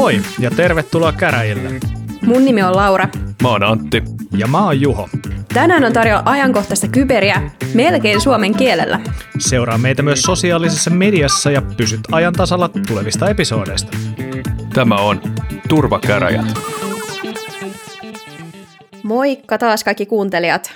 Moi 0.00 0.22
ja 0.38 0.50
tervetuloa 0.50 1.12
käräjille. 1.12 1.70
Mun 2.26 2.44
nimi 2.44 2.62
on 2.62 2.76
Laura. 2.76 3.08
Mä 3.42 3.48
oon 3.48 3.62
Antti. 3.62 4.02
Ja 4.36 4.46
mä 4.46 4.64
oon 4.64 4.80
Juho. 4.80 5.08
Tänään 5.54 5.84
on 5.84 5.92
tarjolla 5.92 6.22
ajankohtaista 6.24 6.88
kyberiä 6.88 7.50
melkein 7.74 8.20
suomen 8.20 8.54
kielellä. 8.54 9.00
Seuraa 9.38 9.78
meitä 9.78 10.02
myös 10.02 10.22
sosiaalisessa 10.22 10.90
mediassa 10.90 11.50
ja 11.50 11.62
pysyt 11.76 12.00
ajan 12.12 12.32
tasalla 12.32 12.70
tulevista 12.88 13.30
episoodeista. 13.30 13.96
Tämä 14.74 14.94
on 14.94 15.20
Turvakäräjät. 15.68 16.58
Moikka 19.02 19.58
taas 19.58 19.84
kaikki 19.84 20.06
kuuntelijat. 20.06 20.72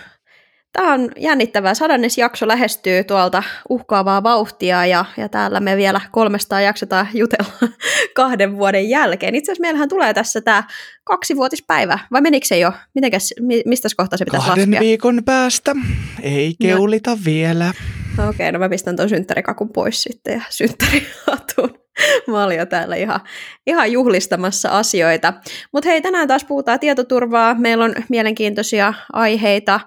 Tämä 0.74 0.92
on 0.92 1.10
jännittävää. 1.16 1.74
Sadannes 1.74 2.18
jakso 2.18 2.48
lähestyy 2.48 3.04
tuolta 3.04 3.42
uhkaavaa 3.68 4.22
vauhtia 4.22 4.86
ja, 4.86 5.04
ja 5.16 5.28
täällä 5.28 5.60
me 5.60 5.76
vielä 5.76 6.00
kolmestaan 6.12 6.64
jaksetaan 6.64 7.08
jutella 7.14 7.52
kahden 8.16 8.56
vuoden 8.56 8.88
jälkeen. 8.88 9.34
Itse 9.34 9.52
asiassa 9.52 9.60
meillähän 9.60 9.88
tulee 9.88 10.14
tässä 10.14 10.40
tämä 10.40 10.62
kaksivuotispäivä, 11.04 11.98
vai 12.12 12.20
menikö 12.20 12.46
se 12.46 12.58
jo? 12.58 12.72
Mitenkäs, 12.94 13.34
mistä 13.66 13.88
kohtaa 13.96 14.16
se 14.16 14.24
pitäisi 14.24 14.46
Kahden 14.46 14.70
laskea? 14.70 14.80
viikon 14.80 15.22
päästä. 15.24 15.76
Ei 16.22 16.54
keulita 16.62 17.10
no. 17.10 17.18
vielä. 17.24 17.72
Okei, 18.12 18.28
okay, 18.28 18.52
no 18.52 18.58
mä 18.58 18.68
pistän 18.68 18.96
ton 18.96 19.08
synttärikakun 19.08 19.72
pois 19.72 20.02
sitten 20.02 20.34
ja 20.34 20.42
synttärihatun. 20.50 21.78
Mä 22.26 22.44
olin 22.44 22.58
jo 22.58 22.66
täällä 22.66 22.96
ihan, 22.96 23.20
ihan 23.66 23.92
juhlistamassa 23.92 24.68
asioita. 24.68 25.32
Mutta 25.72 25.88
hei, 25.90 26.02
tänään 26.02 26.28
taas 26.28 26.44
puhutaan 26.44 26.80
tietoturvaa. 26.80 27.54
Meillä 27.54 27.84
on 27.84 27.94
mielenkiintoisia 28.08 28.94
aiheita. 29.12 29.80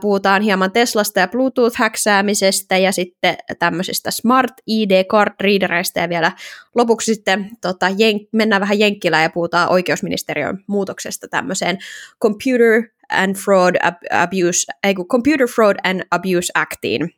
Puhutaan 0.00 0.42
hieman 0.42 0.72
Teslasta 0.72 1.20
ja 1.20 1.28
Bluetooth-häksäämisestä 1.28 2.76
ja 2.76 2.92
sitten 2.92 3.36
tämmöisistä 3.58 4.10
Smart 4.10 4.52
ID 4.66 5.04
card 5.04 5.34
readereista 5.40 6.00
ja 6.00 6.08
vielä 6.08 6.32
lopuksi 6.74 7.14
sitten 7.14 7.50
tota, 7.60 7.88
jen- 7.88 8.28
mennään 8.32 8.60
vähän 8.60 8.78
jenkkilään 8.78 9.22
ja 9.22 9.30
puhutaan 9.30 9.70
oikeusministeriön 9.70 10.64
muutoksesta 10.66 11.28
tämmöiseen 11.28 11.78
Computer 12.22 12.82
and 13.08 13.36
Fraud 13.36 13.74
Abuse, 14.10 14.72
ei, 14.84 14.94
Computer 14.94 15.48
Fraud 15.48 15.76
and 15.84 16.02
Abuse 16.10 16.52
Actiin. 16.54 17.14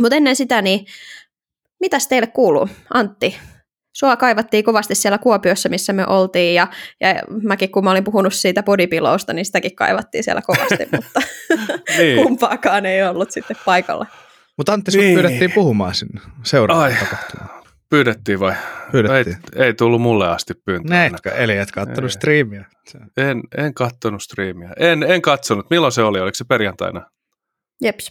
Mutta 0.00 0.16
ennen 0.16 0.36
sitä, 0.36 0.62
niin 0.62 0.86
mitäs 1.80 2.08
teille 2.08 2.26
kuuluu, 2.26 2.68
Antti? 2.94 3.36
Sua 3.98 4.16
kaivattiin 4.16 4.64
kovasti 4.64 4.94
siellä 4.94 5.18
Kuopiossa, 5.18 5.68
missä 5.68 5.92
me 5.92 6.06
oltiin, 6.06 6.54
ja, 6.54 6.66
ja 7.00 7.14
mäkin 7.42 7.70
kun 7.70 7.84
mä 7.84 7.90
olin 7.90 8.04
puhunut 8.04 8.34
siitä 8.34 8.62
bodypillousta, 8.62 9.32
niin 9.32 9.44
sitäkin 9.44 9.76
kaivattiin 9.76 10.24
siellä 10.24 10.42
kovasti, 10.42 10.88
mutta 10.96 11.20
niin. 11.98 12.22
kumpaakaan 12.22 12.86
ei 12.86 13.02
ollut 13.02 13.30
sitten 13.30 13.56
paikalla. 13.64 14.06
Mutta 14.56 14.72
Antti, 14.72 14.98
niin. 14.98 15.14
pyydettiin 15.14 15.52
puhumaan 15.52 15.94
sinne 15.94 16.20
seuraavaan 16.42 16.96
tapahtumaan. 17.00 17.64
Pyydettiin 17.90 18.40
vai? 18.40 18.54
Pyydettiin. 18.92 19.36
Ei, 19.56 19.64
ei 19.64 19.74
tullut 19.74 20.00
mulle 20.00 20.28
asti 20.28 20.54
pyyntöä. 20.64 20.96
Näetkö, 20.96 21.30
eli 21.30 21.56
et 21.56 21.70
kattonut 21.70 22.12
striimiä? 22.12 22.64
En, 23.16 23.42
en 23.56 23.74
kattonut 23.74 24.22
striimiä. 24.22 24.72
En, 24.78 25.02
en 25.02 25.22
katsonut. 25.22 25.70
Milloin 25.70 25.92
se 25.92 26.02
oli? 26.02 26.20
Oliko 26.20 26.34
se 26.34 26.44
perjantaina? 26.44 27.10
Jeps. 27.82 28.10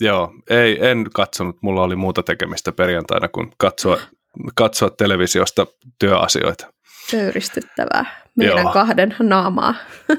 Joo, 0.00 0.34
ei, 0.50 0.88
en 0.88 1.06
katsonut. 1.14 1.56
Mulla 1.62 1.82
oli 1.82 1.96
muuta 1.96 2.22
tekemistä 2.22 2.72
perjantaina 2.72 3.28
kuin 3.28 3.50
katsoa 3.58 3.98
katsoa 4.54 4.90
televisiosta 4.90 5.66
työasioita. 5.98 6.72
Pöyristyttävää. 7.10 8.20
Meidän 8.36 8.58
Joo. 8.58 8.72
kahden 8.72 9.16
naamaa. 9.18 9.74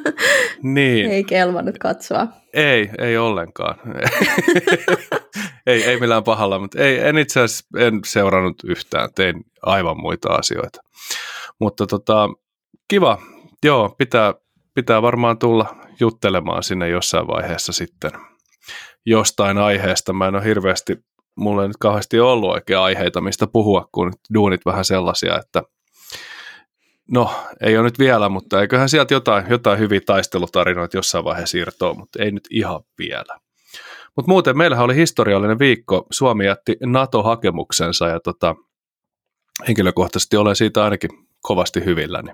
Niin. 0.64 1.12
ei 1.12 1.24
kelvannut 1.24 1.78
katsoa. 1.78 2.28
Ei, 2.54 2.90
ei 3.00 3.18
ollenkaan. 3.18 3.76
ei, 5.68 5.84
ei 5.84 6.00
millään 6.00 6.24
pahalla, 6.24 6.60
mutta 6.60 6.80
ei, 6.80 7.00
en 7.00 7.18
itse 7.18 7.42
asiassa 7.42 7.66
en 7.78 8.00
seurannut 8.06 8.56
yhtään. 8.64 9.10
Tein 9.16 9.44
aivan 9.62 10.02
muita 10.02 10.34
asioita. 10.34 10.82
Mutta 11.60 11.88
tota, 11.88 12.30
kiva. 12.88 13.22
Joo, 13.64 13.96
pitää, 13.98 14.34
pitää 14.74 15.02
varmaan 15.02 15.40
tulla 15.40 15.76
juttelemaan 16.00 16.64
sinne 16.64 16.90
jossain 16.90 17.28
vaiheessa 17.28 17.74
sitten 17.74 18.12
jostain 19.06 19.58
aiheesta. 19.58 20.14
Mä 20.14 20.28
en 20.28 20.36
ole 20.36 20.44
hirveästi 20.44 20.98
mulla 21.42 21.62
ei 21.62 21.68
nyt 21.68 21.78
kauheasti 21.78 22.20
ollut 22.20 22.52
oikea 22.52 22.84
aiheita, 22.84 23.22
mistä 23.22 23.48
puhua, 23.48 23.90
kun 23.92 24.14
duunit 24.34 24.66
vähän 24.66 24.86
sellaisia, 24.86 25.40
että 25.40 25.64
no, 27.12 27.34
ei 27.62 27.78
ole 27.78 27.84
nyt 27.84 28.00
vielä, 28.00 28.30
mutta 28.30 28.62
eiköhän 28.62 28.90
sieltä 28.90 29.14
jotain, 29.14 29.46
jotain 29.50 29.80
hyviä 29.80 30.02
taistelutarinoita 30.06 30.98
jossain 30.98 31.24
vaiheessa 31.24 31.58
irtoa, 31.58 31.94
mutta 31.94 32.24
ei 32.24 32.32
nyt 32.32 32.48
ihan 32.52 32.82
vielä. 32.98 33.40
Mutta 34.16 34.32
muuten 34.32 34.58
meillähän 34.58 34.86
oli 34.86 34.96
historiallinen 34.96 35.60
viikko. 35.60 36.08
Suomi 36.12 36.46
jätti 36.46 36.78
NATO-hakemuksensa 36.86 38.08
ja 38.08 38.20
tota, 38.20 38.56
henkilökohtaisesti 39.68 40.38
olen 40.38 40.56
siitä 40.56 40.84
ainakin 40.84 41.10
kovasti 41.42 41.86
hyvilläni. 41.86 42.32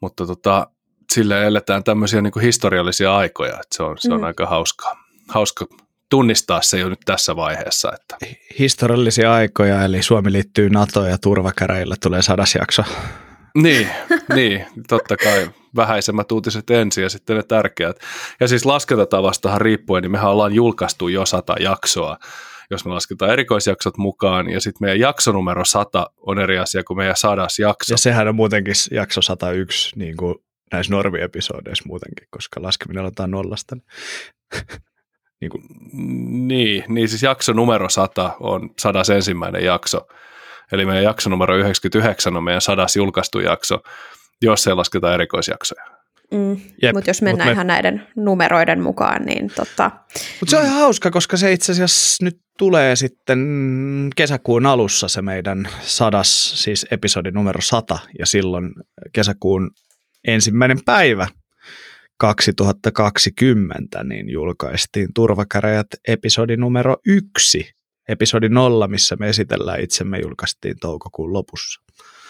Mutta 0.00 0.26
tota, 0.26 0.66
sille 1.12 1.46
eletään 1.46 1.84
tämmöisiä 1.84 2.22
niin 2.22 2.40
historiallisia 2.42 3.16
aikoja, 3.16 3.52
että 3.52 3.76
se 3.76 3.82
on, 3.82 3.96
se 3.98 4.14
on 4.14 4.20
mm. 4.20 4.26
aika 4.26 4.46
hauskaa, 4.46 4.96
hauska 5.28 5.66
tunnistaa 6.12 6.62
se 6.62 6.78
jo 6.78 6.88
nyt 6.88 7.00
tässä 7.04 7.36
vaiheessa. 7.36 7.92
Että. 7.92 8.16
Historiallisia 8.58 9.32
aikoja, 9.32 9.84
eli 9.84 10.02
Suomi 10.02 10.32
liittyy 10.32 10.70
NATO 10.70 11.06
ja 11.06 11.18
turvakäräjillä 11.18 11.94
tulee 12.02 12.22
sadas 12.22 12.54
jakso. 12.54 12.82
Niin, 13.54 13.88
niin, 14.34 14.66
totta 14.88 15.16
kai 15.16 15.50
vähäisemmät 15.76 16.32
uutiset 16.32 16.70
ensin 16.70 17.02
ja 17.02 17.08
sitten 17.08 17.36
ne 17.36 17.42
tärkeät. 17.42 17.96
Ja 18.40 18.48
siis 18.48 18.66
laskentatavastahan 18.66 19.60
riippuen, 19.60 20.02
niin 20.02 20.10
mehän 20.10 20.30
ollaan 20.30 20.54
julkaistu 20.54 21.08
jo 21.08 21.26
sata 21.26 21.54
jaksoa, 21.60 22.18
jos 22.70 22.84
me 22.84 22.92
lasketaan 22.92 23.32
erikoisjaksot 23.32 23.96
mukaan, 23.96 24.50
ja 24.50 24.60
sitten 24.60 24.86
meidän 24.86 25.00
jaksonumero 25.00 25.64
100 25.64 26.06
on 26.16 26.38
eri 26.38 26.58
asia 26.58 26.84
kuin 26.84 26.96
meidän 26.96 27.16
sadas 27.16 27.58
jakso. 27.58 27.94
Ja 27.94 27.98
sehän 27.98 28.28
on 28.28 28.34
muutenkin 28.34 28.74
jakso 28.90 29.22
101, 29.22 29.92
niin 29.96 30.16
kuin 30.16 30.34
näissä 30.72 30.92
normiepisodeissa 30.92 31.84
muutenkin, 31.86 32.26
koska 32.30 32.62
laskeminen 32.62 33.00
aloitetaan 33.00 33.30
nollasta. 33.30 33.76
Niin, 35.42 35.50
kuin. 35.50 35.62
niin, 36.48 36.84
niin 36.88 37.08
siis 37.08 37.22
jakso 37.22 37.52
numero 37.52 37.88
100 37.88 38.36
on 38.40 38.70
sadas 38.78 39.10
ensimmäinen 39.10 39.64
jakso. 39.64 40.06
Eli 40.72 40.86
meidän 40.86 41.04
jakso 41.04 41.30
numero 41.30 41.56
99 41.56 42.36
on 42.36 42.44
meidän 42.44 42.60
sadas 42.60 42.96
julkaistu 42.96 43.40
jakso, 43.40 43.78
jos 44.42 44.66
ei 44.66 44.74
lasketa 44.74 45.14
erikoisjaksoja. 45.14 45.84
Mm. 46.30 46.60
Mutta 46.94 47.10
jos 47.10 47.22
mennään 47.22 47.48
Mut 47.48 47.50
me... 47.50 47.52
ihan 47.52 47.66
näiden 47.66 48.08
numeroiden 48.16 48.82
mukaan, 48.82 49.22
niin 49.22 49.50
tota... 49.56 49.90
Mutta 50.40 50.50
se 50.50 50.56
on 50.56 50.64
ihan 50.64 50.80
hauska, 50.80 51.10
koska 51.10 51.36
se 51.36 51.52
itse 51.52 51.72
asiassa 51.72 52.24
nyt 52.24 52.36
tulee 52.58 52.96
sitten 52.96 53.40
kesäkuun 54.16 54.66
alussa 54.66 55.08
se 55.08 55.22
meidän 55.22 55.68
sadas, 55.80 56.62
siis 56.62 56.86
episodi 56.90 57.30
numero 57.30 57.60
100, 57.60 57.98
ja 58.18 58.26
silloin 58.26 58.72
kesäkuun 59.12 59.70
ensimmäinen 60.26 60.78
päivä 60.84 61.26
2020 62.22 64.04
niin 64.04 64.30
julkaistiin 64.30 65.08
Turvakäräjät 65.14 65.86
episodi 66.08 66.56
numero 66.56 66.96
yksi. 67.06 67.70
Episodi 68.08 68.48
nolla, 68.48 68.88
missä 68.88 69.16
me 69.16 69.28
esitellään 69.28 69.80
itsemme, 69.80 70.18
julkaistiin 70.18 70.76
toukokuun 70.80 71.32
lopussa. 71.32 71.82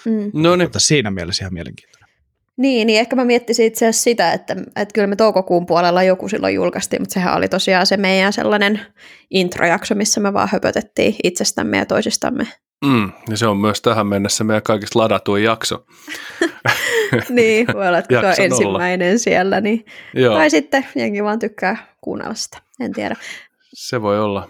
Mm. 0.04 0.30
No 0.34 0.56
niin. 0.56 0.66
Mutta 0.66 0.78
siinä 0.78 1.10
mielessä 1.10 1.44
ihan 1.44 1.54
mielenkiintoinen. 1.54 2.08
Niin, 2.56 2.86
niin 2.86 3.00
ehkä 3.00 3.16
mä 3.16 3.24
miettisin 3.24 3.66
itse 3.66 3.86
asiassa 3.86 4.02
sitä, 4.02 4.32
että, 4.32 4.56
että 4.76 4.92
kyllä 4.94 5.06
me 5.06 5.16
toukokuun 5.16 5.66
puolella 5.66 6.02
joku 6.02 6.28
silloin 6.28 6.54
julkaistiin, 6.54 7.02
mutta 7.02 7.14
sehän 7.14 7.36
oli 7.36 7.48
tosiaan 7.48 7.86
se 7.86 7.96
meidän 7.96 8.32
sellainen 8.32 8.80
introjakso, 9.30 9.94
missä 9.94 10.20
me 10.20 10.32
vaan 10.32 10.48
höpötettiin 10.52 11.14
itsestämme 11.24 11.78
ja 11.78 11.86
toisistamme. 11.86 12.48
Mm, 12.84 13.12
ja 13.30 13.36
se 13.36 13.46
on 13.46 13.56
myös 13.56 13.82
tähän 13.82 14.06
mennessä 14.06 14.44
meidän 14.44 14.62
kaikista 14.62 14.98
ladatuin 14.98 15.44
jakso. 15.44 15.86
niin, 17.28 17.66
voi 17.74 17.88
olla, 17.88 17.98
että 17.98 18.18
on 18.18 18.24
ensimmäinen 18.38 19.18
siellä. 19.18 19.60
Niin. 19.60 19.84
Joo. 20.14 20.34
Tai 20.34 20.50
sitten 20.50 20.86
jengi 20.94 21.24
vaan 21.24 21.38
tykkää 21.38 21.76
kuunnella 22.00 22.34
sitä, 22.34 22.58
en 22.80 22.92
tiedä. 22.92 23.16
Se 23.74 24.02
voi 24.02 24.20
olla. 24.20 24.48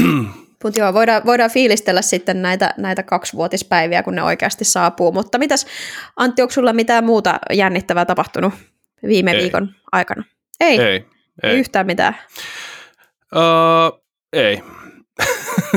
Mutta 0.64 0.80
joo, 0.80 0.94
voidaan, 0.94 1.22
voidaan 1.26 1.50
fiilistellä 1.50 2.02
sitten 2.02 2.42
näitä, 2.42 2.74
näitä 2.76 3.02
kaksivuotispäiviä, 3.02 4.02
kun 4.02 4.14
ne 4.14 4.22
oikeasti 4.22 4.64
saapuu. 4.64 5.12
Mutta 5.12 5.38
mitäs, 5.38 5.66
Antti, 6.16 6.42
onko 6.42 6.52
sulla 6.52 6.72
mitään 6.72 7.04
muuta 7.04 7.38
jännittävää 7.52 8.04
tapahtunut 8.04 8.54
viime 9.06 9.30
ei. 9.30 9.42
viikon 9.42 9.68
aikana? 9.92 10.24
Ei? 10.60 10.80
Ei. 10.80 11.06
Ei, 11.42 11.58
yhtään 11.58 11.86
mitään? 11.86 12.16
Uh, 13.36 14.02
ei. 14.32 14.62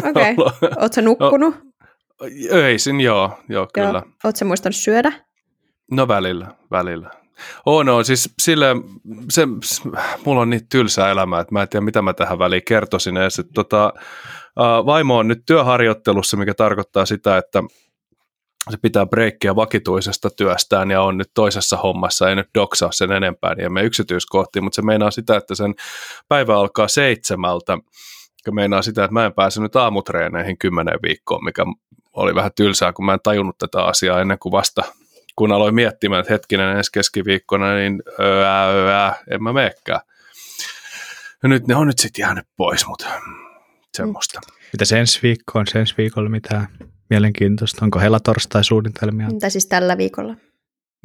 Okei. 0.09 0.35
Okay. 0.39 0.69
Oletko 0.77 1.01
nukkunut? 1.01 1.70
Öisin, 2.51 3.01
joo, 3.01 3.39
joo, 3.50 3.68
kyllä. 3.73 3.88
Joo. 3.88 4.13
Oletko 4.23 4.45
muistanut 4.45 4.75
syödä? 4.75 5.12
No 5.91 6.07
välillä, 6.07 6.47
välillä. 6.71 7.12
Oh 7.65 7.85
no, 7.85 8.03
siis 8.03 8.33
sille, 8.41 8.75
se, 9.29 9.47
mulla 10.25 10.41
on 10.41 10.50
niin 10.50 10.68
tylsää 10.69 11.12
elämää, 11.12 11.39
että 11.39 11.53
mä 11.53 11.62
en 11.62 11.69
tiedä 11.69 11.85
mitä 11.85 12.01
mä 12.01 12.13
tähän 12.13 12.39
väliin 12.39 12.62
kertoisin 12.68 13.18
edes. 13.18 13.39
Että 13.39 13.51
tota, 13.56 13.94
vaimo 14.85 15.18
on 15.18 15.27
nyt 15.27 15.41
työharjoittelussa, 15.45 16.38
mikä 16.38 16.53
tarkoittaa 16.53 17.06
sitä, 17.06 17.38
että 17.38 17.63
se 18.69 18.77
pitää 18.81 19.06
breikkiä 19.06 19.56
vakituisesta 19.56 20.29
työstään 20.29 20.91
ja 20.91 21.01
on 21.01 21.18
nyt 21.18 21.31
toisessa 21.33 21.77
hommassa, 21.77 22.29
ei 22.29 22.35
nyt 22.35 22.47
doksaa 22.56 22.91
sen 22.91 23.12
enempää, 23.12 23.56
niin 23.56 23.65
emme 23.65 23.83
yksityiskohtiin, 23.83 24.63
mutta 24.63 24.75
se 24.75 24.81
meinaa 24.81 25.12
sitä, 25.12 25.38
että 25.38 25.56
sen 25.56 25.73
päivä 26.27 26.56
alkaa 26.56 26.88
seitsemältä, 26.88 27.77
ja 28.45 28.51
meinaa 28.51 28.81
sitä, 28.81 29.03
että 29.03 29.13
mä 29.13 29.25
en 29.25 29.33
pääse 29.33 29.62
nyt 29.62 29.75
aamutreeneihin 29.75 30.57
kymmenen 30.57 31.00
viikkoon, 31.03 31.44
mikä 31.44 31.65
oli 32.13 32.35
vähän 32.35 32.51
tylsää, 32.55 32.93
kun 32.93 33.05
mä 33.05 33.13
en 33.13 33.19
tajunnut 33.23 33.57
tätä 33.57 33.83
asiaa 33.83 34.21
ennen 34.21 34.39
kuin 34.39 34.51
vasta 34.51 34.83
kun 35.35 35.51
aloin 35.51 35.75
miettimään, 35.75 36.19
että 36.19 36.33
hetkinen 36.33 36.77
ensi 36.77 36.91
keskiviikkona, 36.91 37.75
niin 37.75 38.03
öö, 38.19 38.45
öö, 38.45 39.11
en 39.29 39.43
mä 39.43 39.53
meekään. 39.53 39.99
Ja 41.43 41.49
nyt 41.49 41.67
ne 41.67 41.75
on 41.75 41.87
nyt 41.87 41.99
sitten 41.99 42.23
jäänyt 42.23 42.45
pois, 42.57 42.87
mutta 42.87 43.05
semmoista. 43.93 44.39
Mitä 44.79 44.97
ensi 44.97 45.19
viikko 45.23 45.59
on? 45.59 45.65
Ensi 45.75 45.93
viikolla 45.97 46.29
mitään 46.29 46.67
mielenkiintoista? 47.09 47.85
Onko 47.85 47.99
helatorstai 47.99 48.63
suunnitelmia? 48.63 49.27
Mitä 49.27 49.49
siis 49.49 49.65
tällä 49.65 49.97
viikolla? 49.97 50.35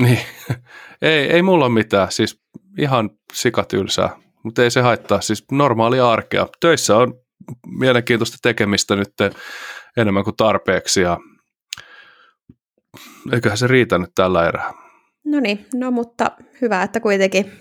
Niin, 0.02 0.18
ei, 1.02 1.32
ei 1.32 1.42
mulla 1.42 1.64
ole 1.64 1.74
mitään, 1.74 2.12
siis 2.12 2.40
ihan 2.78 3.10
sikatylsää, 3.32 4.16
mutta 4.42 4.62
ei 4.62 4.70
se 4.70 4.80
haittaa, 4.80 5.20
siis 5.20 5.44
normaalia 5.52 6.10
arkea. 6.10 6.46
Töissä 6.60 6.96
on 6.96 7.14
mielenkiintoista 7.78 8.36
tekemistä 8.42 8.96
nyt 8.96 9.14
enemmän 9.96 10.24
kuin 10.24 10.36
tarpeeksi 10.36 11.00
ja 11.00 11.18
eiköhän 13.32 13.58
se 13.58 13.66
riitä 13.66 13.98
nyt 13.98 14.10
tällä 14.14 14.48
erää. 14.48 14.72
No 15.24 15.40
niin, 15.40 15.66
no 15.74 15.90
mutta 15.90 16.30
hyvä, 16.60 16.82
että 16.82 17.00
kuitenkin 17.00 17.52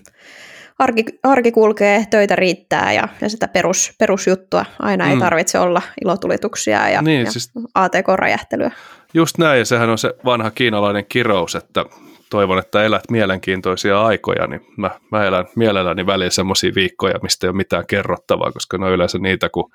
arki, 0.80 1.06
arki 1.24 1.52
kulkee, 1.52 2.06
töitä 2.10 2.36
riittää 2.36 2.94
ja, 2.94 3.08
ja 3.22 3.30
sitä 3.30 3.48
perus, 3.48 3.94
perusjuttua. 4.00 4.66
Aina 4.80 5.08
ei 5.10 5.16
Mm. 5.16 5.20
tarvitse 5.20 5.60
olla 5.60 5.82
ilotulituksia 6.06 6.90
ja, 6.90 7.02
Niin, 7.02 7.26
ja 7.26 7.32
siis- 7.32 7.52
ATK-räjähtelyä. 7.76 8.72
Just 9.14 9.38
näin, 9.38 9.60
ja 9.60 9.66
sehän 9.66 9.90
on 9.90 9.98
se 9.98 10.14
vanha 10.26 10.52
kiinalainen 10.52 11.06
kirous, 11.10 11.56
että 11.56 11.86
toivon, 12.30 12.60
että 12.60 12.84
elät 12.84 13.04
mielenkiintoisia 13.12 14.06
aikoja, 14.06 14.48
niin 14.48 14.62
mä, 14.78 14.92
mä 15.12 15.26
elän 15.26 15.46
mielelläni 15.56 16.06
välillä 16.06 16.30
semmoisia 16.30 16.72
viikkoja, 16.76 17.20
mistä 17.22 17.48
ei 17.48 17.50
ole 17.50 17.58
mitään 17.58 17.88
kerrottavaa, 17.88 18.52
koska 18.52 18.78
ne 18.78 18.86
on 18.86 18.92
yleensä 18.92 19.18
niitä, 19.18 19.50
kun 19.50 19.72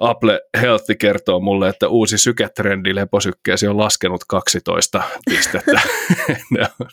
Apple 0.00 0.40
Health 0.60 0.84
kertoo 0.98 1.40
mulle, 1.40 1.68
että 1.68 1.88
uusi 1.88 2.18
syketrendi 2.18 2.94
leposykkeesi 2.94 3.66
on 3.66 3.78
laskenut 3.78 4.20
12 4.28 5.02
pistettä. 5.30 5.80
ne 6.52 6.60
on, 6.80 6.86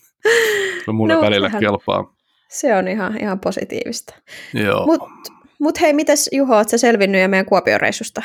no 0.87 0.93
mulle 0.93 1.13
No, 1.13 1.21
välillä 1.21 1.47
sehän- 1.47 1.59
kelpaa. 1.61 2.13
Se 2.49 2.75
on 2.75 2.87
ihan, 2.87 3.17
ihan 3.21 3.39
positiivista. 3.39 4.15
Joo. 4.53 4.85
Mutta 4.85 5.31
mut 5.59 5.81
hei, 5.81 5.93
mitäs 5.93 6.29
Juho, 6.31 6.55
oot 6.55 6.69
sä 6.69 6.77
selvinnyt 6.77 7.21
ja 7.21 7.27
meidän 7.27 7.45
Kuopion 7.45 7.81
reissusta? 7.81 8.21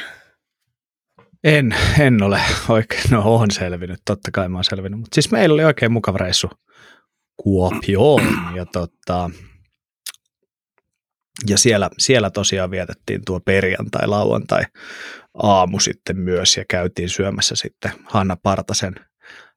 En, 1.44 1.75
en 2.00 2.23
ole 2.23 2.40
oikein, 2.69 3.02
no 3.11 3.23
on 3.34 3.50
selvinnyt, 3.50 4.00
totta 4.05 4.31
kai 4.31 4.49
mä 4.49 4.58
oon 4.58 4.64
selvinnyt, 4.64 5.00
mutta 5.00 5.14
siis 5.14 5.31
meillä 5.31 5.55
oli 5.55 5.64
oikein 5.64 5.93
mukava 5.93 6.19
reissu 6.19 6.50
Kuopioon 7.37 8.23
ja 8.55 8.67
tota, 8.67 9.31
ja 11.49 11.59
siellä, 11.59 11.91
siellä 11.99 12.31
tosiaan 12.31 12.71
vietettiin 12.71 13.23
tuo 13.27 13.41
perjantai, 13.41 14.06
lauantai 14.06 14.62
aamu 15.43 15.81
sitten 15.81 16.19
myös 16.19 16.56
ja 16.56 16.65
käytiin 16.69 17.09
syömässä 17.09 17.56
sitten 17.56 17.91
Hanna 18.05 18.37
Partasen 18.43 18.94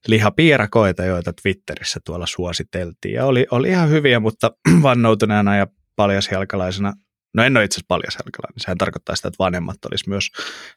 lihapiirakoita, 0.08 1.06
joita 1.06 1.34
Twitterissä 1.42 2.00
tuolla 2.06 2.26
suositeltiin 2.26 3.14
ja 3.14 3.26
oli, 3.26 3.48
oli 3.52 3.70
ihan 3.70 3.90
hyviä, 3.90 4.20
mutta 4.20 4.52
vannoutuneena 4.82 5.58
ja 5.58 5.68
paljasjalkalaisena 5.96 6.94
No 7.34 7.44
en 7.44 7.58
ole 7.58 7.66
itse 7.66 7.76
asiassa 7.76 7.86
paljasjalkalainen. 7.88 8.60
Sehän 8.60 8.78
tarkoittaa 8.78 9.16
sitä, 9.16 9.28
että 9.28 9.44
vanhemmat 9.44 9.86
olisi 9.86 10.10
myös 10.10 10.24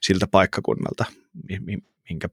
siltä 0.02 0.26
paikkakunnalta, 0.26 1.04
mi- 1.48 1.60
mi- 1.60 1.84
minkä 2.08 2.28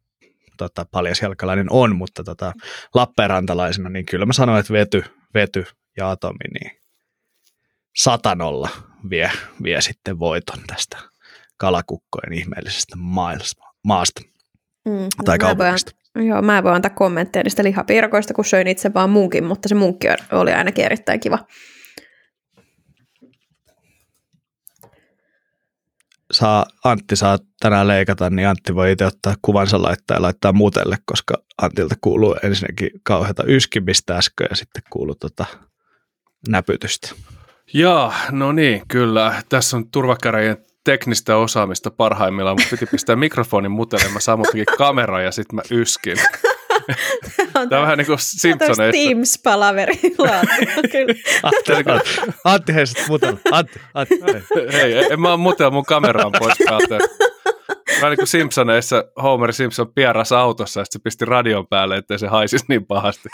tota, 0.57 0.85
paljasjalkalainen 0.91 1.67
on, 1.69 1.95
mutta 1.95 2.23
tota, 2.23 2.53
Lappeenrantalaisena, 2.95 3.89
niin 3.89 4.05
kyllä 4.05 4.25
mä 4.25 4.33
sanoin, 4.33 4.59
että 4.59 4.73
vety, 4.73 5.03
vety 5.33 5.65
ja 5.97 6.09
atomi, 6.09 6.59
niin 6.59 6.78
satanolla 8.03 8.69
vie, 9.09 9.31
vie 9.63 9.81
sitten 9.81 10.19
voiton 10.19 10.59
tästä 10.67 10.97
kalakukkojen 11.57 12.33
ihmeellisestä 12.33 12.95
maailmasta, 12.95 13.63
maasta 13.83 14.21
Mm, 14.85 15.07
tai 15.25 15.37
mä 15.37 15.45
voin, 15.45 15.57
kaupungista. 15.57 15.91
joo, 16.15 16.41
mä 16.41 16.63
voin 16.63 16.75
antaa 16.75 16.89
kommentteja 16.91 17.43
niistä 17.43 17.63
lihapiirakoista, 17.63 18.33
kun 18.33 18.45
söin 18.45 18.67
itse 18.67 18.93
vaan 18.93 19.09
munkin, 19.09 19.43
mutta 19.43 19.69
se 19.69 19.75
munkki 19.75 20.07
oli 20.31 20.53
ainakin 20.53 20.85
erittäin 20.85 21.19
kiva. 21.19 21.39
Saa, 26.31 26.65
Antti 26.83 27.15
saa 27.15 27.37
tänään 27.59 27.87
leikata, 27.87 28.29
niin 28.29 28.47
Antti 28.47 28.75
voi 28.75 28.91
itse 28.91 29.05
ottaa 29.05 29.35
kuvansa 29.41 29.81
laittaa 29.81 30.17
ja 30.17 30.21
laittaa 30.21 30.53
mutelle, 30.53 30.97
koska 31.05 31.33
Antilta 31.61 31.95
kuuluu 32.01 32.35
ensinnäkin 32.43 32.89
kauheata 33.03 33.43
yskimistä 33.47 34.17
äsken 34.17 34.47
ja 34.49 34.55
sitten 34.55 34.83
kuuluu 34.89 35.15
tota 35.15 35.45
näpytystä. 36.47 37.09
Jaa, 37.73 38.13
no 38.31 38.51
niin, 38.51 38.81
kyllä. 38.87 39.41
Tässä 39.49 39.77
on 39.77 39.91
turvakäräjien 39.91 40.57
teknistä 40.83 41.37
osaamista 41.37 41.91
parhaimmillaan, 41.91 42.57
mutta 42.59 42.69
piti 42.71 42.85
pistää 42.85 43.15
mikrofonin 43.25 43.71
mutelle, 43.71 44.05
mä 44.13 44.19
sammuttikin 44.19 44.65
kameran 44.77 45.23
ja 45.23 45.31
sitten 45.31 45.55
mä 45.55 45.61
yskin. 45.71 46.17
Tämä 47.53 47.81
on 47.81 47.81
vähän 47.81 47.97
niin 47.97 48.05
kuin 48.05 48.19
Simpsoneissa. 48.19 48.91
Teams-palaveri 48.91 49.95
Kyllä. 50.11 50.41
Antti, 51.43 51.73
Antti, 51.73 52.31
Antti 52.45 52.75
hei 52.75 52.87
sit 52.87 53.07
mutella. 53.07 53.39
Antti, 53.51 53.79
Antti. 53.93 54.15
hei. 54.33 54.73
Hei, 54.73 55.13
en 55.13 55.21
mä 55.21 55.29
oon 55.29 55.39
mutella 55.39 55.71
mun 55.71 55.85
kameraan 55.85 56.31
pois 56.39 56.57
päältä. 56.65 56.97
Vähän 57.95 58.09
niin 58.11 58.17
kuin 58.17 58.27
Simpsoneissa 58.27 59.03
Homer 59.23 59.53
Simpson 59.53 59.93
pieräsi 59.93 60.35
autossa 60.35 60.79
ja 60.79 60.85
sitten 60.85 60.99
se 60.99 61.03
pisti 61.03 61.25
radion 61.25 61.67
päälle, 61.67 61.97
ettei 61.97 62.19
se 62.19 62.27
haisisi 62.27 62.65
niin 62.69 62.85
pahasti. 62.85 63.29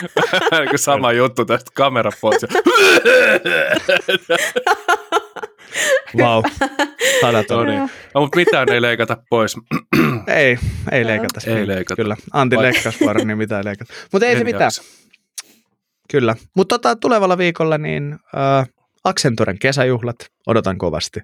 Niin 0.66 0.78
sama 0.78 1.12
juttu 1.12 1.44
tästä 1.44 1.70
kamera 1.74 2.10
pois. 2.20 2.42
ja- 2.42 2.48
Vau. 6.18 6.42
Sadat 7.20 7.46
No 7.50 7.64
niin. 7.64 7.78
No, 8.14 8.20
mutta 8.20 8.36
mitään 8.36 8.68
ei 8.72 8.82
leikata 8.82 9.16
pois. 9.30 9.56
Ei, 10.36 10.58
ei 10.92 11.06
leikata. 11.06 11.40
Ei 11.46 11.66
leikata. 11.66 12.02
Kyllä. 12.02 12.16
Antti 12.32 12.56
Vai- 12.56 12.64
leikkasi 12.64 13.00
vuoron, 13.00 13.26
niin 13.26 13.38
mitään 13.38 13.58
ei 13.60 13.64
leikata. 13.64 13.92
Mutta 14.12 14.26
ei 14.26 14.34
se 14.34 14.40
En 14.40 14.46
mitään. 14.46 14.62
jaksa. 14.62 14.82
Kyllä. 16.10 16.36
Mutta 16.56 16.78
tota, 16.78 16.96
tulevalla 16.96 17.38
viikolla 17.38 17.78
niin 17.78 18.12
äh, 18.12 18.68
Accenturen 19.04 19.58
kesäjuhlat 19.58 20.16
odotan 20.46 20.78
kovasti. 20.78 21.20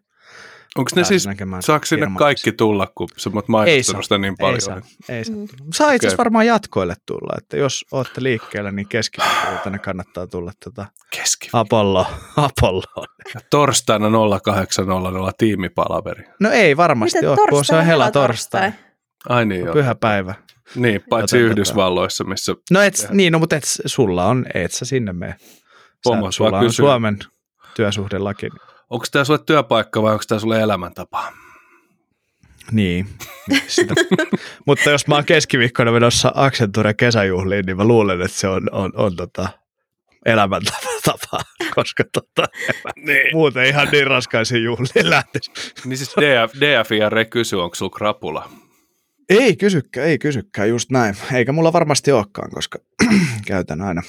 Onko 0.78 0.90
ne 0.94 1.04
siis, 1.04 1.26
näkemään 1.26 1.62
saako 1.62 1.86
sinne 1.86 2.06
kaikki 2.18 2.52
tulla, 2.52 2.92
kun 2.94 3.08
sä 3.16 3.30
oot 3.34 3.44
Ei 3.44 3.48
mainostanut 3.48 4.04
sitä 4.04 4.18
niin 4.18 4.32
Ei 4.32 4.36
paljon? 4.40 4.60
saa, 4.60 4.80
ei 5.08 5.24
saa. 5.24 5.36
Mm. 5.36 5.46
Saa 5.74 5.92
itse 5.92 6.06
asiassa 6.06 6.14
Okei. 6.14 6.18
varmaan 6.18 6.46
jatkoille 6.46 6.94
tulla, 7.06 7.34
että 7.38 7.56
jos 7.56 7.84
olette 7.92 8.22
liikkeellä, 8.22 8.72
niin 8.72 8.88
keskiviikkona 8.88 9.78
kannattaa 9.78 10.26
tulla 10.26 10.52
tota 10.64 10.86
Keski. 11.16 11.48
Apollo, 11.52 12.06
Apolloon. 12.36 13.06
Ja 13.34 13.40
torstaina 13.50 14.08
0800 14.40 15.32
tiimipalaveri. 15.38 16.24
No 16.40 16.50
ei 16.50 16.76
varmasti 16.76 17.18
Miten 17.18 17.30
ole, 17.30 17.38
kun 17.50 17.64
se 17.64 17.76
on 17.76 17.84
hela 17.84 18.10
torstai. 18.10 18.72
Ai 19.28 19.46
niin 19.46 19.64
joo. 19.64 19.72
Pyhä 19.74 19.94
päivä. 19.94 20.34
Niin, 20.74 21.00
paitsi 21.10 21.36
Joten 21.36 21.48
tota- 21.48 21.50
Yhdysvalloissa, 21.52 22.24
missä 22.24 22.54
No 22.70 22.80
et, 22.80 22.94
Tehdään. 22.94 23.16
niin, 23.16 23.32
no, 23.32 23.38
mutta 23.38 23.56
et, 23.56 23.64
sulla 23.86 24.26
on, 24.26 24.46
et 24.54 24.72
sä 24.72 24.84
sinne 24.84 25.12
mene. 25.12 25.36
Pomo 26.04 26.32
sulla 26.32 26.50
vaan 26.50 26.60
on 26.64 26.66
kysyy. 26.68 26.76
Suomen 26.84 27.18
työsuhdelaki. 27.76 28.48
Onko 28.90 29.06
tämä 29.12 29.24
sulle 29.24 29.40
työpaikka 29.46 30.02
vai 30.02 30.12
onko 30.12 30.24
tämä 30.28 30.38
sulle 30.38 30.60
elämäntapa? 30.60 31.32
Niin. 32.72 33.08
Mutta 34.66 34.90
jos 34.90 35.06
mä 35.06 35.14
oon 35.14 35.24
keskiviikkona 35.24 35.92
menossa 35.92 36.32
Accenture 36.34 36.94
kesäjuhliin, 36.94 37.66
niin 37.66 37.76
mä 37.76 37.84
luulen, 37.84 38.20
että 38.22 38.36
se 38.38 38.48
on, 38.48 38.68
on, 38.72 38.92
on 38.96 39.16
tota 39.16 39.48
elämäntapa, 40.26 41.40
koska 41.74 42.04
tota, 42.12 42.48
Niin. 42.96 43.36
muuten 43.36 43.66
ihan 43.66 43.88
niin 43.92 44.06
raskaisiin 44.06 44.64
juhliin 44.64 45.10
lähtisi. 45.10 45.50
Niin 45.84 45.96
siis 45.98 46.14
DF, 46.20 46.52
DFIR 46.54 47.24
kysy, 47.30 47.56
onko 47.56 47.74
sulla 47.74 47.96
krapula? 47.96 48.50
Ei 49.28 49.56
kysykään, 49.56 50.06
ei 50.08 50.18
kysykään, 50.18 50.68
just 50.68 50.90
näin. 50.90 51.16
Eikä 51.32 51.52
mulla 51.52 51.72
varmasti 51.72 52.12
olekaan, 52.12 52.50
koska 52.50 52.78
käytän 53.46 53.80
aina 53.80 54.02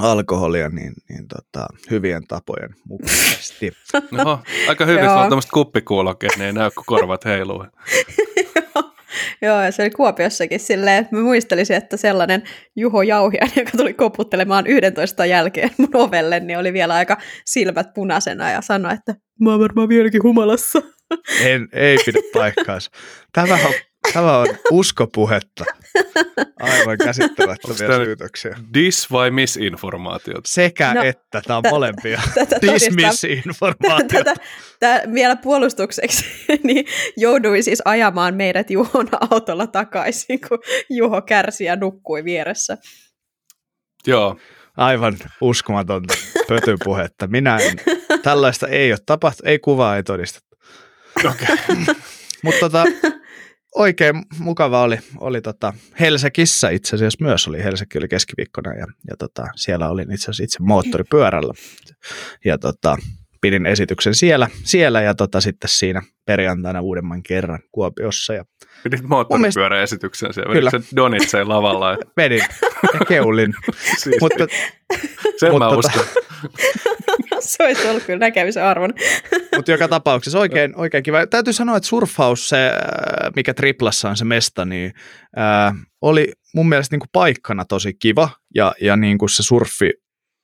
alkoholia 0.00 0.68
niin, 0.68 0.92
niin 1.08 1.28
tota, 1.28 1.66
hyvien 1.90 2.26
tapojen 2.26 2.70
mukaisesti. 2.88 3.72
Oho, 4.20 4.38
aika 4.68 4.84
hyvin 4.84 5.04
sulla 5.04 5.22
on 5.22 5.28
tämmöiset 5.28 5.50
kuppikuulokkeet, 5.50 6.36
ne 6.36 6.46
ei 6.46 6.52
näy, 6.52 6.70
kun 6.70 6.84
korvat 6.86 7.24
heiluu. 7.24 7.64
Joo, 9.42 9.62
ja 9.62 9.72
se 9.72 9.82
oli 9.82 9.90
Kuopiossakin 9.90 10.60
silleen, 10.60 11.02
että 11.02 11.16
mä 11.16 11.22
muistelisin, 11.22 11.76
että 11.76 11.96
sellainen 11.96 12.42
Juho 12.76 13.02
Jauhian, 13.02 13.50
joka 13.56 13.70
tuli 13.76 13.94
koputtelemaan 13.94 14.66
11 14.66 15.26
jälkeen 15.26 15.70
mun 15.78 15.96
ovelle, 15.96 16.40
niin 16.40 16.58
oli 16.58 16.72
vielä 16.72 16.94
aika 16.94 17.16
silmät 17.44 17.94
punaisena 17.94 18.50
ja 18.50 18.60
sanoi, 18.60 18.94
että 18.94 19.14
mä 19.40 19.50
oon 19.50 19.60
varmaan 19.60 19.88
vieläkin 19.88 20.22
humalassa. 20.22 20.82
En, 21.40 21.68
ei 21.72 21.98
pidä 22.06 22.18
paikkaansa. 22.32 22.90
Tämä 23.32 23.54
on, 23.54 23.74
tämä 24.12 24.38
on 24.38 24.46
uskopuhetta. 24.70 25.64
Aivan 26.60 26.98
käsittämättömiä 26.98 27.96
syytöksiä. 27.96 28.56
Dis- 28.60 29.12
vai 29.12 29.30
misinformaatiot? 29.30 30.46
Sekä 30.46 30.94
No, 30.94 31.02
että, 31.02 31.40
tämä 31.46 31.56
on 31.56 31.62
tä- 31.62 31.70
molempia. 31.70 32.20
Tää 34.80 35.02
vielä 35.14 35.36
puolustukseksi, 35.36 36.24
niin 36.62 36.86
jouduin 37.16 37.64
siis 37.64 37.82
ajamaan 37.84 38.34
meidät 38.34 38.70
Juhon 38.70 39.08
autolla 39.30 39.66
takaisin, 39.66 40.40
kun 40.48 40.58
Juho 40.90 41.22
kärsi 41.22 41.64
ja 41.64 41.76
nukkui 41.76 42.24
vieressä. 42.24 42.78
Joo, 44.06 44.36
Aivan 44.76 45.16
uskomatonta 45.40 46.14
pötypuhetta. 46.48 47.26
Minä 47.26 47.56
en, 47.58 47.76
tällaista 48.22 48.68
ei 48.68 48.92
ole 48.92 48.98
tapahtunut, 49.06 49.48
ei 49.48 49.58
kuvaa, 49.58 49.96
ei 49.96 50.02
todistettu. 50.02 50.56
okei. 51.30 51.48
Okay. 51.52 51.94
Mutta 52.42 52.60
tota, 52.60 52.84
oikein 53.74 54.22
mukava 54.38 54.82
oli, 54.82 54.98
oli 55.20 55.40
tota 55.40 55.72
Helsingissä 56.00 56.70
itse 56.70 56.96
asiassa 56.96 57.24
myös 57.24 57.48
oli, 57.48 57.64
Helsinki 57.64 57.98
oli 57.98 58.08
keskiviikkona 58.08 58.74
ja, 58.74 58.86
ja 59.10 59.16
tota, 59.18 59.46
siellä 59.56 59.88
olin 59.88 60.12
itse 60.12 60.24
asiassa 60.24 60.44
itse 60.44 60.58
moottoripyörällä 60.62 61.54
ja 62.44 62.58
tota, 62.58 62.96
pidin 63.40 63.66
esityksen 63.66 64.14
siellä, 64.14 64.48
siellä 64.64 65.02
ja 65.02 65.14
tota, 65.14 65.40
sitten 65.40 65.68
siinä 65.68 66.02
perjantaina 66.26 66.80
uudemman 66.80 67.22
kerran 67.22 67.58
Kuopiossa. 67.72 68.34
Ja 68.34 68.44
Pidit 68.82 69.02
moottoripyöräesityksen 69.02 70.34
siellä, 70.34 70.52
Kyllä. 70.52 70.70
se 70.70 70.80
Donitseen 70.96 71.48
lavalla. 71.48 71.92
Että... 71.92 72.06
Vedin 72.22 72.42
ja 73.00 73.06
keulin. 73.08 73.54
siis 74.02 74.16
mutta, 74.20 74.46
sen 75.36 75.52
mutta, 75.52 75.64
mä 75.64 75.70
tota- 75.70 75.78
uskon. 75.78 76.04
se 77.40 77.64
olisi 77.64 77.88
ollut 77.88 78.02
kyllä 78.02 78.18
näkemisen 78.18 78.64
arvon. 78.64 78.90
Mutta 79.56 79.70
joka 79.70 79.88
tapauksessa 79.88 80.38
oikein, 80.38 80.76
oikein 80.76 81.02
kiva. 81.02 81.26
Täytyy 81.26 81.52
sanoa, 81.52 81.76
että 81.76 81.88
surffaus, 81.88 82.48
se, 82.48 82.66
äh, 82.66 83.30
mikä 83.36 83.54
triplassa 83.54 84.10
on 84.10 84.16
se 84.16 84.24
mesta, 84.24 84.64
niin 84.64 84.92
äh, 85.38 85.74
oli 86.00 86.32
mun 86.54 86.68
mielestä 86.68 86.94
niin 86.94 87.00
kuin 87.00 87.10
paikkana 87.12 87.64
tosi 87.64 87.94
kiva. 87.94 88.28
Ja, 88.54 88.74
ja 88.80 88.96
niin 88.96 89.18
kuin 89.18 89.30
se 89.30 89.42
surffi 89.42 89.90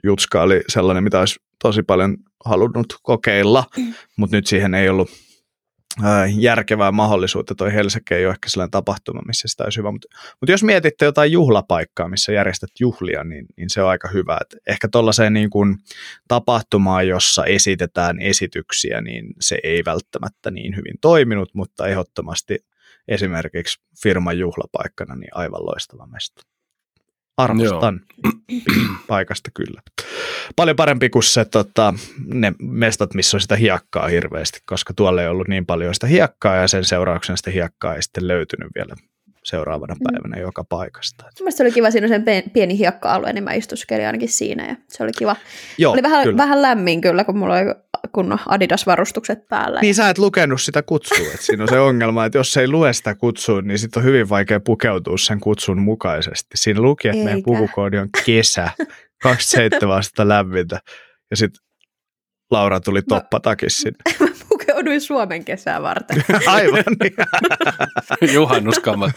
jutska 0.05 0.43
oli 0.43 0.61
sellainen, 0.69 1.05
mitä 1.05 1.19
olisi 1.19 1.40
tosi 1.62 1.83
paljon 1.83 2.17
halunnut 2.45 2.87
kokeilla, 3.02 3.64
mm. 3.76 3.95
mutta 4.17 4.37
nyt 4.37 4.47
siihen 4.47 4.75
ei 4.75 4.88
ollut 4.88 5.11
järkevää 6.37 6.92
mahdollisuutta. 6.92 7.54
Toi 7.54 7.73
Helsinki 7.73 8.14
ei 8.14 8.26
ole 8.26 8.32
ehkä 8.32 8.49
sellainen 8.49 8.70
tapahtuma, 8.70 9.20
missä 9.26 9.49
sitä 9.49 9.64
olisi 9.64 9.78
hyvä. 9.78 9.92
Mutta, 9.92 10.09
mutta 10.40 10.52
jos 10.52 10.62
mietitte 10.62 11.04
jotain 11.04 11.32
juhlapaikkaa, 11.32 12.09
missä 12.09 12.32
järjestät 12.32 12.70
juhlia, 12.80 13.25
niin, 13.25 13.47
niin 13.56 13.70
se 13.70 13.82
on 13.82 13.88
aika 13.88 14.09
hyvä. 14.09 14.38
Et 14.40 14.56
ehkä 14.66 14.88
tuollaiseen 14.92 15.32
niin 15.32 15.50
kuin 15.50 15.76
tapahtumaan, 16.28 17.09
jossa 17.09 17.44
esitetään 17.44 18.20
esityksiä, 18.20 19.00
niin 19.00 19.26
se 19.40 19.59
ei 19.62 19.82
välttämättä 19.87 20.50
niin 20.50 20.76
hyvin 20.76 20.94
toiminut, 21.00 21.54
mutta 21.54 21.87
ehdottomasti 21.87 22.59
esimerkiksi 23.09 23.82
firman 24.02 24.38
juhlapaikkana 24.38 25.14
niin 25.14 25.30
aivan 25.37 25.66
loistava 25.66 26.06
mesta. 26.06 26.42
Arvostan 27.37 28.00
paikasta 29.06 29.50
kyllä. 29.54 29.82
Paljon 30.57 30.76
parempi 30.76 31.11
kuin 31.11 31.23
se, 31.23 31.45
tota, 31.45 31.95
ne 32.25 32.52
mestat, 32.62 33.14
missä 33.14 33.37
on 33.37 33.40
sitä 33.40 33.57
hiekkaa 33.57 34.09
hirveästi, 34.09 34.59
koska 34.66 34.95
tuolla 34.95 35.23
ei 35.23 35.28
ollut 35.28 35.49
niin 35.49 35.66
paljon 35.66 35.95
sitä 35.95 36.07
hiekkaa 36.07 36.57
ja 36.57 36.69
sen 36.69 36.85
seurauksena 36.85 37.37
sitä 37.37 37.50
hiekkaa 37.50 37.95
ei 37.95 38.02
sitten 38.02 38.28
löytynyt 38.28 38.69
vielä 38.75 38.95
seuraavana 39.45 39.95
mm. 39.95 39.99
päivänä 40.04 40.37
mm. 40.37 40.42
joka 40.42 40.64
paikasta. 40.64 41.25
Mielestäni 41.25 41.52
se 41.57 41.62
oli 41.62 41.73
kiva, 41.73 41.90
siinä 41.90 42.09
sen 42.09 42.25
pieni 42.52 42.78
hiekka-alue, 42.78 43.33
niin 43.33 43.45
mä 43.45 43.52
istuskelin 43.52 44.07
ainakin 44.07 44.28
siinä 44.28 44.66
ja 44.69 44.76
se 44.88 45.02
oli 45.02 45.12
kiva. 45.19 45.37
Joo, 45.78 45.92
oli 45.92 46.02
vähän, 46.02 46.37
vähän 46.37 46.62
lämmin 46.62 47.00
kyllä, 47.00 47.25
kun 47.25 47.38
mulla 47.38 47.54
oli 47.54 47.75
kun 48.12 48.38
Adidas-varustukset 48.47 49.49
päällä. 49.49 49.80
Niin 49.80 49.95
sä 49.95 50.09
et 50.09 50.19
lukenut 50.19 50.61
sitä 50.61 50.83
kutsua, 50.83 51.26
että 51.26 51.47
siinä 51.47 51.62
on 51.62 51.69
se 51.69 51.80
ongelma, 51.80 52.25
että 52.25 52.38
jos 52.38 52.57
ei 52.57 52.69
lue 52.69 52.92
sitä 52.92 53.14
kutsua, 53.14 53.62
niin 53.62 53.78
sitten 53.78 54.00
on 54.00 54.04
hyvin 54.04 54.28
vaikea 54.28 54.61
pukeutua 54.61 55.19
sen 55.19 55.40
kutsun 55.40 55.80
mukaisesti. 55.80 56.49
Siinä 56.54 56.80
luki, 56.80 57.09
että 57.09 57.19
Eikä. 57.19 57.25
meidän 57.25 57.42
pukukoodi 57.42 57.99
on 57.99 58.09
kesä, 58.25 58.71
27 59.23 59.97
astetta 59.97 60.29
lämmintä 60.29 60.81
ja 61.31 61.37
sitten 61.37 61.71
Laura 62.50 62.81
tuli 62.81 63.03
toppatakis 63.03 63.77
sinne. 63.77 63.99
Mä 64.21 64.27
pukeuduin 64.49 65.00
Suomen 65.00 65.45
kesää 65.45 65.83
varten. 65.83 66.25
Aivan 66.47 66.85
niin. 67.03 67.15
Juhannuskammat. 68.35 69.11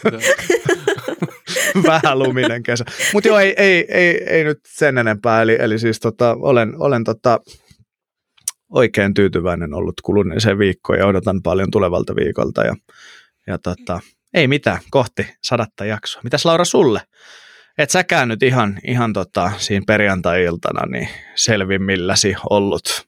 Vähän 1.86 2.18
luminen 2.18 2.62
kesä. 2.62 2.84
Mutta 3.12 3.28
joo, 3.28 3.38
ei, 3.38 3.54
ei, 3.56 3.86
ei, 3.88 4.24
ei, 4.26 4.44
nyt 4.44 4.58
sen 4.68 4.98
enempää. 4.98 5.42
Eli, 5.42 5.56
eli 5.60 5.78
siis 5.78 6.00
tota, 6.00 6.36
olen, 6.40 6.72
olen 6.78 7.04
tota, 7.04 7.40
oikein 8.68 9.14
tyytyväinen 9.14 9.74
ollut 9.74 10.00
kuluneeseen 10.02 10.58
viikkoon 10.58 10.98
ja 10.98 11.06
odotan 11.06 11.42
paljon 11.42 11.70
tulevalta 11.70 12.16
viikolta. 12.16 12.64
Ja, 12.64 12.74
ja 13.46 13.58
tota, 13.58 14.00
ei 14.34 14.48
mitään, 14.48 14.78
kohti 14.90 15.26
sadatta 15.44 15.84
jaksoa. 15.84 16.20
Mitäs 16.24 16.44
Laura 16.44 16.64
sulle? 16.64 17.00
Et 17.78 17.90
säkään 17.90 18.28
nyt 18.28 18.42
ihan, 18.42 18.78
ihan 18.84 19.12
tota, 19.12 19.52
siinä 19.56 19.84
perjantai-iltana 19.86 20.86
niin 20.86 21.08
selvimmilläsi 21.34 22.34
ollut. 22.50 23.06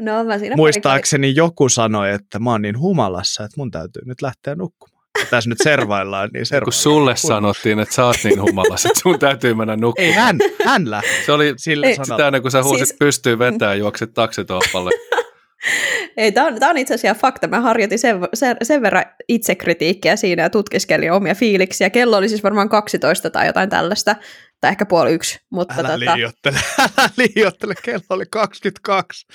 No, 0.00 0.24
mä 0.24 0.38
siinä 0.38 0.56
Muistaakseni 0.56 1.26
pari... 1.26 1.36
joku 1.36 1.68
sanoi, 1.68 2.10
että 2.10 2.38
mä 2.38 2.50
oon 2.50 2.62
niin 2.62 2.78
humalassa, 2.78 3.44
että 3.44 3.54
mun 3.56 3.70
täytyy 3.70 4.02
nyt 4.06 4.22
lähteä 4.22 4.54
nukkumaan. 4.54 5.04
Tässä 5.30 5.50
nyt 5.50 5.58
servaillaan, 5.62 6.30
niin 6.32 6.46
servaillaan. 6.46 6.64
Kun 6.64 6.72
sulle 6.72 7.10
kun... 7.10 7.28
sanottiin, 7.28 7.78
että 7.78 7.94
sä 7.94 8.06
oot 8.06 8.16
niin 8.24 8.42
humalassa, 8.42 8.88
että 8.88 9.00
sun 9.00 9.18
täytyy 9.18 9.54
mennä 9.54 9.76
nukkumaan. 9.76 10.10
Ei, 10.10 10.12
hän, 10.12 10.38
hän 10.64 10.90
lähti. 10.90 11.10
Se 11.26 11.32
oli 11.32 11.54
Sillä 11.56 11.86
sitä 12.04 12.26
ennen 12.26 12.42
kuin 12.42 12.52
sä 12.52 12.62
huusit 12.62 12.88
siis... 12.88 12.98
pystyy 12.98 13.38
vetää 13.38 13.68
ja 13.68 13.74
juoksit 13.74 14.14
taksitolpalle. 14.14 14.90
Ei, 16.16 16.32
tämä 16.32 16.46
on, 16.46 16.58
on 16.70 16.78
itse 16.78 16.94
asiassa 16.94 17.20
fakta. 17.20 17.48
Mä 17.48 17.60
harjoitin 17.60 17.98
sen, 17.98 18.16
sen, 18.34 18.56
sen 18.62 18.82
verran 18.82 19.04
itsekritiikkiä 19.28 20.16
siinä 20.16 20.42
ja 20.42 20.50
tutkiskelin 20.50 21.12
omia 21.12 21.34
fiiliksiä. 21.34 21.90
Kello 21.90 22.16
oli 22.16 22.28
siis 22.28 22.42
varmaan 22.42 22.68
12 22.68 23.30
tai 23.30 23.46
jotain 23.46 23.70
tällaista, 23.70 24.16
tai 24.60 24.70
ehkä 24.70 24.86
puoli 24.86 25.12
yksi. 25.12 25.38
Mutta 25.50 25.74
älä 25.78 25.88
tota... 25.88 26.16
liiottele, 26.16 26.58
älä 26.98 27.10
liiottele, 27.16 27.74
kello 27.82 28.04
oli 28.10 28.24
22. 28.30 29.26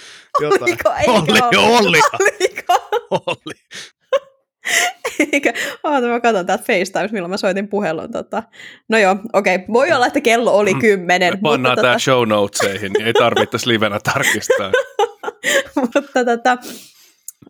Jotain. 0.42 0.64
Oliko? 0.64 0.94
Eikä 1.00 1.12
oli, 1.12 1.58
oli. 1.58 2.00
Oliko? 2.20 2.74
Oli. 3.12 3.54
Eikä, 5.34 5.54
oota 5.84 6.08
mä 6.08 6.20
katson 6.20 6.46
täältä 6.46 6.64
FaceTimes, 6.64 7.12
milloin 7.12 7.30
mä 7.30 7.38
soitin 7.38 7.68
puhelun. 7.68 8.12
Tota. 8.12 8.44
No 8.90 8.98
joo, 8.98 9.16
okei. 9.34 9.56
Okay. 9.56 9.68
Voi 9.74 9.92
olla, 9.92 10.08
että 10.08 10.22
kello 10.22 10.58
oli 10.58 10.74
mm. 10.74 10.80
kymmenen. 10.80 11.34
Me 11.34 11.40
pannaan 11.42 11.72
mutta, 11.72 11.82
tää 11.82 11.94
tota... 11.94 12.00
show 12.00 12.28
notesihin, 12.28 12.94
niin 12.94 13.08
ei 13.08 13.14
tarvittaisi 13.14 13.68
livenä 13.68 14.00
tarkistaa. 14.14 14.72
mutta 15.76 16.26
tota, 16.26 16.58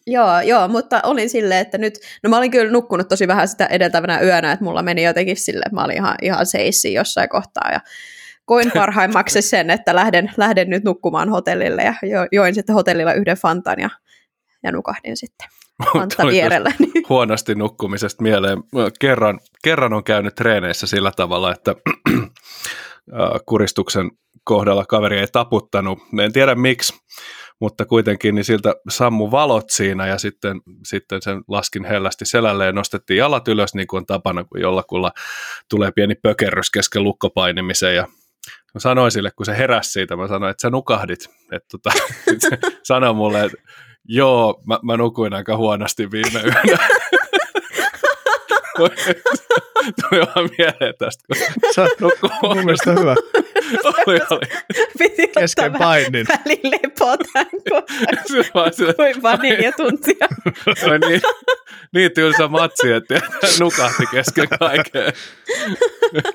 Joo, 0.08 0.42
joo, 0.42 0.68
mutta 0.68 1.02
olin 1.04 1.30
silleen, 1.30 1.62
että 1.62 1.78
nyt, 1.78 1.94
no 2.24 2.30
mä 2.30 2.38
olin 2.38 2.52
kyllä 2.52 2.72
nukkunut 2.72 3.08
tosi 3.08 3.28
vähän 3.28 3.48
sitä 3.48 3.66
edeltävänä 3.66 4.22
yönä, 4.22 4.52
että 4.52 4.66
mulla 4.66 4.84
meni 4.84 5.04
jotenkin 5.04 5.38
sille, 5.38 5.64
että 5.66 5.76
mä 5.76 5.84
olin 5.84 5.96
ihan, 5.96 6.16
ihan 6.22 6.46
seissi 6.46 6.94
jossain 6.94 7.30
kohtaa 7.30 7.72
ja 7.72 7.80
koin 8.46 8.72
parhaimmaksi 8.82 9.42
sen, 9.42 9.70
että 9.70 9.96
lähden, 9.96 10.32
lähden 10.38 10.70
nyt 10.70 10.84
nukkumaan 10.84 11.30
hotellille 11.30 11.84
ja 11.84 11.94
jo, 12.04 12.28
join 12.32 12.56
sitten 12.56 12.76
hotellilla 12.76 13.14
yhden 13.14 13.38
fantan 13.38 13.80
ja, 13.80 13.90
ja 14.64 14.72
nukahdin 14.72 15.18
sitten 15.18 15.48
fanta 15.94 16.28
vierellä. 16.28 16.72
Huonosti 17.10 17.56
nukkumisesta 17.56 18.24
mieleen. 18.24 18.58
Kerran, 19.00 19.40
kerran 19.64 19.94
on 19.94 20.04
käynyt 20.04 20.36
treeneissä 20.36 20.88
sillä 20.88 21.12
tavalla, 21.16 21.52
että 21.52 21.76
kuristuksen 23.50 24.12
kohdalla 24.44 24.86
kaveri 24.86 25.20
ei 25.20 25.28
taputtanut. 25.32 26.00
En 26.20 26.34
tiedä 26.34 26.56
miksi, 26.56 26.94
mutta 27.60 27.86
kuitenkin 27.86 28.36
niin 28.36 28.46
siltä 28.46 28.76
sammu 28.90 29.32
valot 29.32 29.70
siinä 29.70 30.08
ja 30.08 30.18
sitten, 30.18 30.62
sitten 30.86 31.22
sen 31.22 31.42
laskin 31.48 31.86
hellästi 31.86 32.26
selälle 32.26 32.66
ja 32.66 32.72
nostettiin 32.72 33.18
jalat 33.18 33.48
ylös 33.48 33.74
niin 33.74 33.88
kuin 33.88 33.98
on 33.98 34.06
tapana, 34.06 34.44
kun 34.44 34.62
jollakulla 34.62 35.12
tulee 35.70 35.92
pieni 35.92 36.16
pökerrys 36.16 36.72
kesken 36.72 37.04
lukkopainimisen 37.04 37.96
ja 37.96 38.08
mä 38.74 38.80
sanoin 38.80 39.12
sille, 39.12 39.32
kun 39.32 39.46
se 39.46 39.58
heräsi 39.58 39.92
siitä, 39.92 40.16
mä 40.16 40.28
sanoin, 40.28 40.52
että 40.52 40.62
sä 40.62 40.70
nukahdit. 40.70 41.30
Että 41.52 41.68
tota, 41.72 41.92
se 42.50 42.58
sanoi 42.84 43.14
mulle, 43.14 43.44
että 43.44 43.58
joo, 44.06 44.62
mä, 44.68 44.80
mä 44.84 44.98
nukuin 44.98 45.34
aika 45.34 45.58
huonosti 45.58 46.12
viime 46.12 46.42
yönä. 46.44 46.88
Tuli 50.02 50.22
vaan 50.22 50.50
mieleen 50.58 50.94
tästä, 51.00 51.24
kun 51.28 51.38
Se 51.76 51.82
on 51.82 51.88
mun 52.44 52.66
mielestä 52.66 52.92
hyvä. 52.92 53.16
Oli, 53.84 54.20
oli. 54.30 54.42
Piti 54.98 55.28
Kesken 55.28 55.74
painin. 55.74 56.26
välillä 56.30 56.78
lepotan, 56.84 57.46
kun 57.70 57.84
kuinka 58.96 59.36
neljä 59.36 59.72
tuntia. 59.72 60.28
Se 60.80 60.86
oli 60.86 61.00
niin, 61.00 61.22
niin 61.94 62.12
tylsä 62.12 62.48
matsi, 62.48 62.92
että 62.92 63.22
nukahti 63.60 64.04
kesken 64.12 64.48
kaiken. 64.60 65.14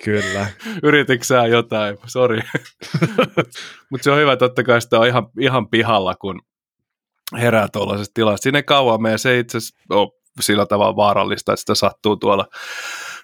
Kyllä. 0.04 0.46
Yrititkö 0.82 1.24
sä 1.24 1.46
jotain? 1.46 1.98
Sori. 2.06 2.40
Mutta 3.90 4.04
se 4.04 4.10
on 4.10 4.18
hyvä, 4.18 4.36
totta 4.36 4.62
kai 4.62 4.80
sitä 4.80 4.98
on 4.98 5.06
ihan, 5.06 5.26
ihan 5.40 5.68
pihalla, 5.68 6.14
kun 6.14 6.40
herää 7.38 7.68
tuollaisesta 7.72 8.14
tilasta. 8.14 8.42
Siinä 8.42 8.58
ei 8.58 8.62
kauan 8.62 9.02
mene, 9.02 9.18
se 9.18 9.38
itse 9.38 9.58
asiassa 9.58 9.76
ole 9.90 10.08
sillä 10.40 10.66
tavalla 10.66 10.96
vaarallista, 10.96 11.52
että 11.52 11.60
sitä 11.60 11.74
sattuu 11.74 12.16
tuolla 12.16 12.46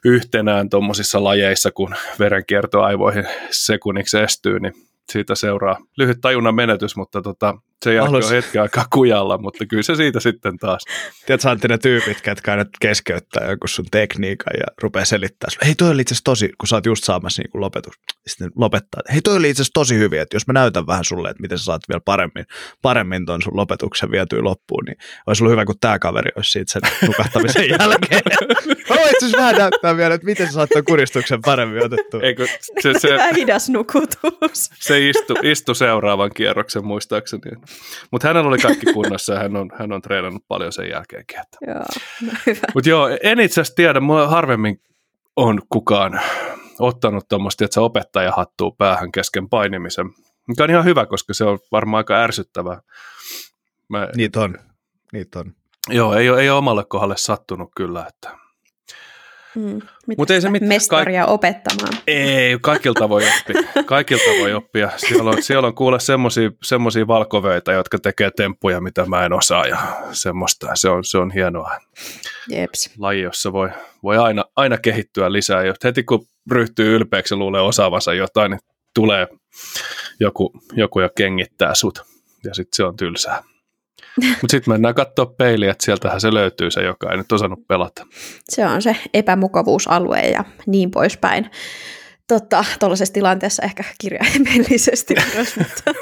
yhtenään 0.05 0.71
tuommoisissa 0.71 1.25
lajeissa, 1.25 1.71
kun 1.71 1.95
verenkierto 2.19 2.83
aivoihin 2.83 3.25
sekunniksi 3.51 4.19
estyy, 4.19 4.61
niin 4.61 4.75
siitä 5.13 5.35
seuraa 5.35 5.79
lyhyt 5.97 6.19
tajunnan 6.21 6.55
menetys, 6.55 6.97
mutta 6.97 7.23
tota, 7.23 7.55
se 7.85 7.95
jälkeen 7.95 8.25
on 8.25 8.31
hetken 8.31 8.63
aikaa 8.63 8.85
kujalla, 8.93 9.39
mutta 9.39 9.67
kyllä 9.67 9.83
se 9.83 9.95
siitä 9.95 10.21
sitten 10.21 10.59
taas. 10.59 10.85
Tiedätkö, 11.27 11.43
sä 11.43 11.69
ne 11.69 11.79
tyypit, 11.79 12.21
ketkä 12.21 12.51
aina 12.51 12.65
keskeyttää 12.81 13.51
joku 13.51 13.67
sun 13.67 13.85
tekniikan 13.91 14.53
ja 14.61 14.67
rupeaa 14.83 15.05
selittämään. 15.05 15.59
Hei, 15.67 15.75
toi 15.75 15.91
oli 15.91 16.03
itse 16.03 16.15
tosi, 16.25 16.51
kun 16.59 16.69
sä 16.69 16.77
oot 16.77 16.87
just 16.87 17.05
saamassa 17.05 17.43
niin 17.43 17.61
lopetus, 17.61 17.95
sitten 18.27 18.51
lopettaa. 18.57 19.03
Hei, 19.13 19.21
toi 19.21 19.37
oli 19.37 19.51
itse 19.51 19.65
tosi 19.75 19.99
hyvin, 19.99 20.21
että 20.21 20.37
jos 20.37 20.47
mä 20.47 20.53
näytän 20.53 20.87
vähän 20.87 21.05
sulle, 21.05 21.31
että 21.31 21.41
miten 21.41 21.59
sä 21.59 21.65
saat 21.65 21.83
vielä 21.89 22.01
paremmin, 22.05 22.45
paremmin 22.83 23.27
ton 23.27 23.43
sun 23.43 23.57
lopetuksen 23.57 24.11
vietyä 24.11 24.43
loppuun, 24.43 24.85
niin 24.85 24.97
olisi 25.27 25.45
ollut 25.45 25.53
hyvä, 25.53 25.65
kun 25.65 25.75
tämä 25.81 25.99
kaveri 25.99 26.31
olisi 26.37 26.51
siitä 26.51 26.73
sen 26.73 26.83
nukahtamisen 27.07 27.69
jälkeen. 27.81 28.23
Mä 28.91 28.97
voin 28.97 29.11
itse 29.11 29.37
vähän 29.37 29.55
näyttää 29.55 29.97
vielä, 29.97 30.15
että 30.15 30.25
miten 30.25 30.47
sä 30.47 30.53
saat 30.53 30.71
ton 30.71 30.85
kuristuksen 30.85 31.41
paremmin 31.45 31.85
otettua. 31.85 32.21
Eikö, 32.23 32.47
se, 32.81 32.99
se, 32.99 33.09
hidas 33.37 33.69
nukutus. 33.69 34.71
Se 34.75 35.09
istu, 35.09 35.35
istu 35.43 35.75
seuraavan 35.75 36.31
kierroksen 36.35 36.85
muistaakseni. 36.85 37.43
Mutta 38.11 38.29
hänellä 38.29 38.49
oli 38.49 38.59
kaikki 38.59 38.93
kunnossa 38.95 39.33
ja 39.33 39.39
hän 39.39 39.57
on, 39.57 39.71
hän 39.79 39.93
on 39.93 40.03
treenannut 40.03 40.45
paljon 40.49 40.73
sen 40.73 40.89
jälkeenkin. 40.89 41.41
Että. 41.41 41.59
Joo, 41.67 41.85
no 42.23 42.39
hyvä. 42.47 42.67
Mutta 42.75 42.91
joo, 42.91 43.09
en 43.23 43.41
itse 43.41 43.61
asiassa 43.61 43.77
tiedä, 43.77 44.01
mulla 44.01 44.29
harvemmin 44.29 44.83
on 45.37 45.63
kukaan 45.69 46.21
ottanut 46.79 47.29
tuommoista, 47.29 47.65
että 47.65 47.75
se 47.75 47.81
opettaja 47.81 48.33
hattuu 48.33 48.73
päähän 48.79 49.13
kesken 49.13 49.49
painimisen. 49.49 50.07
Mikä 50.49 50.65
on 50.65 50.71
ihan 50.71 50.85
hyvä, 50.85 51.07
koska 51.07 51.35
se 51.35 51.45
on 51.45 51.59
varmaan 51.73 51.99
aika 51.99 52.15
ärsyttävää. 52.15 52.81
Mä, 53.89 54.09
Niitä 54.17 54.41
on. 54.41 54.59
Niitä 55.13 55.39
on. 55.39 55.55
Joo, 55.89 56.15
ei 56.15 56.31
ole, 56.31 56.41
ei 56.41 56.51
ole 56.51 56.59
omalle 56.59 56.85
kohdalle 56.89 57.17
sattunut 57.17 57.71
kyllä. 57.77 58.07
Että. 58.09 58.40
Mm. 59.57 59.81
Mut 60.19 60.31
ei 60.31 60.41
se 60.41 60.51
mitään. 60.51 60.69
Mestaria 60.69 61.27
opettamaan. 61.27 61.93
Ei, 62.07 62.59
kaikilta 62.61 63.09
voi 63.09 63.23
oppia. 63.23 63.63
Kaikilta 63.87 64.31
voi 64.41 64.53
oppia. 64.53 64.91
Siellä 64.97 65.31
on, 65.31 65.43
siellä 65.43 65.67
on 65.67 65.75
kuule 65.75 65.99
semmoisia 66.63 67.07
valkovöitä, 67.07 67.73
jotka 67.73 67.99
tekee 67.99 68.31
temppuja, 68.31 68.81
mitä 68.81 69.07
mä 69.07 69.25
en 69.25 69.33
osaa 69.33 69.67
ja 69.67 69.79
semmoista. 70.13 70.67
Se 70.75 70.89
on, 70.89 71.05
se 71.05 71.19
on 71.19 71.31
hienoa. 71.31 71.71
Jeps. 72.49 72.91
Laji, 72.99 73.23
jossa 73.23 73.53
voi, 73.53 73.69
voi 74.03 74.19
aina, 74.19 74.45
aina 74.57 74.79
kehittyä 74.79 75.33
lisää. 75.33 75.65
Ja 75.65 75.75
heti 75.85 76.03
kun 76.03 76.27
ryhtyy 76.51 76.97
ylpeäksi 76.97 77.35
ja 77.35 77.39
luulee 77.39 77.61
osaavansa 77.61 78.15
jotain, 78.15 78.51
niin 78.51 78.61
tulee 78.95 79.29
joku, 80.21 80.53
joku 80.73 81.01
ja 81.01 81.09
kengittää 81.17 81.75
sut. 81.75 82.03
Ja 82.45 82.55
sitten 82.55 82.77
se 82.77 82.85
on 82.85 82.97
tylsää. 82.97 83.43
Mutta 84.17 84.51
sitten 84.51 84.75
mennään 84.75 84.95
katsoa 84.95 85.27
peiliä, 85.27 85.71
että 85.71 85.85
sieltähän 85.85 86.21
se 86.21 86.35
löytyy 86.35 86.71
se, 86.71 86.83
joka 86.83 87.11
ei 87.11 87.17
nyt 87.17 87.33
osannut 87.33 87.67
pelata. 87.69 88.07
Se 88.49 88.67
on 88.67 88.83
se 88.83 88.97
epämukavuusalue 89.15 90.21
ja 90.21 90.45
niin 90.67 90.91
poispäin. 90.91 91.51
Totta, 92.29 92.65
tuollaisessa 92.81 93.15
tilanteessa 93.15 93.63
ehkä 93.63 93.85
kirjaimellisesti 94.01 95.15
myös, 95.35 95.57
mutta, 95.57 95.93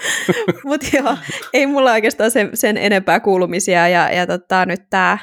mutta 0.65 0.87
joo, 0.97 1.17
ei 1.53 1.67
mulla 1.67 1.93
oikeastaan 1.93 2.31
sen, 2.31 2.51
sen 2.55 2.77
enempää 2.77 3.21
kuulumisia 3.21 3.89
ja, 3.89 4.13
ja 4.13 4.27
tota, 4.27 4.67
nyt 4.67 4.81
tämä 4.91 5.19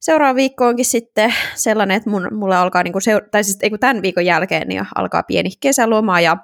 seuraava 0.00 0.34
viikko 0.34 0.66
onkin 0.66 0.84
sitten 0.84 1.34
sellainen, 1.54 1.96
että 1.96 2.10
mun, 2.10 2.28
mulla 2.30 2.60
alkaa, 2.60 2.82
niin 2.82 2.92
kuin 2.92 3.02
seur- 3.02 3.28
tai 3.30 3.44
siis 3.44 3.58
ei 3.62 3.70
tämän 3.80 4.02
viikon 4.02 4.26
jälkeen 4.26 4.68
niin 4.68 4.86
alkaa 4.94 5.22
pieni 5.22 5.50
kesäloma 5.60 6.20
ja 6.20 6.36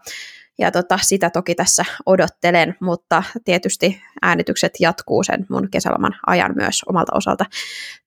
ja 0.58 0.70
tota, 0.70 0.98
sitä 1.02 1.30
toki 1.30 1.54
tässä 1.54 1.84
odottelen, 2.06 2.76
mutta 2.80 3.22
tietysti 3.44 4.00
äänitykset 4.22 4.72
jatkuu 4.80 5.22
sen 5.22 5.46
mun 5.50 5.68
kesäloman 5.70 6.14
ajan 6.26 6.52
myös 6.56 6.82
omalta 6.88 7.16
osalta. 7.16 7.44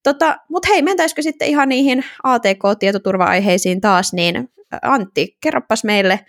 Tota, 0.04 0.38
mutta 0.50 0.68
hei, 0.68 0.82
mentäisikö 0.82 1.22
sitten 1.22 1.48
ihan 1.48 1.70
niihin 1.70 2.06
ATK-tietoturva-aiheisiin 2.24 3.82
taas, 3.82 4.14
niin 4.14 4.50
Antti, 4.82 5.38
kerropas 5.42 5.84
meille, 5.84 6.26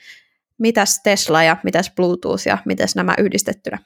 mitäs 0.58 1.00
Tesla 1.02 1.42
ja 1.42 1.56
mitäs 1.64 1.92
Bluetooth 1.96 2.46
ja 2.46 2.58
mitäs 2.64 2.96
nämä 2.96 3.14
yhdistettynä? 3.18 3.78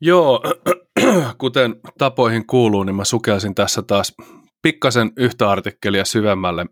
Joo, 0.00 0.42
kuten 1.38 1.76
tapoihin 1.98 2.46
kuuluu, 2.46 2.82
niin 2.82 2.96
mä 2.96 3.04
sukelsin 3.04 3.54
tässä 3.54 3.82
taas 3.82 4.14
pikkasen 4.62 5.12
yhtä 5.16 5.50
artikkelia 5.50 6.04
syvemmälle. 6.04 6.66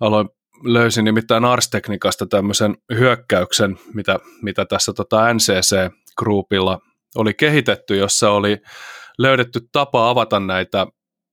Aloin 0.00 0.28
löysin 0.62 1.04
nimittäin 1.04 1.44
Ars 1.44 1.70
Technicasta 1.70 2.26
tämmöisen 2.26 2.76
hyökkäyksen, 2.94 3.78
mitä, 3.94 4.18
mitä 4.42 4.64
tässä 4.64 4.92
tota 4.92 5.32
NCC-groupilla 5.34 6.78
oli 7.16 7.34
kehitetty, 7.34 7.96
jossa 7.96 8.30
oli 8.30 8.58
löydetty 9.18 9.60
tapa 9.72 10.10
avata 10.10 10.40
näitä 10.40 10.86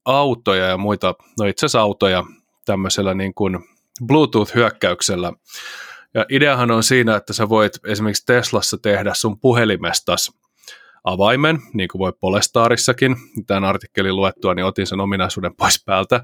autoja 0.05 0.65
ja 0.65 0.77
muita, 0.77 1.15
no 1.39 1.45
itse 1.45 1.65
asiassa 1.65 1.81
autoja 1.81 2.23
tämmöisellä 2.65 3.13
niin 3.13 3.33
kuin 3.33 3.59
Bluetooth-hyökkäyksellä. 4.07 5.33
Ja 6.13 6.25
ideahan 6.29 6.71
on 6.71 6.83
siinä, 6.83 7.15
että 7.15 7.33
sä 7.33 7.49
voit 7.49 7.73
esimerkiksi 7.87 8.25
Teslassa 8.25 8.77
tehdä 8.77 9.13
sun 9.13 9.39
puhelimestas 9.39 10.31
avaimen, 11.03 11.59
niin 11.73 11.87
kuin 11.87 11.99
voi 11.99 12.13
Polestarissakin. 12.19 13.15
Tämän 13.47 13.63
artikkelin 13.63 14.15
luettua, 14.15 14.53
niin 14.53 14.65
otin 14.65 14.87
sen 14.87 14.99
ominaisuuden 14.99 15.55
pois 15.55 15.83
päältä. 15.85 16.23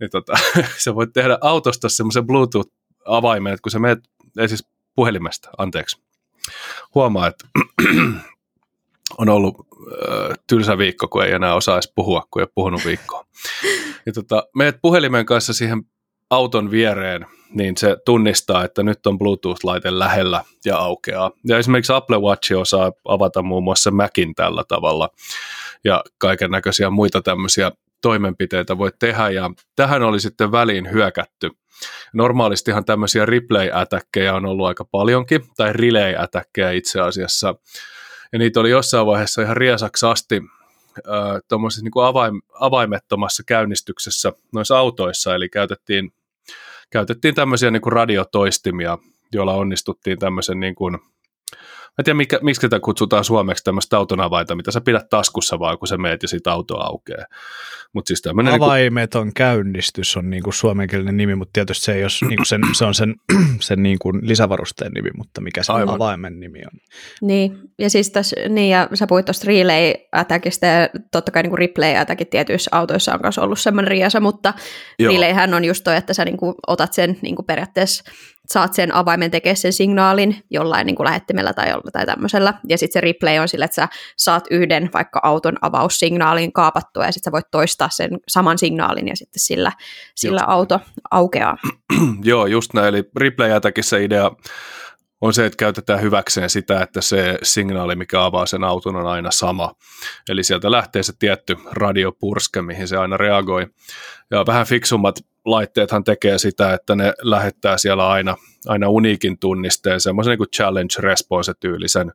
Niin 0.00 0.10
tota, 0.10 0.32
sä 0.84 0.94
voit 0.94 1.12
tehdä 1.12 1.38
autosta 1.40 1.88
semmoisen 1.88 2.26
Bluetooth-avaimen, 2.26 3.52
että 3.52 3.62
kun 3.62 3.72
sä 3.72 3.78
menet, 3.78 3.98
ei 4.38 4.48
siis 4.48 4.66
puhelimesta, 4.94 5.50
anteeksi. 5.58 6.02
Huomaa, 6.94 7.26
että 7.26 7.44
on 9.18 9.28
ollut 9.28 9.56
äh, 9.58 10.38
tylsä 10.46 10.78
viikko, 10.78 11.08
kun 11.08 11.24
ei 11.24 11.32
enää 11.32 11.54
osaisi 11.54 11.92
puhua, 11.94 12.22
kun 12.30 12.42
ei 12.42 12.44
ole 12.44 12.52
puhunut 12.54 12.84
viikkoa. 12.84 13.26
Ja 14.06 14.12
tota, 14.18 14.46
meet 14.54 14.78
puhelimen 14.82 15.26
kanssa 15.26 15.52
siihen 15.52 15.82
auton 16.30 16.70
viereen, 16.70 17.26
niin 17.54 17.76
se 17.76 17.96
tunnistaa, 18.04 18.64
että 18.64 18.82
nyt 18.82 19.06
on 19.06 19.18
Bluetooth-laite 19.18 19.98
lähellä 19.98 20.44
ja 20.64 20.78
aukeaa. 20.78 21.30
Ja 21.44 21.58
esimerkiksi 21.58 21.92
Apple 21.92 22.18
Watch 22.18 22.52
osaa 22.52 22.92
avata 23.04 23.42
muun 23.42 23.64
muassa 23.64 23.90
Macin 23.90 24.34
tällä 24.34 24.64
tavalla 24.68 25.08
ja 25.84 26.04
kaiken 26.18 26.50
näköisiä 26.50 26.90
muita 26.90 27.22
tämmöisiä 27.22 27.72
toimenpiteitä 28.02 28.78
voi 28.78 28.90
tehdä 28.98 29.30
ja 29.30 29.50
tähän 29.76 30.02
oli 30.02 30.20
sitten 30.20 30.52
väliin 30.52 30.92
hyökätty. 30.92 31.50
Normaalistihan 32.12 32.84
tämmöisiä 32.84 33.26
replay-ätäkkejä 33.26 34.34
on 34.34 34.46
ollut 34.46 34.66
aika 34.66 34.84
paljonkin, 34.84 35.40
tai 35.56 35.72
relay-ätäkkejä 35.72 36.70
itse 36.70 37.00
asiassa, 37.00 37.54
ja 38.32 38.38
niitä 38.38 38.60
oli 38.60 38.70
jossain 38.70 39.06
vaiheessa 39.06 39.42
ihan 39.42 39.56
riesaksi 39.56 40.06
asti 40.06 40.42
äh, 40.98 41.40
tuommoisessa 41.48 41.84
niin 41.84 42.04
avaim, 42.04 42.40
avaimettomassa 42.60 43.42
käynnistyksessä 43.46 44.32
noissa 44.52 44.78
autoissa, 44.78 45.34
eli 45.34 45.48
käytettiin 45.48 46.12
käytettiin 46.90 47.34
tämmöisiä 47.34 47.70
niin 47.70 47.82
kuin 47.82 47.92
radiotoistimia, 47.92 48.98
joilla 49.32 49.54
onnistuttiin 49.54 50.18
tämmöisen 50.18 50.60
niin 50.60 50.74
kuin, 50.74 50.98
en 51.98 52.04
tiedä, 52.04 52.16
mikä, 52.16 52.38
miksi 52.42 52.60
tätä 52.60 52.80
kutsutaan 52.80 53.24
suomeksi 53.24 53.64
tämmöistä 53.64 53.96
auton 53.96 54.20
avainta, 54.20 54.54
mitä 54.54 54.70
sä 54.70 54.80
pidät 54.80 55.08
taskussa 55.10 55.58
vaan, 55.58 55.78
kun 55.78 55.88
sä 55.88 55.96
meet 55.96 56.22
ja 56.22 56.28
siitä 56.28 56.52
auto 56.52 56.76
aukeaa. 56.76 57.26
Mut 57.92 58.06
siis 58.06 58.22
Avaimeton 58.26 59.20
niin 59.20 59.26
kuin... 59.26 59.34
käynnistys 59.34 60.16
on 60.16 60.30
niin 60.30 60.42
kuin 60.42 60.54
suomenkielinen 60.54 61.16
nimi, 61.16 61.34
mutta 61.34 61.52
tietysti 61.52 61.84
se, 61.84 61.92
ei 61.92 62.02
ole, 62.02 62.28
niin 62.28 62.36
kuin 62.36 62.46
sen, 62.46 62.60
se 62.72 62.84
on 62.84 62.94
sen, 62.94 63.14
sen 63.60 63.82
niin 63.82 63.98
kuin 63.98 64.20
lisävarusteen 64.22 64.92
nimi, 64.92 65.10
mutta 65.16 65.40
mikä 65.40 65.62
se 65.62 65.72
Aivan. 65.72 65.94
avaimen 65.94 66.40
nimi 66.40 66.58
on. 66.58 66.80
Niin, 67.22 67.58
ja 67.78 67.90
siis 67.90 68.10
tässä, 68.10 68.36
niin 68.48 68.70
ja 68.70 68.88
sä 68.94 69.06
puhuit 69.06 69.26
tuosta 69.26 69.46
relay 69.46 69.94
attackista 70.12 70.66
ja 70.66 70.88
totta 71.12 71.32
kai 71.32 71.42
niin 71.42 71.50
kuin 71.50 71.58
replay 71.58 71.96
attackit 71.96 72.30
tietyissä 72.30 72.68
autoissa 72.72 73.14
on 73.14 73.20
myös 73.22 73.38
ollut 73.38 73.58
semmoinen 73.58 73.90
riasa, 73.90 74.20
mutta 74.20 74.54
Joo. 74.98 75.12
relayhän 75.12 75.54
on 75.54 75.64
just 75.64 75.84
toi, 75.84 75.96
että 75.96 76.14
sä 76.14 76.24
niin 76.24 76.36
kuin 76.36 76.54
otat 76.66 76.92
sen 76.92 77.18
niin 77.22 77.36
kuin 77.36 77.46
periaatteessa 77.46 78.04
saat 78.52 78.74
sen 78.74 78.94
avaimen 78.94 79.30
tekemään 79.30 79.56
sen 79.56 79.72
signaalin 79.72 80.36
jollain 80.50 80.86
niin 80.86 80.96
kuin 80.96 81.04
lähettimellä 81.04 81.52
tai, 81.52 81.66
tai 81.92 82.06
tämmöisellä, 82.06 82.54
ja 82.68 82.78
sitten 82.78 82.92
se 82.92 83.00
replay 83.00 83.38
on 83.38 83.48
sille, 83.48 83.64
että 83.64 83.74
sä 83.74 83.88
saat 84.16 84.44
yhden 84.50 84.90
vaikka 84.94 85.20
auton 85.22 85.56
avaussignaalin 85.60 86.52
kaapattua, 86.52 87.04
ja 87.04 87.12
sitten 87.12 87.30
sä 87.30 87.32
voit 87.32 87.50
toistaa 87.50 87.88
sen 87.90 88.10
saman 88.28 88.58
signaalin, 88.58 89.08
ja 89.08 89.16
sitten 89.16 89.40
sillä, 89.40 89.72
sillä 90.14 90.40
auto 90.46 90.80
aukeaa. 91.10 91.56
Joo, 92.22 92.46
just 92.46 92.74
näin, 92.74 92.88
eli 92.88 93.10
replay 93.16 93.50
se 93.80 94.04
idea 94.04 94.30
on 95.20 95.34
se, 95.34 95.46
että 95.46 95.56
käytetään 95.56 96.00
hyväkseen 96.00 96.50
sitä, 96.50 96.82
että 96.82 97.00
se 97.00 97.38
signaali, 97.42 97.96
mikä 97.96 98.24
avaa 98.24 98.46
sen 98.46 98.64
auton, 98.64 98.96
on 98.96 99.06
aina 99.06 99.30
sama. 99.30 99.74
Eli 100.28 100.44
sieltä 100.44 100.70
lähtee 100.70 101.02
se 101.02 101.12
tietty 101.18 101.56
radiopurske, 101.70 102.62
mihin 102.62 102.88
se 102.88 102.96
aina 102.96 103.16
reagoi. 103.16 103.66
Ja 104.30 104.44
vähän 104.46 104.66
fiksummat 104.66 105.16
laitteethan 105.44 106.04
tekee 106.04 106.38
sitä, 106.38 106.74
että 106.74 106.96
ne 106.96 107.14
lähettää 107.22 107.78
siellä 107.78 108.08
aina, 108.08 108.36
aina 108.66 108.88
uniikin 108.88 109.38
tunnisteen, 109.38 110.00
semmoisen 110.00 110.38
niin 110.38 110.50
challenge 110.56 110.94
response-tyylisen 110.98 112.12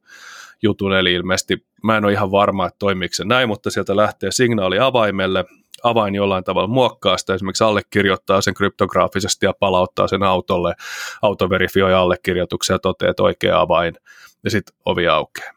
jutun, 0.61 0.93
eli 0.93 1.13
ilmeisesti 1.13 1.65
mä 1.83 1.97
en 1.97 2.05
ole 2.05 2.13
ihan 2.13 2.31
varma, 2.31 2.67
että 2.67 2.79
toimiiko 2.79 3.13
se 3.13 3.25
näin, 3.25 3.47
mutta 3.47 3.71
sieltä 3.71 3.95
lähtee 3.95 4.31
signaali 4.31 4.79
avaimelle, 4.79 5.45
avain 5.83 6.15
jollain 6.15 6.43
tavalla 6.43 6.67
muokkaa 6.67 7.17
sitä, 7.17 7.33
esimerkiksi 7.33 7.63
allekirjoittaa 7.63 8.41
sen 8.41 8.53
kryptograafisesti 8.53 9.45
ja 9.45 9.53
palauttaa 9.59 10.07
sen 10.07 10.23
autolle, 10.23 10.73
auto 11.21 11.49
verifioi 11.49 11.93
allekirjoituksia 11.93 12.73
ja 12.73 12.79
toteaa, 12.79 13.11
että 13.11 13.23
oikea 13.23 13.61
avain, 13.61 13.95
ja 14.43 14.49
sitten 14.51 14.75
ovi 14.85 15.07
aukeaa. 15.07 15.53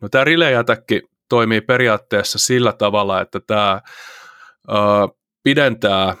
No 0.00 0.08
tämä 0.08 0.24
relay 0.24 0.54
toimii 1.28 1.60
periaatteessa 1.60 2.38
sillä 2.38 2.72
tavalla, 2.72 3.20
että 3.20 3.40
tämä 3.40 3.80
pidentää 5.42 6.14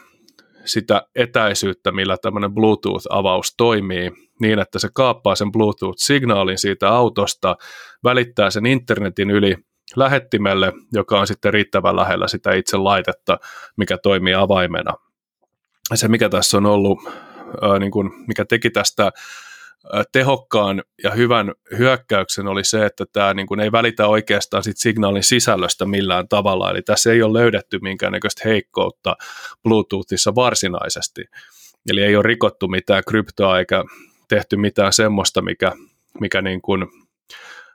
sitä 0.64 1.02
etäisyyttä, 1.14 1.92
millä 1.92 2.16
tämmöinen 2.22 2.54
Bluetooth-avaus 2.54 3.54
toimii, 3.56 4.10
niin 4.40 4.58
että 4.58 4.78
se 4.78 4.88
kaappaa 4.94 5.34
sen 5.34 5.52
Bluetooth-signaalin 5.52 6.58
siitä 6.58 6.88
autosta, 6.88 7.56
välittää 8.04 8.50
sen 8.50 8.66
internetin 8.66 9.30
yli 9.30 9.56
lähettimelle, 9.96 10.72
joka 10.92 11.20
on 11.20 11.26
sitten 11.26 11.52
riittävän 11.52 11.96
lähellä 11.96 12.28
sitä 12.28 12.54
itse 12.54 12.76
laitetta, 12.76 13.38
mikä 13.76 13.98
toimii 14.02 14.34
avaimena. 14.34 14.94
Se, 15.94 16.08
mikä 16.08 16.28
tässä 16.28 16.56
on 16.56 16.66
ollut, 16.66 16.98
ää, 17.62 17.78
niin 17.78 17.90
kuin, 17.90 18.10
mikä 18.26 18.44
teki 18.44 18.70
tästä 18.70 19.10
tehokkaan 20.12 20.82
ja 21.02 21.10
hyvän 21.10 21.52
hyökkäyksen 21.78 22.46
oli 22.46 22.64
se, 22.64 22.86
että 22.86 23.04
tämä 23.12 23.34
niin 23.34 23.46
kuin 23.46 23.60
ei 23.60 23.72
välitä 23.72 24.06
oikeastaan 24.06 24.62
sit 24.62 24.76
signaalin 24.76 25.22
sisällöstä 25.22 25.84
millään 25.84 26.28
tavalla, 26.28 26.70
eli 26.70 26.82
tässä 26.82 27.12
ei 27.12 27.22
ole 27.22 27.38
löydetty 27.38 27.78
minkäännäköistä 27.82 28.42
heikkoutta 28.44 29.16
Bluetoothissa 29.62 30.34
varsinaisesti, 30.34 31.24
eli 31.90 32.02
ei 32.02 32.16
ole 32.16 32.22
rikottu 32.22 32.68
mitään 32.68 33.02
kryptoa 33.08 33.58
eikä 33.58 33.84
tehty 34.28 34.56
mitään 34.56 34.92
semmoista, 34.92 35.42
mikä, 35.42 35.72
mikä 36.20 36.42
niin 36.42 36.62
kuin 36.62 36.86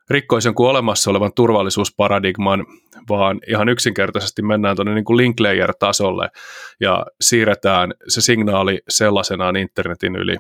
rikkoisi 0.10 0.48
jonkun 0.48 0.70
olemassa 0.70 1.12
olevan 1.12 1.32
turvallisuusparadigman, 1.36 2.66
vaan 3.10 3.39
ihan 3.48 3.70
yksinkertaisesti 3.70 4.42
mennään 4.42 4.76
tuonne 4.76 4.94
niin 4.94 5.18
link 5.18 5.39
layer-tasolle 5.39 6.30
ja 6.80 7.06
siirretään 7.22 7.94
se 8.08 8.22
signaali 8.22 8.82
sellaisenaan 8.89 9.56
internetin 9.56 10.16
yli 10.16 10.38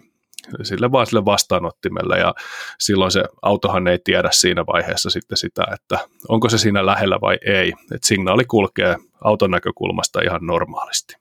sille 0.63 0.91
vaan 0.91 1.05
sille 1.05 1.25
vastaanottimelle 1.25 2.17
ja 2.17 2.33
silloin 2.79 3.11
se 3.11 3.23
autohan 3.41 3.87
ei 3.87 3.99
tiedä 4.03 4.29
siinä 4.31 4.65
vaiheessa 4.65 5.09
sitten 5.09 5.37
sitä, 5.37 5.63
että 5.73 5.99
onko 6.29 6.49
se 6.49 6.57
siinä 6.57 6.85
lähellä 6.85 7.21
vai 7.21 7.37
ei. 7.45 7.69
että 7.69 8.07
signaali 8.07 8.45
kulkee 8.45 8.95
auton 9.21 9.51
näkökulmasta 9.51 10.21
ihan 10.21 10.45
normaalisti. 10.45 11.15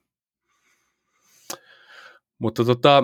Mutta 2.39 2.65
tota, 2.65 3.03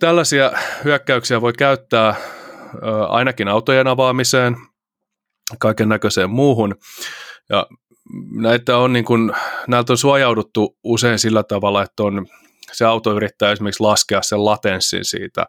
tällaisia 0.00 0.52
hyökkäyksiä 0.84 1.40
voi 1.40 1.52
käyttää 1.52 2.14
ainakin 3.08 3.48
autojen 3.48 3.86
avaamiseen, 3.86 4.56
kaiken 5.58 5.88
näköiseen 5.88 6.30
muuhun. 6.30 6.74
Ja 7.48 7.66
näitä 8.40 8.76
on, 8.76 8.92
niin 8.92 9.04
kuin, 9.04 9.32
näiltä 9.68 9.92
on 9.92 9.96
suojauduttu 9.96 10.78
usein 10.84 11.18
sillä 11.18 11.42
tavalla, 11.42 11.82
että 11.82 12.02
on, 12.02 12.26
se 12.72 12.84
auto 12.84 13.16
yrittää 13.16 13.52
esimerkiksi 13.52 13.82
laskea 13.82 14.22
sen 14.22 14.44
latenssin 14.44 15.04
siitä, 15.04 15.46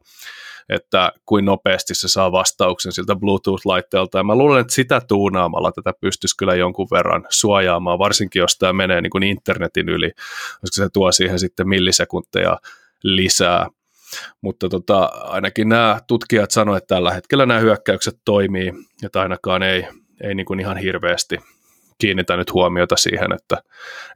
että 0.70 1.12
kuin 1.26 1.46
nopeasti 1.46 1.96
se 1.96 2.08
saa 2.08 2.32
vastauksen 2.32 2.92
siltä 2.92 3.16
Bluetooth-laitteelta. 3.16 4.18
Ja 4.18 4.24
mä 4.24 4.36
luulen, 4.36 4.62
että 4.62 4.74
sitä 4.74 5.02
tuunaamalla 5.08 5.72
tätä 5.72 5.94
pystyisi 6.02 6.38
kyllä 6.38 6.56
jonkun 6.56 6.88
verran 6.92 7.26
suojaamaan, 7.30 8.00
varsinkin 8.00 8.40
jos 8.40 8.58
tämä 8.58 8.74
menee 8.74 9.02
niin 9.02 9.10
kuin 9.10 9.24
internetin 9.24 9.90
yli, 9.90 10.12
koska 10.62 10.76
se 10.76 10.90
tuo 10.94 11.12
siihen 11.12 11.40
sitten 11.40 11.70
millisekunteja 11.70 12.58
lisää. 13.04 13.68
Mutta 14.42 14.70
tota, 14.70 15.04
ainakin 15.06 15.70
nämä 15.70 16.00
tutkijat 16.08 16.52
sanoivat, 16.52 16.84
että 16.84 16.96
tällä 16.96 17.14
hetkellä 17.14 17.46
nämä 17.46 17.60
hyökkäykset 17.60 18.18
toimii, 18.26 18.74
että 19.06 19.22
ainakaan 19.22 19.64
ei, 19.64 19.88
ei 20.24 20.36
niin 20.36 20.46
kuin 20.46 20.60
ihan 20.60 20.78
hirveästi 20.78 21.38
kiinnitä 22.02 22.38
nyt 22.38 22.54
huomiota 22.54 22.96
siihen, 22.96 23.34
että, 23.34 23.58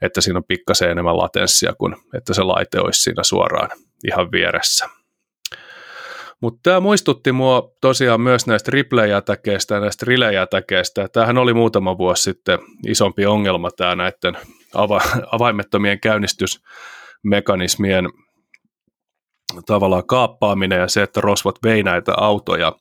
että 0.02 0.22
siinä 0.22 0.38
on 0.38 0.44
pikkasen 0.48 0.90
enemmän 0.90 1.18
latenssia 1.18 1.74
kuin 1.78 1.96
että 2.18 2.34
se 2.34 2.44
laite 2.44 2.80
olisi 2.80 3.02
siinä 3.02 3.24
suoraan 3.24 3.70
ihan 4.08 4.32
vieressä. 4.32 4.90
Mutta 6.42 6.60
tämä 6.64 6.80
muistutti 6.80 7.32
mua 7.32 7.72
tosiaan 7.82 8.22
myös 8.22 8.48
näistä 8.48 8.72
replay-jätäkeistä 8.72 9.76
ja 9.76 9.82
näistä 9.82 10.06
relay-jätäkeistä. 10.08 11.08
Tämähän 11.08 11.38
oli 11.38 11.54
muutama 11.54 11.98
vuosi 11.98 12.24
sitten 12.24 12.60
isompi 12.88 13.26
ongelma 13.26 13.72
tämä 13.72 13.96
näiden 13.96 14.36
ava- 14.76 15.28
avaimettomien 15.32 16.00
käynnistysmekanismien 16.00 18.10
tavallaan 19.66 20.08
kaappaaminen 20.08 20.80
ja 20.80 20.88
se, 20.88 21.04
että 21.04 21.22
rosvot 21.22 21.60
vei 21.64 21.84
näitä 21.84 22.14
autoja. 22.18 22.74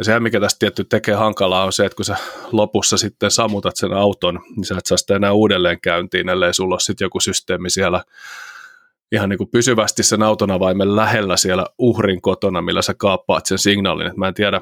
Ja 0.00 0.04
se, 0.04 0.20
mikä 0.20 0.40
tästä 0.40 0.58
tietty 0.58 0.84
tekee 0.84 1.14
hankalaa, 1.14 1.64
on 1.64 1.72
se, 1.72 1.84
että 1.84 1.96
kun 1.96 2.04
sä 2.04 2.16
lopussa 2.52 2.96
sitten 2.96 3.30
sammutat 3.30 3.76
sen 3.76 3.92
auton, 3.92 4.40
niin 4.56 4.64
sä 4.64 4.74
et 4.78 4.86
saa 4.86 4.98
sitä 4.98 5.16
enää 5.16 5.32
uudelleen 5.32 5.80
käyntiin, 5.80 6.28
ellei 6.28 6.54
sulla 6.54 6.74
ole 6.74 6.80
sitten 6.80 7.04
joku 7.04 7.20
systeemi 7.20 7.70
siellä 7.70 8.04
ihan 9.12 9.28
niin 9.28 9.38
kuin 9.38 9.50
pysyvästi 9.50 10.02
sen 10.02 10.22
auton 10.22 10.50
avaimen 10.50 10.96
lähellä 10.96 11.36
siellä 11.36 11.66
uhrin 11.78 12.20
kotona, 12.20 12.62
millä 12.62 12.82
sä 12.82 12.94
kaappaat 12.94 13.46
sen 13.46 13.58
signaalin. 13.58 14.06
Et 14.06 14.16
mä 14.16 14.28
en 14.28 14.34
tiedä, 14.34 14.60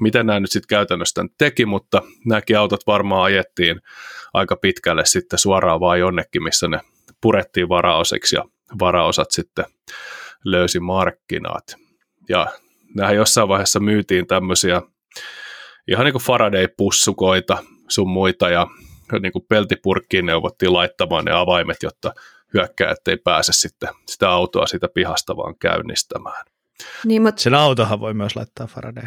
miten 0.00 0.26
nämä 0.26 0.40
nyt 0.40 0.50
sitten 0.50 0.68
käytännössä 0.68 1.24
teki, 1.38 1.66
mutta 1.66 2.02
nämäkin 2.26 2.58
autot 2.58 2.86
varmaan 2.86 3.24
ajettiin 3.24 3.80
aika 4.34 4.56
pitkälle 4.56 5.04
sitten 5.04 5.38
suoraan 5.38 5.80
vaan 5.80 5.98
jonnekin, 5.98 6.42
missä 6.42 6.68
ne 6.68 6.80
purettiin 7.20 7.68
varaosiksi 7.68 8.36
ja 8.36 8.44
varaosat 8.78 9.30
sitten 9.30 9.64
löysi 10.44 10.80
markkinat. 10.80 11.76
Ja 12.28 12.46
nämä 12.96 13.12
jossain 13.12 13.48
vaiheessa 13.48 13.80
myytiin 13.80 14.26
tämmöisiä 14.26 14.82
ihan 15.88 16.04
niin 16.04 16.12
kuin 16.12 16.22
Faraday-pussukoita 16.22 17.58
sun 17.88 18.08
muita 18.08 18.48
ja 18.48 18.66
niin 19.20 19.32
kuin 19.32 19.44
peltipurkkiin 19.48 20.26
neuvottiin 20.26 20.72
laittamaan 20.72 21.24
ne 21.24 21.32
avaimet, 21.32 21.82
jotta 21.82 22.12
hyökkäjät 22.54 23.08
ei 23.08 23.16
pääse 23.16 23.52
sitten 23.52 23.88
sitä 24.08 24.30
autoa 24.30 24.66
siitä 24.66 24.88
pihasta 24.94 25.36
vaan 25.36 25.58
käynnistämään. 25.58 26.44
Niin, 27.04 27.22
mutta... 27.22 27.42
Sen 27.42 27.54
autohan 27.54 28.00
voi 28.00 28.14
myös 28.14 28.36
laittaa 28.36 28.66
faraday 28.66 29.04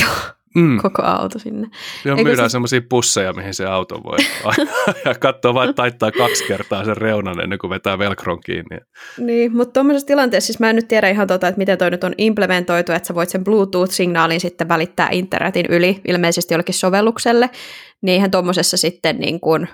Joo, 0.00 0.14
mm. 0.54 0.78
koko 0.82 1.02
auto 1.02 1.38
sinne. 1.38 1.68
Joo, 2.04 2.16
Eikö 2.16 2.28
myydään 2.28 2.50
se... 2.50 2.52
semmoisia 2.52 2.80
pusseja, 2.88 3.32
mihin 3.32 3.54
se 3.54 3.66
auto 3.66 4.00
voi 4.04 4.18
ja 5.04 5.14
katsoa 5.14 5.54
vain 5.54 5.74
taittaa 5.74 6.12
kaksi 6.12 6.44
kertaa 6.44 6.84
sen 6.84 6.96
reunan 6.96 7.40
ennen 7.40 7.58
kuin 7.58 7.70
vetää 7.70 7.98
velkron 7.98 8.40
kiinni. 8.40 8.78
Niin, 9.18 9.56
mutta 9.56 9.72
tuommoisessa 9.72 10.06
tilanteessa, 10.06 10.46
siis 10.46 10.60
mä 10.60 10.70
en 10.70 10.76
nyt 10.76 10.88
tiedä 10.88 11.08
ihan 11.08 11.26
tota, 11.26 11.48
että 11.48 11.58
miten 11.58 11.78
toi 11.78 11.90
nyt 11.90 12.04
on 12.04 12.14
implementoitu, 12.18 12.92
että 12.92 13.06
sä 13.06 13.14
voit 13.14 13.28
sen 13.28 13.44
Bluetooth-signaalin 13.44 14.40
sitten 14.40 14.68
välittää 14.68 15.08
internetin 15.12 15.66
yli, 15.68 16.00
ilmeisesti 16.08 16.54
jollekin 16.54 16.74
sovellukselle, 16.74 17.50
niin 18.02 18.12
eihän 18.12 18.30
tuommoisessa 18.30 18.76
sitten 18.76 19.16
niin 19.16 19.40
kuin, 19.40 19.68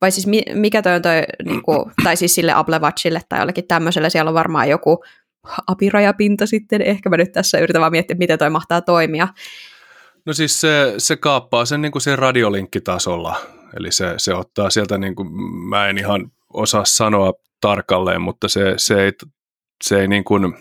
vai 0.00 0.10
siis 0.10 0.26
mikä 0.54 0.82
toi 0.82 0.94
on 0.94 1.02
toi, 1.02 1.22
niin 1.44 1.62
kuin, 1.62 1.84
tai 2.04 2.16
siis 2.16 2.34
sille 2.34 2.52
Apple 2.52 2.78
Watchille 2.78 3.20
tai 3.28 3.38
jollekin 3.38 3.66
tämmöiselle, 3.68 4.10
siellä 4.10 4.28
on 4.28 4.34
varmaan 4.34 4.68
joku 4.68 5.04
apirajapinta 5.66 6.46
sitten, 6.46 6.82
ehkä 6.82 7.10
mä 7.10 7.16
nyt 7.16 7.32
tässä 7.32 7.58
yritän 7.58 7.80
vaan 7.80 7.92
miettiä, 7.92 8.16
miten 8.18 8.38
toi 8.38 8.50
mahtaa 8.50 8.80
toimia. 8.80 9.28
No 10.26 10.32
siis 10.32 10.60
se, 10.60 10.94
se 10.98 11.16
kaappaa 11.16 11.64
sen 11.64 11.82
niin 11.82 11.92
kuin 11.92 12.02
sen 12.02 12.18
radiolinkkitasolla, 12.18 13.36
eli 13.76 13.92
se, 13.92 14.14
se 14.16 14.34
ottaa 14.34 14.70
sieltä, 14.70 14.98
niin 14.98 15.14
kuin, 15.14 15.28
mä 15.68 15.88
en 15.88 15.98
ihan 15.98 16.32
osaa 16.52 16.84
sanoa 16.84 17.32
tarkalleen, 17.60 18.20
mutta 18.20 18.48
se, 18.48 18.74
se 18.76 19.04
ei, 19.04 19.12
se 19.84 20.00
ei 20.00 20.08
niin 20.08 20.24
kuin, 20.24 20.54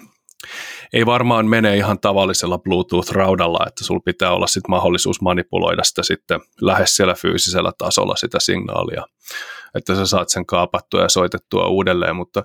ei 0.93 1.05
varmaan 1.05 1.45
mene 1.45 1.77
ihan 1.77 1.99
tavallisella 1.99 2.57
Bluetooth-raudalla, 2.57 3.67
että 3.67 3.83
sulla 3.83 4.01
pitää 4.05 4.31
olla 4.31 4.47
sit 4.47 4.67
mahdollisuus 4.67 5.21
manipuloida 5.21 5.83
sitä 5.83 6.03
sitten 6.03 6.39
lähes 6.61 6.95
siellä 6.95 7.13
fyysisellä 7.13 7.71
tasolla 7.77 8.15
sitä 8.15 8.39
signaalia, 8.39 9.05
että 9.75 9.95
sä 9.95 10.05
saat 10.05 10.29
sen 10.29 10.45
kaapattua 10.45 11.01
ja 11.01 11.09
soitettua 11.09 11.67
uudelleen, 11.67 12.15
mutta 12.15 12.43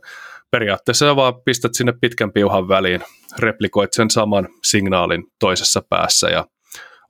periaatteessa 0.50 1.06
sä 1.06 1.16
vaan 1.16 1.42
pistät 1.44 1.74
sinne 1.74 1.92
pitkän 2.00 2.32
piuhan 2.32 2.68
väliin, 2.68 3.00
replikoit 3.38 3.92
sen 3.92 4.10
saman 4.10 4.48
signaalin 4.64 5.24
toisessa 5.38 5.82
päässä 5.88 6.28
ja 6.28 6.44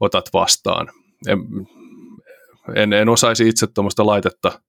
otat 0.00 0.24
vastaan. 0.32 0.88
En, 1.28 1.38
en, 2.74 2.92
en 2.92 3.08
osaisi 3.08 3.48
itse 3.48 3.66
tuommoista 3.66 4.06
laitetta 4.06 4.60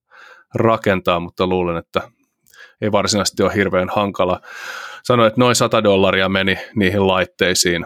rakentaa, 0.53 1.19
mutta 1.19 1.47
luulen, 1.47 1.77
että 1.77 2.01
ei 2.81 2.91
varsinaisesti 2.91 3.43
ole 3.43 3.55
hirveän 3.55 3.89
hankala. 3.89 4.41
Sanoin, 5.03 5.27
että 5.27 5.39
noin 5.39 5.55
100 5.55 5.83
dollaria 5.83 6.29
meni 6.29 6.57
niihin 6.75 7.07
laitteisiin, 7.07 7.85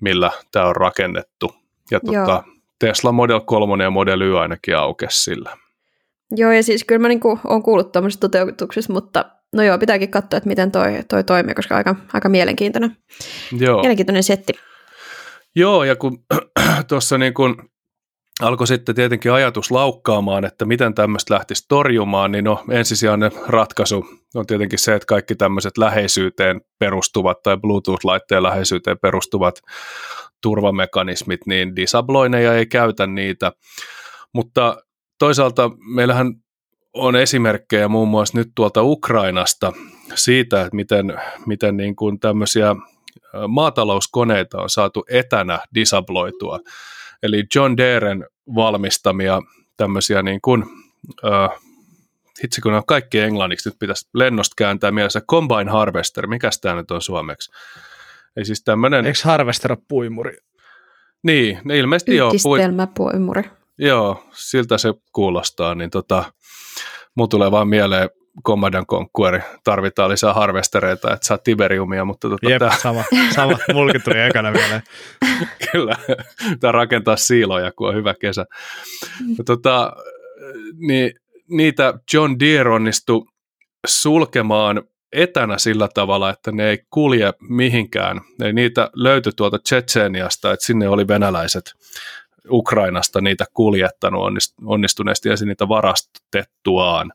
millä 0.00 0.30
tämä 0.52 0.66
on 0.66 0.76
rakennettu. 0.76 1.54
Ja 1.90 2.00
tota, 2.00 2.42
Tesla 2.78 3.12
Model 3.12 3.40
3 3.40 3.84
ja 3.84 3.90
Model 3.90 4.20
Y 4.20 4.38
ainakin 4.38 4.76
aukesi 4.76 5.22
sillä. 5.22 5.56
Joo, 6.36 6.52
ja 6.52 6.62
siis 6.62 6.84
kyllä 6.84 6.98
mä 6.98 7.08
niinku 7.08 7.40
olen 7.44 7.62
kuullut 7.62 7.92
tuommoisesta 7.92 8.28
toteutuksesta, 8.28 8.92
mutta 8.92 9.24
no 9.52 9.62
joo, 9.62 9.78
pitääkin 9.78 10.10
katsoa, 10.10 10.36
että 10.36 10.48
miten 10.48 10.70
toi, 10.70 10.90
toi 11.08 11.24
toimii, 11.24 11.54
koska 11.54 11.76
aika, 11.76 11.96
aika 12.12 12.28
mielenkiintoinen, 12.28 12.96
joo. 13.58 13.80
mielenkiintoinen 13.80 14.22
setti. 14.22 14.52
Joo, 15.56 15.84
ja 15.84 15.96
kun 15.96 16.24
tuossa 16.88 17.18
niin 17.18 17.34
kun 17.34 17.70
alkoi 18.40 18.66
sitten 18.66 18.94
tietenkin 18.94 19.32
ajatus 19.32 19.70
laukkaamaan, 19.70 20.44
että 20.44 20.64
miten 20.64 20.94
tämmöistä 20.94 21.34
lähtisi 21.34 21.64
torjumaan, 21.68 22.32
niin 22.32 22.44
no 22.44 22.64
ensisijainen 22.70 23.30
ratkaisu 23.46 24.06
on 24.34 24.46
tietenkin 24.46 24.78
se, 24.78 24.94
että 24.94 25.06
kaikki 25.06 25.34
tämmöiset 25.34 25.78
läheisyyteen 25.78 26.60
perustuvat 26.78 27.42
tai 27.42 27.56
Bluetooth-laitteen 27.56 28.42
läheisyyteen 28.42 28.98
perustuvat 28.98 29.60
turvamekanismit, 30.42 31.40
niin 31.46 31.76
disabloineja 31.76 32.54
ei 32.54 32.66
käytä 32.66 33.06
niitä, 33.06 33.52
mutta 34.34 34.76
toisaalta 35.18 35.70
meillähän 35.94 36.34
on 36.94 37.16
esimerkkejä 37.16 37.88
muun 37.88 38.08
muassa 38.08 38.38
nyt 38.38 38.48
tuolta 38.54 38.82
Ukrainasta 38.82 39.72
siitä, 40.14 40.60
että 40.60 40.76
miten, 40.76 41.20
miten 41.46 41.76
niin 41.76 41.96
kuin 41.96 42.20
tämmöisiä 42.20 42.76
maatalouskoneita 43.48 44.62
on 44.62 44.70
saatu 44.70 45.04
etänä 45.10 45.58
disabloitua. 45.74 46.60
Eli 47.22 47.44
John 47.54 47.76
Deeren 47.76 48.26
valmistamia 48.54 49.40
tämmöisiä 49.76 50.22
niin 50.22 50.40
kuin, 50.40 50.64
äh, 51.24 51.50
itse 52.44 52.60
kun 52.60 52.74
on 52.74 52.86
kaikki 52.86 53.18
englanniksi, 53.18 53.68
nyt 53.68 53.78
pitäisi 53.78 54.08
lennosta 54.14 54.54
kääntää 54.56 54.90
mielessä 54.90 55.20
Combine 55.20 55.70
Harvester, 55.70 56.26
mikä 56.26 56.50
tämä 56.60 56.74
nyt 56.74 56.90
on 56.90 57.02
suomeksi? 57.02 57.50
Eli 58.36 58.44
siis 58.44 58.64
tämmöinen... 58.64 59.06
Eikö 59.06 59.18
Harvester 59.24 59.72
ole 59.72 59.78
puimuri? 59.88 60.36
Niin, 61.22 61.60
ne 61.64 61.78
ilmeisesti 61.78 62.16
joo. 62.16 62.32
puimuri. 62.94 63.42
Joo, 63.78 64.24
siltä 64.32 64.78
se 64.78 64.94
kuulostaa, 65.12 65.74
niin 65.74 65.90
tota, 65.90 66.32
mulla 67.14 67.28
tulee 67.28 67.50
vaan 67.50 67.68
mieleen 67.68 68.10
Command 68.46 68.74
Conquer, 68.86 69.40
tarvitaan 69.64 70.10
lisää 70.10 70.32
harvestereita, 70.32 71.14
että 71.14 71.26
saa 71.26 71.38
Tiberiumia, 71.38 72.04
mutta 72.04 72.28
tota, 72.28 72.50
Jep, 72.50 72.58
tää... 72.58 72.76
sama, 72.76 73.04
sama, 73.34 73.58
mulkin 73.74 74.02
tuli 74.02 74.20
ekana 74.20 74.50
mieleen. 74.50 74.82
Kyllä, 75.72 75.96
tämä 76.60 76.72
rakentaa 76.72 77.16
siiloja, 77.16 77.72
kun 77.72 77.88
on 77.88 77.94
hyvä 77.94 78.14
kesä. 78.20 78.46
Tota, 79.46 79.92
niin, 80.78 81.12
niitä 81.48 81.94
John 82.12 82.38
Deere 82.40 82.70
onnistui 82.70 83.24
sulkemaan 83.86 84.82
etänä 85.12 85.58
sillä 85.58 85.88
tavalla, 85.94 86.30
että 86.30 86.52
ne 86.52 86.70
ei 86.70 86.78
kulje 86.90 87.32
mihinkään. 87.40 88.20
Eli 88.40 88.52
niitä 88.52 88.90
löytyi 88.94 89.32
tuolta 89.36 89.58
Tsetseeniasta, 89.58 90.52
että 90.52 90.66
sinne 90.66 90.88
oli 90.88 91.08
venäläiset 91.08 91.74
Ukrainasta 92.50 93.20
niitä 93.20 93.44
kuljettanut 93.54 94.22
onnistuneesti 94.64 95.28
ensin 95.28 95.48
niitä 95.48 95.68
varastettuaan. 95.68 97.12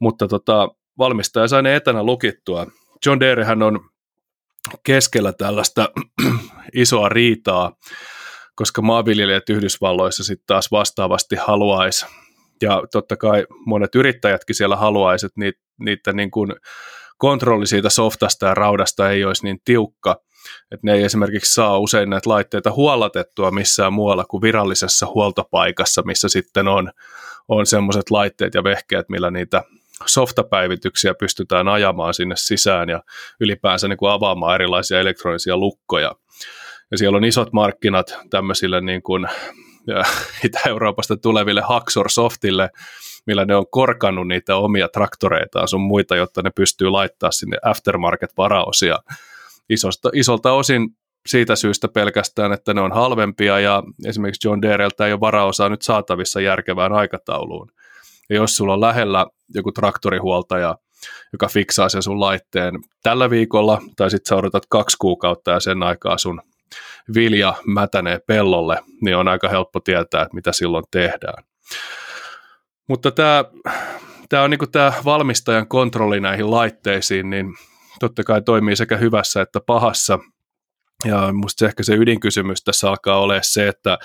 Mutta 0.00 0.28
tota, 0.28 0.68
valmistaja 0.98 1.48
sai 1.48 1.62
ne 1.62 1.76
etänä 1.76 2.02
lukittua. 2.02 2.66
John 3.06 3.20
Deerehän 3.20 3.62
on 3.62 3.80
keskellä 4.82 5.32
tällaista 5.32 5.88
isoa 6.74 7.08
riitaa, 7.08 7.72
koska 8.54 8.82
maanviljelijät 8.82 9.48
Yhdysvalloissa 9.50 10.24
sitten 10.24 10.46
taas 10.46 10.70
vastaavasti 10.70 11.36
haluaisi, 11.36 12.06
ja 12.62 12.82
totta 12.92 13.16
kai 13.16 13.46
monet 13.66 13.94
yrittäjätkin 13.94 14.56
siellä 14.56 14.76
haluaisi, 14.76 15.26
että 15.26 15.40
niitä, 15.40 15.60
niitä 15.80 16.12
niin 16.12 16.30
kuin 16.30 16.52
kontrolli 17.18 17.66
siitä 17.66 17.90
softasta 17.90 18.46
ja 18.46 18.54
raudasta 18.54 19.10
ei 19.10 19.24
olisi 19.24 19.44
niin 19.44 19.58
tiukka, 19.64 20.16
että 20.70 20.80
ne 20.82 20.94
ei 20.94 21.02
esimerkiksi 21.02 21.54
saa 21.54 21.78
usein 21.78 22.10
näitä 22.10 22.30
laitteita 22.30 22.72
huollatettua 22.72 23.50
missään 23.50 23.92
muualla 23.92 24.24
kuin 24.24 24.42
virallisessa 24.42 25.06
huoltopaikassa, 25.06 26.02
missä 26.02 26.28
sitten 26.28 26.68
on, 26.68 26.92
on 27.48 27.66
semmoiset 27.66 28.10
laitteet 28.10 28.54
ja 28.54 28.64
vehkeet, 28.64 29.08
millä 29.08 29.30
niitä 29.30 29.62
softapäivityksiä 30.06 31.14
pystytään 31.14 31.68
ajamaan 31.68 32.14
sinne 32.14 32.34
sisään 32.38 32.88
ja 32.88 33.02
ylipäänsä 33.40 33.88
niin 33.88 33.96
kuin 33.96 34.12
avaamaan 34.12 34.54
erilaisia 34.54 35.00
elektronisia 35.00 35.56
lukkoja. 35.56 36.12
Ja 36.90 36.98
siellä 36.98 37.16
on 37.16 37.24
isot 37.24 37.52
markkinat 37.52 38.18
tämmöisille 38.30 38.80
niin 38.80 39.02
kuin 39.02 39.26
Itä-Euroopasta 40.44 41.16
tuleville 41.16 41.60
Haxor-softille, 41.60 42.68
millä 43.26 43.44
ne 43.44 43.56
on 43.56 43.66
korkannut 43.70 44.28
niitä 44.28 44.56
omia 44.56 44.88
traktoreitaan 44.88 45.68
sun 45.68 45.80
muita, 45.80 46.16
jotta 46.16 46.42
ne 46.42 46.50
pystyy 46.50 46.88
laittaa 46.90 47.30
sinne 47.30 47.58
aftermarket-varaosia 47.64 48.98
isosta, 49.68 50.10
isolta 50.14 50.52
osin 50.52 50.88
siitä 51.26 51.56
syystä 51.56 51.88
pelkästään, 51.88 52.52
että 52.52 52.74
ne 52.74 52.80
on 52.80 52.92
halvempia 52.92 53.60
ja 53.60 53.82
esimerkiksi 54.06 54.48
John 54.48 54.62
Deereltä 54.62 55.06
ei 55.06 55.12
ole 55.12 55.20
varaosaa 55.20 55.68
nyt 55.68 55.82
saatavissa 55.82 56.40
järkevään 56.40 56.92
aikatauluun. 56.92 57.70
Ja 58.30 58.36
jos 58.36 58.56
sulla 58.56 58.72
on 58.72 58.80
lähellä 58.80 59.26
joku 59.54 59.72
traktorihuoltaja, 59.72 60.76
joka 61.32 61.48
fiksaa 61.48 61.88
sen 61.88 62.02
sun 62.02 62.20
laitteen 62.20 62.74
tällä 63.02 63.30
viikolla, 63.30 63.82
tai 63.96 64.10
sitten 64.10 64.28
sä 64.28 64.36
odotat 64.36 64.66
kaksi 64.68 64.96
kuukautta 65.00 65.50
ja 65.50 65.60
sen 65.60 65.82
aikaa 65.82 66.18
sun 66.18 66.42
vilja 67.14 67.54
mätänee 67.66 68.18
pellolle, 68.26 68.78
niin 69.02 69.16
on 69.16 69.28
aika 69.28 69.48
helppo 69.48 69.80
tietää, 69.80 70.22
että 70.22 70.34
mitä 70.34 70.52
silloin 70.52 70.84
tehdään. 70.90 71.44
Mutta 72.88 73.10
tämä, 73.10 73.44
tämä 74.28 74.42
on 74.42 74.50
niin 74.50 74.70
tämä 74.72 74.92
valmistajan 75.04 75.68
kontrolli 75.68 76.20
näihin 76.20 76.50
laitteisiin, 76.50 77.30
niin 77.30 77.54
totta 78.00 78.24
kai 78.24 78.42
toimii 78.42 78.76
sekä 78.76 78.96
hyvässä 78.96 79.42
että 79.42 79.60
pahassa. 79.60 80.18
Ja 81.04 81.32
minusta 81.32 81.66
ehkä 81.66 81.82
se 81.82 81.94
ydinkysymys 81.94 82.64
tässä 82.64 82.88
alkaa 82.88 83.20
olla 83.20 83.34
se, 83.42 83.68
että 83.68 83.98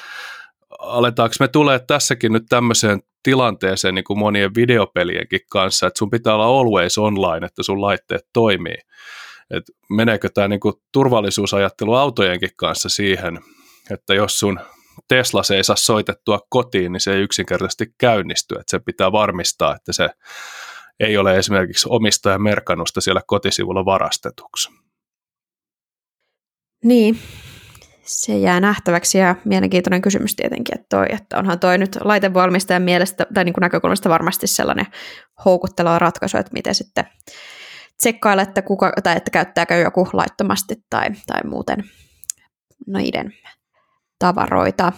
aletaanko 0.80 1.36
me 1.39 1.47
tulee 1.47 1.80
tässäkin 1.80 2.34
nyt 2.34 2.43
tämmöiseen 2.49 3.01
tilanteeseen 3.23 3.95
niin 3.95 4.04
kuin 4.04 4.19
monien 4.19 4.56
videopelienkin 4.56 5.39
kanssa, 5.51 5.88
että 5.88 5.97
sun 5.97 6.10
pitää 6.10 6.36
olla 6.36 6.60
always 6.60 6.97
online, 6.97 7.45
että 7.45 7.63
sun 7.63 7.82
laitteet 7.82 8.27
toimii. 8.34 8.77
Et 9.51 9.63
meneekö 9.89 10.30
tämä 10.34 10.47
niin 10.47 10.60
kuin 10.60 10.73
turvallisuusajattelu 10.91 11.93
autojenkin 11.93 12.51
kanssa 12.56 12.89
siihen, 12.89 13.39
että 13.91 14.13
jos 14.13 14.39
sun 14.39 14.60
Tesla 15.08 15.43
se 15.43 15.56
ei 15.56 15.63
saa 15.63 15.75
soitettua 15.75 16.39
kotiin, 16.49 16.91
niin 16.91 17.01
se 17.01 17.13
ei 17.13 17.21
yksinkertaisesti 17.21 17.93
käynnisty, 17.97 18.56
että 18.56 18.71
se 18.71 18.80
pitää 18.80 19.12
varmistaa, 19.12 19.75
että 19.75 19.93
se 19.93 20.10
ei 20.99 21.17
ole 21.17 21.38
esimerkiksi 21.38 21.88
omistajan 21.91 22.41
merkannusta 22.41 23.01
siellä 23.01 23.21
kotisivulla 23.27 23.86
varastetuksi. 23.86 24.69
Niin, 26.84 27.20
se 28.06 28.38
jää 28.38 28.60
nähtäväksi 28.60 29.17
ja 29.17 29.36
mielenkiintoinen 29.46 30.02
kysymys 30.02 30.36
tietenkin, 30.36 30.76
että, 30.76 30.88
toi, 30.89 31.06
että 31.10 31.38
onhan 31.38 31.60
toi 31.60 31.78
nyt 31.78 31.98
laitevalmistajan 32.02 32.82
mielestä 32.82 33.26
tai 33.34 33.44
niin 33.44 33.54
kuin 33.54 33.62
näkökulmasta 33.62 34.10
varmasti 34.10 34.48
sellainen 34.48 34.88
houkutteleva 35.46 36.00
ratkaisu, 36.00 36.38
että 36.38 36.54
miten 36.54 36.76
sitten 36.76 37.06
tsekkailla, 37.98 38.44
että, 38.44 38.62
kuka, 38.62 38.94
tai 39.04 39.17
että 39.17 39.32
käyttääkö 39.32 39.76
joku 39.76 40.10
laittomasti 40.13 40.76
tai, 40.89 41.10
tai 41.28 41.41
muuten 41.44 41.84
niiden 42.88 43.34
tavaroita. 44.20 44.91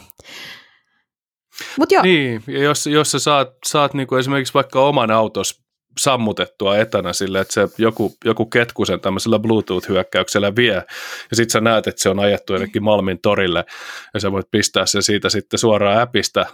Mut 1.78 1.92
jo. 1.92 2.02
Niin, 2.02 2.44
ja 2.48 2.64
jos, 2.64 2.88
jos 2.88 3.12
sä 3.12 3.20
saat, 3.20 3.48
saat 3.66 3.94
niinku 3.94 4.16
esimerkiksi 4.16 4.54
vaikka 4.54 4.82
oman 4.82 5.12
autos 5.12 5.63
sammutettua 5.98 6.78
etänä 6.78 7.14
sille, 7.14 7.40
että 7.40 7.54
se 7.54 7.68
joku, 7.78 8.16
joku 8.26 8.46
ketkusen 8.46 9.00
tämmöisellä 9.00 9.40
Bluetooth-hyökkäyksellä 9.40 10.56
vie, 10.56 10.84
ja 11.30 11.36
sitten 11.36 11.50
sä 11.50 11.62
näet, 11.62 11.88
että 11.88 12.02
se 12.02 12.10
on 12.10 12.20
ajettu 12.20 12.54
jonnekin 12.54 12.84
Malmin 12.84 13.20
torille, 13.22 13.66
ja 14.14 14.20
sä 14.20 14.32
voit 14.32 14.52
pistää 14.52 14.86
sen 14.86 15.04
siitä 15.04 15.30
sitten 15.30 15.60
suoraan 15.60 16.02
äpistä 16.02 16.46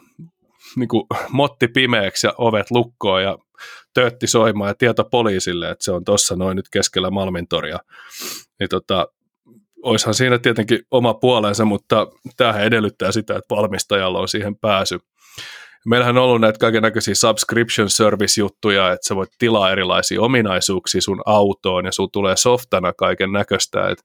niin 0.75 0.89
kuin 0.89 1.07
motti 1.29 1.67
pimeäksi 1.67 2.27
ja 2.27 2.33
ovet 2.37 2.71
lukkoon 2.71 3.23
ja 3.23 3.37
töötti 3.93 4.27
soimaan 4.27 4.69
ja 4.69 4.75
tieto 4.75 5.03
poliisille, 5.03 5.69
että 5.69 5.83
se 5.83 5.91
on 5.91 6.05
tuossa 6.05 6.35
noin 6.35 6.55
nyt 6.55 6.69
keskellä 6.71 7.09
Malmintoria. 7.09 7.79
Niin 8.59 8.69
tota, 8.69 9.07
oishan 9.83 10.13
siinä 10.13 10.39
tietenkin 10.39 10.79
oma 10.91 11.13
puolensa, 11.13 11.65
mutta 11.65 12.07
tämähän 12.37 12.63
edellyttää 12.63 13.11
sitä, 13.11 13.35
että 13.35 13.55
valmistajalla 13.55 14.19
on 14.19 14.27
siihen 14.27 14.55
pääsy. 14.55 14.99
Meillähän 15.85 16.17
on 16.17 16.23
ollut 16.23 16.41
näitä 16.41 16.59
kaiken 16.59 16.81
näköisiä 16.81 17.15
subscription 17.15 17.89
service-juttuja, 17.89 18.91
että 18.91 19.07
sä 19.07 19.15
voit 19.15 19.29
tilaa 19.39 19.71
erilaisia 19.71 20.21
ominaisuuksia 20.21 21.01
sun 21.01 21.21
autoon 21.25 21.85
ja 21.85 21.91
sun 21.91 22.11
tulee 22.11 22.35
softana 22.37 22.93
kaiken 22.93 23.31
näköistä, 23.31 23.89
että 23.89 24.03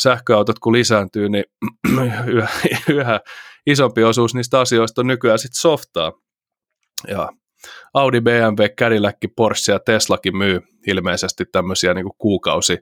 sähköautot 0.00 0.58
kun 0.58 0.72
lisääntyy, 0.72 1.28
niin 1.28 1.44
yhä, 2.26 2.48
yhä 2.88 3.20
isompi 3.66 4.04
osuus 4.04 4.34
niistä 4.34 4.60
asioista 4.60 5.00
on 5.00 5.06
nykyään 5.06 5.38
sitten 5.38 5.60
softaa. 5.60 6.12
Ja 7.08 7.28
Audi, 7.94 8.20
BMW, 8.20 8.64
Cadillac, 8.80 9.16
Porsche 9.36 9.72
ja 9.72 9.78
Teslakin 9.78 10.36
myy 10.36 10.60
ilmeisesti 10.86 11.44
tämmöisiä 11.52 11.94
niin 11.94 12.06
kuukausi 12.18 12.78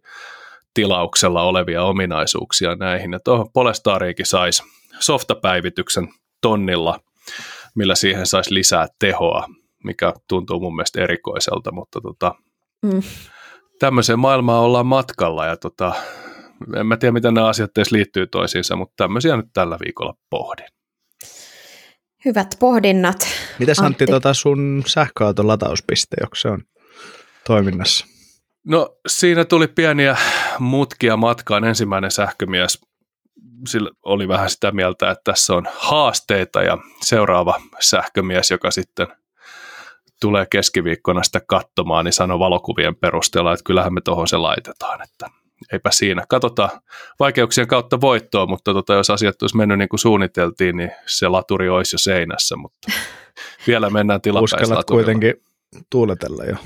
tilauksella 0.75 1.43
olevia 1.43 1.83
ominaisuuksia 1.83 2.75
näihin. 2.75 3.13
Ja 3.13 3.21
tuohon 3.21 3.53
Polestariinkin 3.53 4.27
saisi 4.27 4.63
softapäivityksen 5.01 6.09
tonnilla, 6.41 7.01
millä 7.75 7.95
siihen 7.95 8.27
saisi 8.27 8.55
lisää 8.55 8.87
tehoa, 8.99 9.47
mikä 9.85 10.13
tuntuu 10.29 10.61
mun 10.61 10.77
mielestä 10.77 11.01
erikoiselta, 11.01 11.73
mutta 11.73 12.01
tota, 12.01 12.35
mm. 12.83 13.03
tämmöiseen 13.79 14.19
maailmaan 14.19 14.63
ollaan 14.63 14.87
matkalla 14.87 15.47
ja 15.47 15.57
tota, 15.57 15.93
en 16.77 16.87
mä 16.87 16.97
tiedä, 16.97 17.13
miten 17.13 17.35
nämä 17.35 17.47
asiat 17.47 17.79
edes 17.79 17.93
liittyy 17.93 18.27
toisiinsa, 18.27 18.77
mutta 18.77 18.95
tämmöisiä 18.97 19.37
nyt 19.37 19.47
tällä 19.53 19.79
viikolla 19.85 20.15
pohdin. 20.31 20.67
Hyvät 22.25 22.57
pohdinnat. 22.61 23.27
Miten 23.59 23.75
Antti, 23.79 24.07
tota 24.07 24.35
sun 24.35 24.83
sähköauton 24.87 25.47
latauspiste, 25.47 26.17
onko 26.23 26.35
se 26.35 26.49
on 26.49 26.63
toiminnassa? 27.47 28.07
No 28.67 28.97
siinä 29.09 29.45
tuli 29.45 29.69
pieniä 29.69 30.17
mutkia 30.59 31.17
matkaan. 31.17 31.65
Ensimmäinen 31.65 32.11
sähkömies 32.11 32.81
sillä 33.69 33.91
oli 34.03 34.29
vähän 34.29 34.51
sitä 34.51 34.73
mieltä, 34.73 35.11
että 35.11 35.33
tässä 35.33 35.55
on 35.55 35.67
haasteita 35.77 36.63
ja 36.63 36.79
seuraava 37.01 37.61
sähkömies, 37.81 38.51
joka 38.51 38.71
sitten 38.71 39.07
tulee 40.21 40.47
keskiviikkona 40.51 41.23
sitä 41.23 41.41
katsomaan, 41.47 42.05
niin 42.05 42.13
sanoi 42.13 42.39
valokuvien 42.39 42.97
perusteella, 42.97 43.53
että 43.53 43.65
kyllähän 43.65 43.95
me 43.95 44.01
tuohon 44.01 44.29
se 44.29 44.37
laitetaan, 44.37 45.03
että 45.03 45.27
eipä 45.73 45.91
siinä. 45.91 46.25
Katsotaan 46.29 46.71
vaikeuksien 47.21 47.69
kautta 47.69 48.01
voittoa, 48.01 48.47
mutta 48.47 48.73
tota, 48.73 48.95
jos 48.95 49.11
asiat 49.11 49.43
olisi 49.43 49.57
mennyt 49.57 49.79
niin 49.79 49.89
kuin 49.89 50.01
suunniteltiin, 50.01 50.77
niin 50.77 50.91
se 51.07 51.29
laturi 51.29 51.69
olisi 51.69 51.95
jo 51.95 51.99
seinässä, 51.99 52.57
mutta 52.57 52.93
vielä 53.67 53.91
mennään 53.91 54.21
tilapäislaturilla. 54.21 54.79
Uskallat 54.79 55.05
kuitenkin 55.05 55.35
tuuletella 55.91 56.45
jo. 56.45 56.57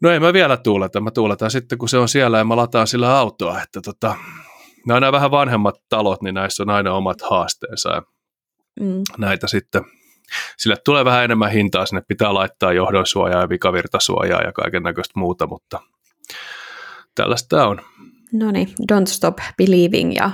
No 0.00 0.10
ei 0.10 0.20
mä 0.20 0.32
vielä 0.32 0.56
tuuleta, 0.56 1.00
mä 1.00 1.10
tuuletan 1.10 1.50
sitten 1.50 1.78
kun 1.78 1.88
se 1.88 1.98
on 1.98 2.08
siellä 2.08 2.38
ja 2.38 2.44
mä 2.44 2.56
lataan 2.56 2.86
sillä 2.86 3.18
autoa, 3.18 3.62
että 3.62 3.80
tota, 3.80 4.16
nämä, 4.86 5.00
nämä 5.00 5.12
vähän 5.12 5.30
vanhemmat 5.30 5.74
talot, 5.88 6.22
niin 6.22 6.34
näissä 6.34 6.62
on 6.62 6.70
aina 6.70 6.94
omat 6.94 7.22
haasteensa 7.22 7.90
ja 7.90 8.02
mm. 8.80 9.02
näitä 9.18 9.46
sitten, 9.46 9.82
sille 10.56 10.76
tulee 10.84 11.04
vähän 11.04 11.24
enemmän 11.24 11.50
hintaa, 11.50 11.86
sinne 11.86 12.02
pitää 12.08 12.34
laittaa 12.34 12.72
johdonsuojaa 12.72 13.40
ja 13.40 13.48
vikavirtasuojaa 13.48 14.42
ja 14.42 14.52
kaiken 14.52 14.82
näköistä 14.82 15.18
muuta, 15.20 15.46
mutta 15.46 15.80
tällaista 17.14 17.66
on. 17.66 17.80
No 18.32 18.50
niin, 18.50 18.68
don't 18.92 19.06
stop 19.06 19.38
believing 19.58 20.16
ja, 20.16 20.30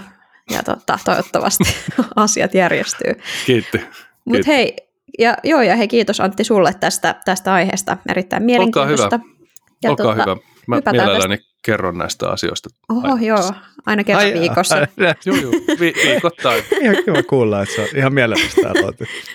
ja 0.51 0.63
totta, 0.63 0.99
toivottavasti 1.05 1.65
asiat 2.17 2.55
järjestyy. 2.55 3.13
Kiitti. 3.47 3.81
Mutta 4.25 4.47
hei, 4.47 4.77
ja, 5.19 5.37
joo, 5.45 5.63
ja 5.63 5.77
hei 5.77 5.89
kiitos 5.89 6.21
Antti 6.21 6.45
sulle 6.45 6.75
tästä, 6.81 7.15
tästä 7.25 7.53
aiheesta, 7.53 7.97
erittäin 8.09 8.43
mielenkiintoista. 8.43 9.05
Olkaa 9.05 9.19
hyvä. 9.19 9.41
Ja 9.83 9.91
Olkaa 9.91 10.07
tota, 10.07 10.23
hyvä. 10.23 10.37
Mä 10.67 10.81
mielelläni 10.93 11.37
tästä. 11.37 11.53
kerron 11.65 11.99
näistä 11.99 12.31
asioista. 12.31 12.69
Oho, 12.89 13.13
aiheesta. 13.13 13.55
joo, 13.55 13.63
aina 13.87 14.05
kerran 14.05 14.25
Ai, 14.25 14.33
viikossa. 14.35 14.77
joo, 15.27 15.37
joo, 15.37 15.53
vi- 15.81 15.95
viikoittain. 16.05 16.65
ihan 16.83 16.97
kiva 17.05 17.23
kuulla, 17.23 17.63
että 17.63 17.75
se 17.75 17.81
on 17.83 17.89
ihan 17.97 18.15
mielellistä 18.15 18.61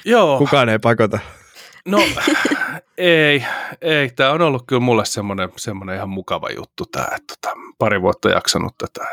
Joo. 0.05 0.37
Kukaan 0.37 0.69
ei 0.69 0.79
pakota. 0.79 1.19
No 1.87 2.01
ei, 2.97 3.45
ei. 3.81 4.09
Tämä 4.09 4.31
on 4.31 4.41
ollut 4.41 4.63
kyllä 4.67 4.79
mulle 4.79 5.05
semmoinen, 5.05 5.49
semmoinen 5.57 5.95
ihan 5.95 6.09
mukava 6.09 6.49
juttu 6.49 6.85
tämä, 6.85 7.07
että 7.15 7.33
tota, 7.41 7.55
pari 7.79 8.01
vuotta 8.01 8.29
jaksanut 8.29 8.75
tätä. 8.77 9.07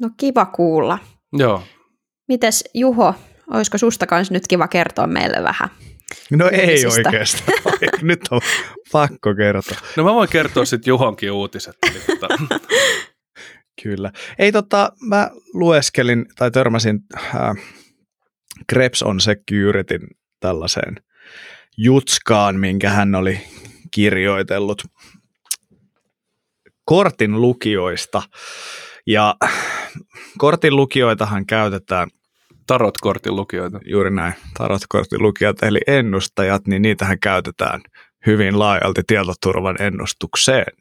No 0.00 0.10
kiva 0.16 0.46
kuulla. 0.46 0.98
Joo. 1.32 1.62
Mites 2.28 2.64
Juho, 2.74 3.14
olisiko 3.50 3.78
susta 3.78 4.06
kanssa 4.06 4.34
nyt 4.34 4.48
kiva 4.48 4.68
kertoa 4.68 5.06
meille 5.06 5.42
vähän? 5.42 5.68
No 6.30 6.48
ei 6.52 6.60
Uutisista. 6.60 7.08
oikeastaan. 7.08 7.78
Nyt 8.02 8.20
on 8.30 8.40
pakko 8.92 9.34
kertoa. 9.34 9.78
No 9.96 10.04
mä 10.04 10.14
voin 10.14 10.28
kertoa 10.28 10.64
sitten 10.64 10.90
Juhonkin 10.90 11.32
uutiset. 11.32 11.76
Eli, 11.90 12.00
tota, 12.00 12.28
Kyllä. 13.82 14.12
Ei 14.38 14.52
tota, 14.52 14.92
mä 15.00 15.30
lueskelin 15.54 16.26
tai 16.36 16.50
törmäsin 16.50 17.00
äh, 17.16 17.56
Krebs 18.68 19.02
on 19.02 19.20
Securityn 19.20 20.08
tällaiseen 20.40 20.96
jutskaan, 21.76 22.60
minkä 22.60 22.90
hän 22.90 23.14
oli 23.14 23.40
kirjoitellut 23.90 24.82
kortin 26.84 27.40
lukijoista. 27.40 28.22
Ja 29.06 29.36
kortin 30.38 30.76
lukijoitahan 30.76 31.46
käytetään 31.46 32.08
tarot-kortin 32.66 33.36
lukijoita. 33.36 33.80
juuri 33.86 34.10
näin, 34.10 34.34
tarotkortin 34.58 35.22
lukijat 35.22 35.62
eli 35.62 35.80
ennustajat, 35.86 36.66
niin 36.66 36.82
niitähän 36.82 37.18
käytetään 37.20 37.80
hyvin 38.26 38.58
laajalti 38.58 39.02
tietoturvan 39.06 39.82
ennustukseen. 39.82 40.72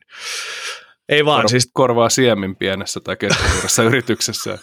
Ei 1.09 1.25
vaan 1.25 1.41
Kor- 1.41 1.49
siis 1.49 1.69
korvaa 1.73 2.09
siemin 2.09 2.55
pienessä 2.55 2.99
tai 3.03 3.15
keskisuuressa 3.17 3.83
yrityksessä. 3.89 4.57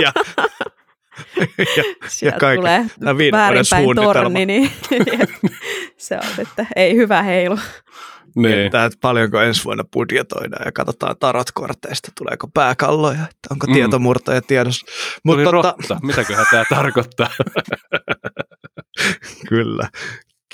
ja, 0.00 0.12
ja, 1.76 1.84
Sieltä 2.08 2.38
kaikki- 2.38 2.60
tulee 2.60 2.86
Nämä 3.00 3.18
viiden 3.18 3.38
vuoden 3.40 3.54
väärinpäin 3.54 3.84
suunnitelma. 3.84 4.14
torni, 4.14 4.46
niin 4.46 4.70
se 5.96 6.16
on 6.16 6.36
sitten, 6.36 6.66
ei 6.76 6.96
hyvä 6.96 7.22
heilu. 7.22 7.58
Niin. 8.36 8.56
Mietitään, 8.56 8.86
että 8.86 8.98
paljonko 9.00 9.40
ensi 9.40 9.64
vuonna 9.64 9.84
budjetoidaan 9.92 10.62
ja 10.66 10.72
katsotaan 10.72 11.16
tarotkorteista, 11.20 12.12
tuleeko 12.18 12.48
pääkalloja, 12.54 13.22
että 13.22 13.48
onko 13.50 13.66
Mm. 13.66 13.72
tietomurtoja 13.72 14.42
tiedossa. 14.42 14.86
Mutta 15.24 15.50
rotta. 15.50 15.74
tota, 15.82 16.00
Mitäköhän 16.02 16.46
tämä 16.50 16.64
tarkoittaa? 16.70 17.28
kyllä, 19.48 19.88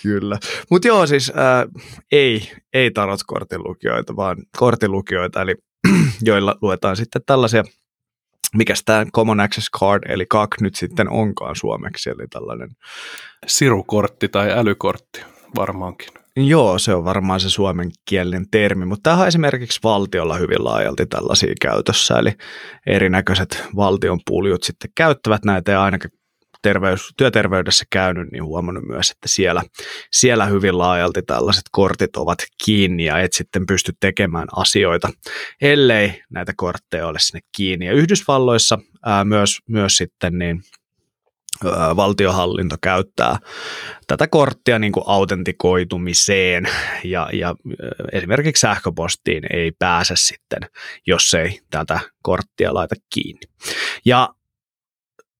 kyllä. 0.02 0.38
Mutta 0.70 0.88
joo, 0.88 1.06
siis 1.06 1.32
ää, 1.34 1.66
ei, 2.12 2.52
ei 2.72 2.90
tarotkortin 2.90 3.64
lukijoita, 3.64 4.16
vaan 4.16 4.36
kortilukijoita, 4.56 5.42
eli 5.42 5.54
joilla 6.22 6.56
luetaan 6.62 6.96
sitten 6.96 7.22
tällaisia, 7.26 7.64
mikä 8.54 8.74
tämä 8.84 9.04
Common 9.14 9.40
Access 9.40 9.70
Card, 9.80 10.02
eli 10.10 10.26
KAK 10.26 10.60
nyt 10.60 10.74
sitten 10.74 11.10
onkaan 11.10 11.56
suomeksi, 11.56 12.10
eli 12.10 12.26
tällainen 12.30 12.68
Sirukortti 13.46 14.28
tai 14.28 14.50
älykortti 14.52 15.20
varmaankin. 15.56 16.08
Joo, 16.36 16.78
se 16.78 16.94
on 16.94 17.04
varmaan 17.04 17.40
se 17.40 17.50
suomenkielinen 17.50 18.46
termi, 18.50 18.84
mutta 18.84 19.02
tämähän 19.02 19.22
on 19.22 19.28
esimerkiksi 19.28 19.80
valtiolla 19.84 20.36
hyvin 20.36 20.64
laajalti 20.64 21.06
tällaisia 21.06 21.52
käytössä, 21.60 22.14
eli 22.18 22.32
erinäköiset 22.86 23.64
valtion 23.76 24.20
puljut 24.26 24.62
sitten 24.62 24.90
käyttävät 24.94 25.44
näitä 25.44 25.72
ja 25.72 25.82
ainakin 25.82 26.10
terveys, 26.62 27.12
työterveydessä 27.16 27.84
käynyt, 27.90 28.30
niin 28.32 28.44
huomannut 28.44 28.84
myös, 28.84 29.10
että 29.10 29.28
siellä, 29.28 29.62
siellä 30.12 30.46
hyvin 30.46 30.78
laajalti 30.78 31.22
tällaiset 31.22 31.64
kortit 31.72 32.16
ovat 32.16 32.38
kiinni 32.64 33.04
ja 33.04 33.20
et 33.20 33.32
sitten 33.32 33.66
pysty 33.66 33.92
tekemään 34.00 34.48
asioita, 34.56 35.10
ellei 35.62 36.22
näitä 36.30 36.52
kortteja 36.56 37.06
ole 37.06 37.18
sinne 37.18 37.40
kiinni. 37.56 37.86
Ja 37.86 37.92
Yhdysvalloissa 37.92 38.78
ää, 39.06 39.24
myös, 39.24 39.58
myös 39.68 39.96
sitten 39.96 40.38
niin 40.38 40.62
valtiohallinto 41.96 42.76
käyttää 42.82 43.38
tätä 44.06 44.28
korttia 44.28 44.78
niin 44.78 44.92
kuin 44.92 45.04
autentikoitumiseen 45.06 46.68
ja, 47.04 47.28
ja 47.32 47.54
esimerkiksi 48.12 48.60
sähköpostiin 48.60 49.42
ei 49.52 49.72
pääse 49.78 50.14
sitten, 50.16 50.60
jos 51.06 51.34
ei 51.34 51.60
tätä 51.70 52.00
korttia 52.22 52.74
laita 52.74 52.94
kiinni. 53.14 53.40
Ja 54.04 54.28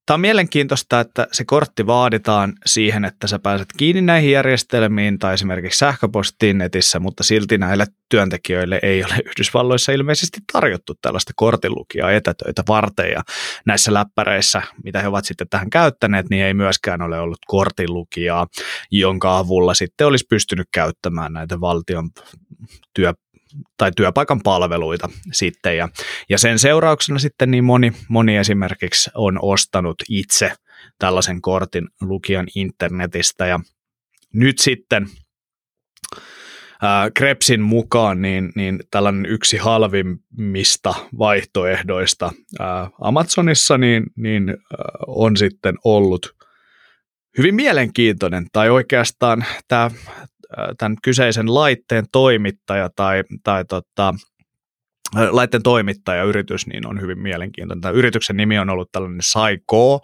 Tämä 0.09 0.15
on 0.15 0.21
mielenkiintoista, 0.21 1.01
että 1.01 1.27
se 1.33 1.45
kortti 1.45 1.87
vaaditaan 1.87 2.53
siihen, 2.67 3.05
että 3.05 3.27
sä 3.27 3.39
pääset 3.39 3.69
kiinni 3.77 4.03
näihin 4.03 4.31
järjestelmiin 4.31 5.19
tai 5.19 5.35
esimerkiksi 5.35 5.79
sähköpostiin 5.79 6.59
netissä, 6.59 7.01
mutta 7.01 7.25
silti 7.25 7.59
näille 7.59 7.87
työntekijöille 8.09 8.81
ei 8.83 9.05
ole 9.05 9.15
Yhdysvalloissa 9.27 9.93
ilmeisesti 9.93 10.39
tarjottu 10.53 10.95
tällaista 11.03 11.33
kortinlukijaa 11.37 12.13
etätöitä 12.13 12.63
varten. 12.69 13.11
Ja 13.11 13.23
näissä 13.67 13.95
läppäreissä, 13.95 14.63
mitä 14.85 15.03
he 15.03 15.09
ovat 15.09 15.25
sitten 15.25 15.49
tähän 15.49 15.71
käyttäneet, 15.71 16.31
niin 16.31 16.45
ei 16.45 16.55
myöskään 16.55 17.03
ole 17.03 17.21
ollut 17.21 17.39
kortinlukijaa, 17.47 18.47
jonka 18.91 19.39
avulla 19.39 19.75
sitten 19.75 20.07
olisi 20.07 20.27
pystynyt 20.31 20.69
käyttämään 20.73 21.33
näitä 21.33 21.61
valtion 21.61 22.11
työ, 22.95 23.15
tai 23.77 23.93
työpaikan 23.97 24.41
palveluita 24.45 25.09
sitten. 25.33 25.77
Ja, 25.77 25.89
ja 26.29 26.39
sen 26.39 26.59
seurauksena 26.59 27.19
sitten 27.19 27.51
niin 27.51 27.65
moni, 27.65 27.93
moni 28.09 28.37
esimerkiksi 28.37 29.11
on 29.15 29.39
ostanut 29.43 29.97
itse 30.09 30.53
tällaisen 30.99 31.41
kortin 31.41 31.89
lukijan 32.01 32.47
internetistä. 32.55 33.47
Ja 33.47 33.61
nyt 34.35 34.59
sitten 34.59 35.07
ää, 36.83 37.11
Krebsin 37.11 37.61
mukaan 37.61 38.23
niin, 38.23 38.53
niin 38.55 38.81
tällainen 38.91 39.27
yksi 39.27 39.57
halvimmista 39.57 40.95
vaihtoehdoista 41.19 42.33
ää, 42.59 42.91
Amazonissa 43.01 43.79
niin, 43.79 44.03
niin 44.17 44.49
ää, 44.49 44.57
on 45.07 45.37
sitten 45.37 45.75
ollut 45.85 46.39
hyvin 47.39 47.55
mielenkiintoinen. 47.55 48.47
Tai 48.53 48.71
oikeastaan 48.71 49.45
tämä 49.69 49.91
tämän 50.79 50.97
kyseisen 51.03 51.55
laitteen 51.55 52.05
toimittaja 52.13 52.91
tai, 52.97 53.23
tai 53.45 53.65
tota, 53.65 54.15
laitteen 55.31 55.63
toimittaja 55.63 56.25
yritys 56.25 56.67
niin 56.67 56.87
on 56.87 57.01
hyvin 57.01 57.19
mielenkiintoinen. 57.19 57.81
Tämä 57.81 57.93
yrityksen 57.93 58.37
nimi 58.37 58.59
on 58.59 58.71
ollut 58.71 58.93
tällainen 58.93 59.21
Saiko, 59.23 60.01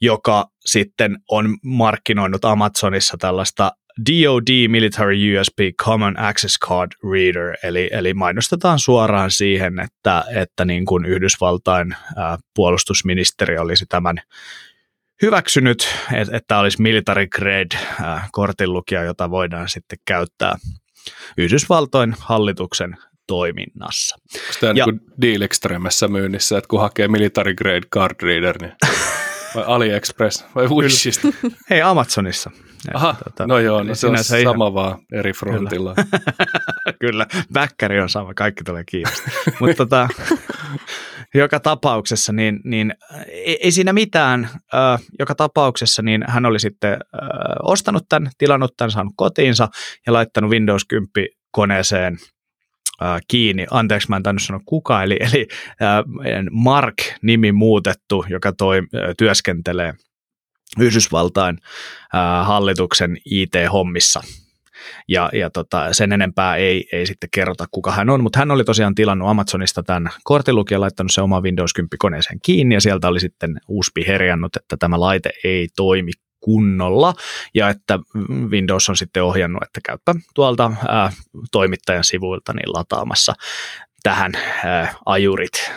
joka 0.00 0.46
sitten 0.66 1.18
on 1.30 1.56
markkinoinut 1.64 2.44
Amazonissa 2.44 3.16
tällaista 3.18 3.72
DoD 4.06 4.68
Military 4.68 5.40
USB 5.40 5.58
Common 5.82 6.20
Access 6.20 6.58
Card 6.58 6.92
Reader, 7.12 7.56
eli, 7.62 7.88
eli 7.92 8.14
mainostetaan 8.14 8.78
suoraan 8.78 9.30
siihen, 9.30 9.80
että, 9.80 10.24
että 10.34 10.64
niin 10.64 10.84
kuin 10.84 11.04
Yhdysvaltain 11.04 11.96
ää, 12.16 12.38
puolustusministeri 12.54 13.58
olisi 13.58 13.86
tämän 13.88 14.16
hyväksynyt, 15.22 15.88
että, 16.12 16.36
että 16.36 16.58
olisi 16.58 16.82
military 16.82 17.26
grade 17.26 17.76
äh, 18.04 18.28
kortinlukija, 18.32 19.02
jota 19.02 19.30
voidaan 19.30 19.68
sitten 19.68 19.98
käyttää 20.04 20.56
Yhdysvaltoin 21.38 22.14
hallituksen 22.20 22.96
toiminnassa. 23.26 24.16
Onko 24.34 24.46
tämä 24.60 24.72
Ja- 24.76 24.86
niin 24.86 25.00
Deal 25.22 25.40
Extremessä 25.42 26.08
myynnissä, 26.08 26.58
että 26.58 26.68
kun 26.68 26.80
hakee 26.80 27.08
military 27.08 27.54
grade 27.54 27.86
card 27.94 28.14
reader, 28.22 28.58
niin 28.62 28.72
vai 29.54 29.64
AliExpress 29.66 30.44
vai 30.54 30.66
Wishista? 30.68 31.28
Hei, 31.70 31.82
Amazonissa. 31.82 32.50
Aha, 32.94 33.16
Tota, 33.24 33.46
no 33.46 33.58
joo, 33.58 33.82
no 33.82 33.94
se 33.94 34.06
on 34.06 34.10
sinänsä 34.12 34.36
ihan- 34.36 34.54
sama 34.54 34.74
vaan 34.74 34.98
eri 35.12 35.32
frontilla. 35.32 35.94
Kyllä, 37.00 37.26
väkkäri 37.54 38.00
on 38.00 38.08
sama, 38.08 38.34
kaikki 38.34 38.64
tulee 38.64 38.82
kiinni. 38.86 39.12
Mutta 39.60 39.76
tota, 39.76 40.08
joka 41.34 41.60
tapauksessa, 41.60 42.32
niin, 42.32 42.60
niin 42.64 42.94
ei, 43.60 43.72
siinä 43.72 43.92
mitään. 43.92 44.48
Ö, 44.74 44.78
joka 45.18 45.34
tapauksessa 45.34 46.02
niin 46.02 46.24
hän 46.28 46.46
oli 46.46 46.60
sitten 46.60 46.92
ö, 46.92 47.18
ostanut 47.62 48.04
tämän, 48.08 48.30
tilannut 48.38 48.76
tämän, 48.76 48.90
saanut 48.90 49.12
kotiinsa 49.16 49.68
ja 50.06 50.12
laittanut 50.12 50.50
Windows 50.50 50.84
10 50.84 51.08
koneeseen 51.50 52.18
ö, 53.02 53.04
kiinni. 53.28 53.66
Anteeksi, 53.70 54.08
mä 54.08 54.16
en 54.16 54.22
tainnut 54.22 54.42
sanoa 54.42 54.60
kuka, 54.66 55.02
eli, 55.02 55.16
eli 55.20 55.46
meidän 56.06 56.48
Mark-nimi 56.50 57.52
muutettu, 57.52 58.24
joka 58.28 58.52
toi, 58.52 58.82
ö, 58.94 59.14
työskentelee 59.18 59.94
Yhdysvaltain 60.78 61.58
ö, 62.14 62.18
hallituksen 62.44 63.16
IT-hommissa 63.24 64.22
ja, 65.08 65.30
ja 65.32 65.50
tota, 65.50 65.92
sen 65.92 66.12
enempää 66.12 66.56
ei, 66.56 66.88
ei 66.92 67.06
sitten 67.06 67.30
kerrota, 67.30 67.66
kuka 67.70 67.92
hän 67.92 68.10
on, 68.10 68.22
mutta 68.22 68.38
hän 68.38 68.50
oli 68.50 68.64
tosiaan 68.64 68.94
tilannut 68.94 69.28
Amazonista 69.28 69.82
tämän 69.82 70.10
kortilukijan, 70.24 70.80
laittanut 70.80 71.12
se 71.12 71.20
oma 71.20 71.40
Windows 71.40 71.72
10 71.74 71.88
koneeseen 71.98 72.38
kiinni, 72.42 72.74
ja 72.74 72.80
sieltä 72.80 73.08
oli 73.08 73.20
sitten 73.20 73.60
USB 73.68 73.96
herjannut, 74.06 74.56
että 74.56 74.76
tämä 74.76 75.00
laite 75.00 75.30
ei 75.44 75.68
toimi 75.76 76.10
kunnolla, 76.40 77.14
ja 77.54 77.68
että 77.68 77.98
Windows 78.50 78.88
on 78.88 78.96
sitten 78.96 79.22
ohjannut, 79.22 79.62
että 79.62 79.80
käypä 79.84 80.14
tuolta 80.34 80.72
ää, 80.88 81.12
toimittajan 81.52 82.04
sivuilta 82.04 82.52
niin 82.52 82.72
lataamassa 82.72 83.34
tähän 84.02 84.32
ää, 84.64 84.94
ajurit, 85.06 85.70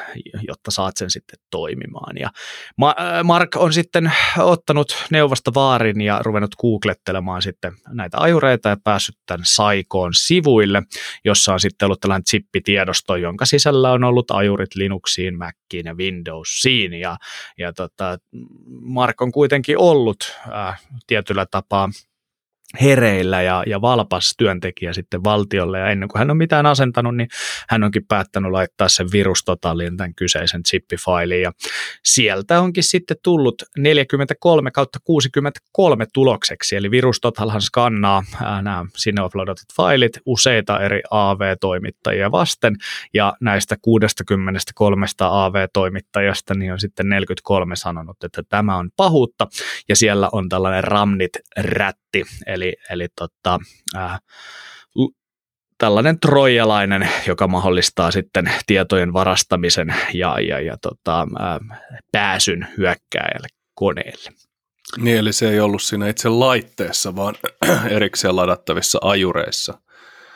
jotta 0.48 0.72
saat 0.72 0.98
sen 0.98 1.12
sitten 1.12 1.40
toimimaan. 1.50 2.18
Ja 2.18 2.30
Ma- 2.78 2.96
ää, 2.98 3.24
Mark 3.24 3.56
on 3.56 3.74
sitten 3.74 4.12
ottanut 4.38 5.06
neuvosta 5.12 5.54
vaarin 5.54 6.02
ja 6.02 6.20
ruvennut 6.24 6.56
googlettelemaan 6.56 7.42
sitten 7.42 7.74
näitä 7.90 8.18
ajureita 8.20 8.70
ja 8.70 8.78
päässyt 8.84 9.16
tämän 9.26 9.42
Saikoon 9.46 10.14
sivuille, 10.14 10.82
jossa 11.26 11.54
on 11.54 11.60
sitten 11.60 11.86
ollut 11.86 12.00
tällainen 12.00 12.26
chippitiedosto, 12.26 13.16
jonka 13.16 13.46
sisällä 13.46 13.92
on 13.92 14.04
ollut 14.04 14.32
ajurit 14.32 14.76
Linuxiin, 14.76 15.38
Maciin 15.38 15.86
ja 15.86 15.96
Windowsiin. 15.96 16.94
Ja, 16.94 17.18
ja 17.58 17.74
tota, 17.74 18.18
Mark 18.82 19.22
on 19.22 19.32
kuitenkin 19.32 19.78
ollut 19.78 20.38
ää, 20.52 20.78
tietyllä 21.08 21.46
tapaa 21.52 21.90
hereillä 22.82 23.42
ja, 23.42 23.64
ja 23.68 23.82
valpas 23.82 24.34
työntekijä 24.38 24.94
sitten 24.94 25.24
valtiolle. 25.24 25.80
Ja 25.80 25.90
ennen 25.90 26.10
kuin 26.10 26.20
hän 26.20 26.32
on 26.32 26.38
mitään 26.38 26.66
asentanut, 26.66 27.16
niin 27.16 27.28
hän 27.70 27.84
onkin 27.84 28.06
päättänyt 28.08 28.52
laittaa 28.52 28.90
sen 28.90 29.08
virustotaalin 29.12 29.98
tämän 29.98 30.16
kyseisen 30.16 30.62
zippifailiin 30.68 31.42
ja 31.42 31.52
sieltä 32.04 32.62
onkin 32.62 32.84
sitten 32.84 33.18
tullut 33.24 33.64
43 33.78 34.72
kautta 34.72 35.00
63 35.04 36.06
tulokseksi, 36.14 36.76
eli 36.76 36.92
virustotalhan 36.92 37.62
skannaa 37.62 38.24
ää, 38.44 38.62
nämä 38.62 38.86
sinne 38.98 39.24
uploadatut 39.24 39.66
failit 39.76 40.20
useita 40.26 40.80
eri 40.80 41.02
AV-toimittajia 41.12 42.32
vasten. 42.32 42.76
Ja 43.14 43.34
näistä 43.42 43.76
63 43.82 45.06
AV-toimittajasta 45.20 46.54
niin 46.54 46.74
on 46.74 46.80
sitten 46.80 47.10
43 47.10 47.76
sanonut, 47.76 48.24
että 48.24 48.44
tämä 48.50 48.78
on 48.78 48.90
pahuutta. 48.98 49.48
Ja 49.90 49.96
siellä 49.96 50.30
on 50.32 50.50
tällainen 50.50 50.84
Ramnit-rätti, 50.84 52.24
eli, 52.48 52.61
eli 52.90 53.08
tota, 53.16 53.60
äh, 53.96 54.20
tällainen 55.78 56.20
trojalainen, 56.20 57.10
joka 57.28 57.48
mahdollistaa 57.48 58.12
sitten 58.12 58.52
tietojen 58.68 59.14
varastamisen 59.14 59.96
ja, 60.14 60.40
ja, 60.40 60.60
ja 60.60 60.78
tota, 60.82 61.28
äh, 61.42 61.80
pääsyn 62.12 62.68
hyökkääjälle 62.78 63.48
koneelle. 63.76 64.32
Niin, 64.98 65.18
eli 65.18 65.34
se 65.34 65.50
ei 65.50 65.60
ollut 65.60 65.82
siinä 65.82 66.10
itse 66.10 66.30
laitteessa, 66.30 67.16
vaan 67.16 67.36
erikseen 67.90 68.36
ladattavissa 68.36 69.00
ajureissa. 69.02 69.82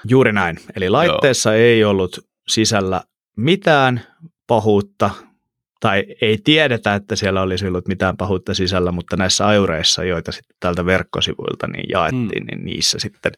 Juuri 0.08 0.34
näin. 0.34 0.60
Eli 0.76 0.90
laitteessa 0.90 1.50
Joo. 1.50 1.60
ei 1.60 1.84
ollut 1.84 2.20
sisällä 2.48 3.02
mitään 3.38 4.02
pahuutta, 4.48 5.10
tai 5.86 6.04
ei 6.22 6.38
tiedetä, 6.44 6.96
että 6.96 7.16
siellä 7.16 7.42
olisi 7.42 7.68
ollut 7.68 7.88
mitään 7.88 8.18
pahuutta 8.18 8.54
sisällä, 8.54 8.92
mutta 8.92 9.18
näissä 9.18 9.48
ajureissa, 9.48 10.04
joita 10.04 10.32
sitten 10.32 10.58
tältä 10.60 10.86
verkkosivuilta 10.86 11.68
niin 11.68 11.86
jaettiin, 11.90 12.44
mm. 12.44 12.48
niin 12.48 12.66
niissä 12.66 13.00
sitten 13.00 13.32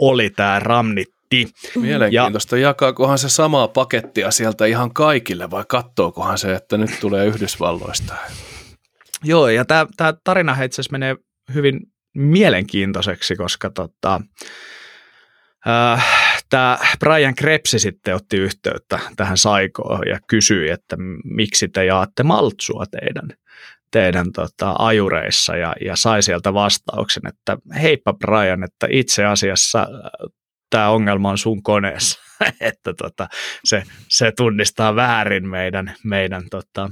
oli 0.00 0.30
tämä 0.30 0.60
ramnitti. 0.60 1.48
Mielenkiintoista. 1.76 2.56
Ja, 2.56 2.68
Jakaakohan 2.68 3.18
se 3.18 3.28
samaa 3.28 3.68
pakettia 3.68 4.30
sieltä 4.30 4.66
ihan 4.66 4.94
kaikille 4.94 5.50
vai 5.50 5.64
kattookohan 5.68 6.38
se, 6.38 6.54
että 6.54 6.76
nyt 6.76 6.90
tulee 7.00 7.26
Yhdysvalloista? 7.26 8.14
Joo, 9.24 9.48
ja 9.48 9.64
tämä 9.64 10.14
tarina 10.24 10.62
itse 10.62 10.74
asiassa 10.74 10.92
menee 10.92 11.16
hyvin 11.54 11.80
mielenkiintoiseksi, 12.14 13.36
koska 13.36 13.70
tota, 13.70 14.20
tämä 16.50 16.78
Brian 17.00 17.34
Krebsi 17.34 17.78
sitten 17.78 18.14
otti 18.14 18.36
yhteyttä 18.36 18.98
tähän 19.16 19.36
Saikoon 19.36 20.08
ja 20.08 20.18
kysyi, 20.26 20.70
että 20.70 20.96
miksi 21.24 21.68
te 21.68 21.84
jaatte 21.84 22.22
maltsua 22.22 22.84
teidän, 22.90 23.28
teidän 23.90 24.32
tota, 24.32 24.74
ajureissa 24.78 25.56
ja, 25.56 25.74
ja 25.84 25.96
sai 25.96 26.22
sieltä 26.22 26.54
vastauksen, 26.54 27.22
että 27.28 27.56
heippa 27.82 28.12
Brian, 28.12 28.64
että 28.64 28.86
itse 28.90 29.24
asiassa 29.24 29.80
äh, 29.80 29.86
tämä 30.70 30.88
ongelma 30.88 31.30
on 31.30 31.38
sun 31.38 31.62
koneessa, 31.62 32.20
että 32.60 32.94
tota, 32.94 33.28
se, 33.64 33.82
se 34.08 34.32
tunnistaa 34.36 34.96
väärin 34.96 35.48
meidän, 35.48 35.94
meidän 36.04 36.42
tota, 36.50 36.88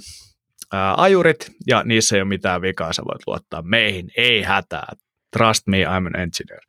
ää, 0.73 0.95
ajurit 0.97 1.51
ja 1.67 1.83
niissä 1.85 2.17
ei 2.17 2.23
ole 2.23 2.29
mitään 2.29 2.63
vikaa, 2.63 2.93
sä 2.93 3.03
voit 3.03 3.27
luottaa 3.27 3.63
meihin, 3.63 4.11
ei 4.17 4.43
hätää, 4.43 4.93
trust 5.37 5.67
me, 5.67 5.85
I'm 5.85 6.07
an 6.07 6.21
engineer. 6.21 6.61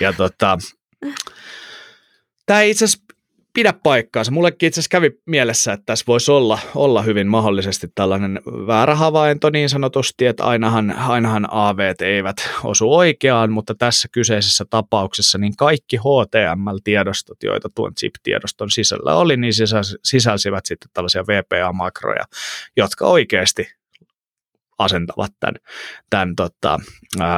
Ja 0.00 0.12
tota, 0.12 0.58
Tämä 2.46 2.62
itse 2.62 2.84
asiassa 2.84 3.08
pidä 3.58 3.72
paikkaansa. 3.82 4.32
Mullekin 4.32 4.66
itse 4.66 4.80
asiassa 4.80 4.90
kävi 4.90 5.10
mielessä, 5.26 5.72
että 5.72 5.86
tässä 5.86 6.04
voisi 6.08 6.30
olla, 6.30 6.58
olla 6.74 7.02
hyvin 7.02 7.26
mahdollisesti 7.26 7.86
tällainen 7.94 8.40
väärä 8.66 8.94
havainto 8.94 9.50
niin 9.50 9.68
sanotusti, 9.68 10.26
että 10.26 10.44
ainahan, 10.44 10.90
ainahan 10.92 11.48
AV 11.50 11.94
eivät 12.00 12.36
osu 12.64 12.94
oikeaan, 12.94 13.52
mutta 13.52 13.74
tässä 13.74 14.08
kyseisessä 14.12 14.64
tapauksessa 14.70 15.38
niin 15.38 15.56
kaikki 15.56 15.96
HTML-tiedostot, 15.96 17.42
joita 17.42 17.68
tuon 17.74 17.92
chip-tiedoston 17.94 18.70
sisällä 18.70 19.14
oli, 19.14 19.36
niin 19.36 19.52
sisälsivät 20.04 20.66
sitten 20.66 20.90
tällaisia 20.94 21.22
VPA-makroja, 21.26 22.24
jotka 22.76 23.06
oikeasti 23.06 23.68
asentavat 24.78 25.32
tämän, 25.40 25.54
tämän 26.10 26.36
tota, 26.36 26.78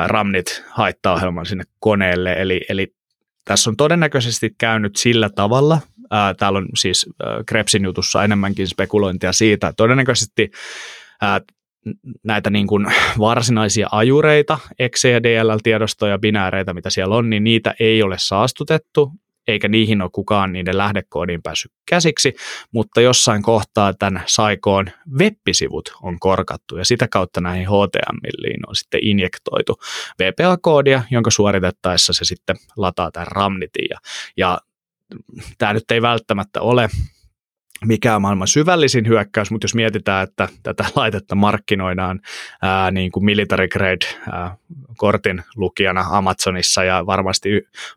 Ramnit 0.07 0.65
haittaohjelman 0.69 1.47
sinne 1.47 1.65
koneelle, 1.79 2.33
eli, 2.33 2.61
eli 2.69 2.95
tässä 3.45 3.71
on 3.71 3.77
todennäköisesti 3.77 4.55
käynyt 4.59 4.97
sillä 4.97 5.31
tavalla, 5.31 5.81
ää, 6.11 6.35
täällä 6.35 6.59
on 6.59 6.69
siis 6.75 7.07
ää, 7.23 7.43
Krebsin 7.47 7.85
jutussa 7.85 8.25
enemmänkin 8.25 8.69
spekulointia 8.69 9.33
siitä, 9.33 9.73
todennäköisesti 9.77 10.51
ää, 11.23 11.41
näitä 12.25 12.51
niin 12.51 12.67
kuin 12.67 12.87
varsinaisia 13.19 13.89
ajureita, 13.93 14.59
exe- 14.79 15.09
ja 15.09 15.23
DLL-tiedostoja, 15.23 16.19
binääreitä, 16.19 16.75
mitä 16.75 16.91
siellä 16.91 17.17
on, 17.17 17.31
niin 17.31 17.45
niitä 17.45 17.75
ei 17.81 18.03
ole 18.03 18.17
saastutettu, 18.19 19.13
eikä 19.49 19.69
niihin 19.69 20.03
ole 20.03 20.11
kukaan 20.13 20.53
niiden 20.53 20.79
lähdekoodiin 20.79 21.43
päässyt 21.43 21.73
käsiksi, 21.89 22.35
mutta 22.73 23.01
jossain 23.01 23.43
kohtaa 23.43 23.95
tämän 23.95 24.23
Saikoon 24.27 24.87
web-sivut 25.19 25.93
on 26.03 26.19
korkattu 26.21 26.77
ja 26.77 26.85
sitä 26.85 27.09
kautta 27.09 27.41
näihin 27.41 27.67
HTMLiin 27.67 28.69
on 28.69 28.77
sitten 28.77 29.01
injektoitu 29.03 29.81
VPA-koodia, 30.19 31.03
jonka 31.11 31.31
suoritettaessa 31.31 32.13
se 32.13 32.25
sitten 32.25 32.57
lataa 32.77 33.11
tämän 33.11 33.29
Ramnitin. 33.29 33.87
Ja, 33.91 33.99
ja 34.37 34.59
tämä 35.59 35.73
nyt 35.73 35.91
ei 35.91 36.03
välttämättä 36.03 36.61
ole 36.61 36.89
mikään 37.85 38.23
maailman 38.23 38.49
syvällisin 38.49 39.09
hyökkäys, 39.09 39.51
mutta 39.51 39.65
jos 39.65 39.75
mietitään, 39.75 40.25
että 40.29 40.49
tätä 40.63 40.85
laitetta 40.97 41.35
markkinoidaan 41.35 42.21
ää, 42.63 42.91
niin 42.91 43.13
kuin 43.13 43.25
military 43.25 43.69
grade 43.69 44.07
ää, 44.33 44.57
kortin 44.97 45.43
lukijana 45.57 46.05
Amazonissa 46.11 46.85
ja 46.85 47.07
varmasti 47.07 47.49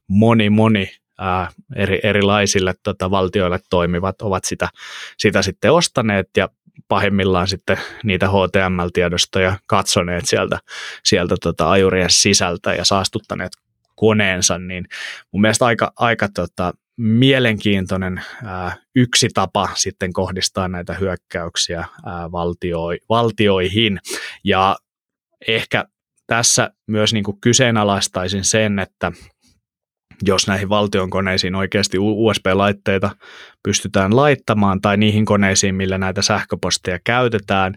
moni 0.08 0.50
moni 0.50 0.92
ää, 1.20 1.50
eri, 1.76 2.00
erilaisille 2.04 2.74
tota, 2.84 3.12
valtioille 3.12 3.60
toimivat 3.70 4.22
ovat 4.22 4.44
sitä, 4.46 4.70
sitä 5.18 5.42
sitten 5.42 5.72
ostaneet 5.72 6.30
ja 6.38 6.50
pahimmillaan 6.88 7.48
sitten 7.48 7.78
niitä 8.04 8.28
HTML-tiedostoja 8.28 9.56
katsoneet 9.68 10.26
sieltä, 10.26 10.60
sieltä 11.04 11.36
tota, 11.42 11.72
ajurien 11.72 12.10
sisältä 12.10 12.74
ja 12.74 12.86
saastuttaneet 12.86 13.52
koneensa, 13.96 14.58
niin 14.58 14.86
mun 15.32 15.42
mielestä 15.42 15.66
aika, 15.66 15.92
aika 15.96 16.28
tota, 16.34 16.74
mielenkiintoinen 16.98 18.22
ää, 18.44 18.78
yksi 18.96 19.30
tapa 19.34 19.70
sitten 19.76 20.14
kohdistaa 20.14 20.68
näitä 20.68 20.94
hyökkäyksiä 20.94 21.86
ää, 22.06 22.32
valtioi, 22.32 23.00
valtioihin. 23.10 24.00
Ja 24.44 24.76
ehkä 25.48 25.86
tässä 26.28 26.72
myös 26.88 27.14
niin 27.14 27.24
kuin 27.24 27.42
kyseenalaistaisin 27.42 28.44
sen, 28.44 28.80
että 28.80 29.12
jos 30.28 30.48
näihin 30.48 30.70
valtion 30.70 31.10
koneisiin 31.10 31.56
oikeasti 31.56 31.98
USB-laitteita 32.00 33.16
pystytään 33.64 34.16
laittamaan 34.16 34.82
tai 34.82 34.98
niihin 34.98 35.26
koneisiin, 35.26 35.76
millä 35.76 35.98
näitä 35.98 36.22
sähköposteja 36.22 37.00
käytetään, 37.04 37.74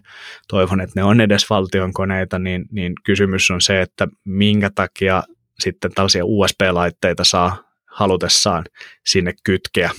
toivon, 0.47 0.81
että 0.81 0.93
ne 0.95 1.03
on 1.03 1.21
edes 1.21 1.49
valtion 1.49 1.93
koneita, 1.93 2.39
niin, 2.39 2.65
niin 2.71 2.93
kysymys 3.03 3.51
on 3.51 3.61
se, 3.61 3.81
että 3.81 4.07
minkä 4.25 4.69
takia 4.75 5.23
sitten 5.59 5.91
tällaisia 5.91 6.25
USB-laitteita 6.25 7.23
saa 7.23 7.67
halutessaan 7.85 8.63
sinne 9.05 9.33
kytkeä, 9.43 9.91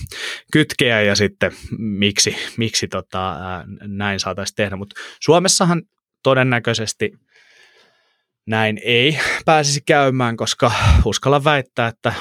kytkeä 0.51 1.01
ja 1.01 1.15
sitten 1.15 1.51
miksi, 1.77 2.35
miksi 2.57 2.87
tota, 2.87 3.35
näin 3.81 4.19
saataisiin 4.19 4.55
tehdä. 4.55 4.75
Mutta 4.75 4.95
Suomessahan 5.19 5.81
todennäköisesti 6.23 7.11
näin 8.49 8.79
ei 8.83 9.19
pääsisi 9.45 9.81
käymään, 9.85 10.37
koska 10.37 10.71
uskalla 11.05 11.43
väittää, 11.43 11.87
että 11.87 12.13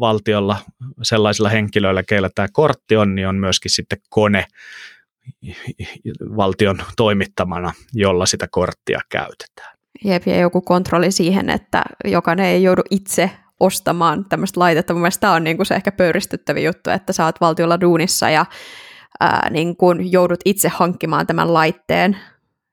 valtiolla 0.00 0.56
sellaisilla 1.02 1.48
henkilöillä, 1.48 2.02
keillä 2.02 2.30
tämä 2.34 2.48
kortti 2.52 2.96
on, 2.96 3.14
niin 3.14 3.28
on 3.28 3.36
myöskin 3.36 3.70
sitten 3.70 3.98
kone 4.10 4.44
valtion 6.36 6.78
toimittamana, 6.96 7.72
jolla 7.94 8.26
sitä 8.26 8.48
korttia 8.50 9.00
käytetään. 9.08 9.78
Jep, 10.04 10.26
ja 10.26 10.40
joku 10.40 10.60
kontrolli 10.60 11.10
siihen, 11.10 11.50
että 11.50 11.82
jokainen 12.04 12.46
ei 12.46 12.62
joudu 12.62 12.82
itse 12.90 13.30
ostamaan 13.60 14.24
tämmöistä 14.24 14.60
laitetta. 14.60 14.92
Mun 14.92 15.00
mielestä 15.02 15.20
tämä 15.20 15.32
on 15.32 15.44
niinku 15.44 15.64
se 15.64 15.74
ehkä 15.74 15.92
pöyristyttävä 15.92 16.60
juttu, 16.60 16.90
että 16.90 17.24
oot 17.24 17.40
valtiolla 17.40 17.80
duunissa 17.80 18.30
ja 18.30 18.46
ää, 19.20 19.50
niin 19.50 19.76
kun 19.76 20.12
joudut 20.12 20.40
itse 20.44 20.68
hankkimaan 20.68 21.26
tämän 21.26 21.54
laitteen, 21.54 22.16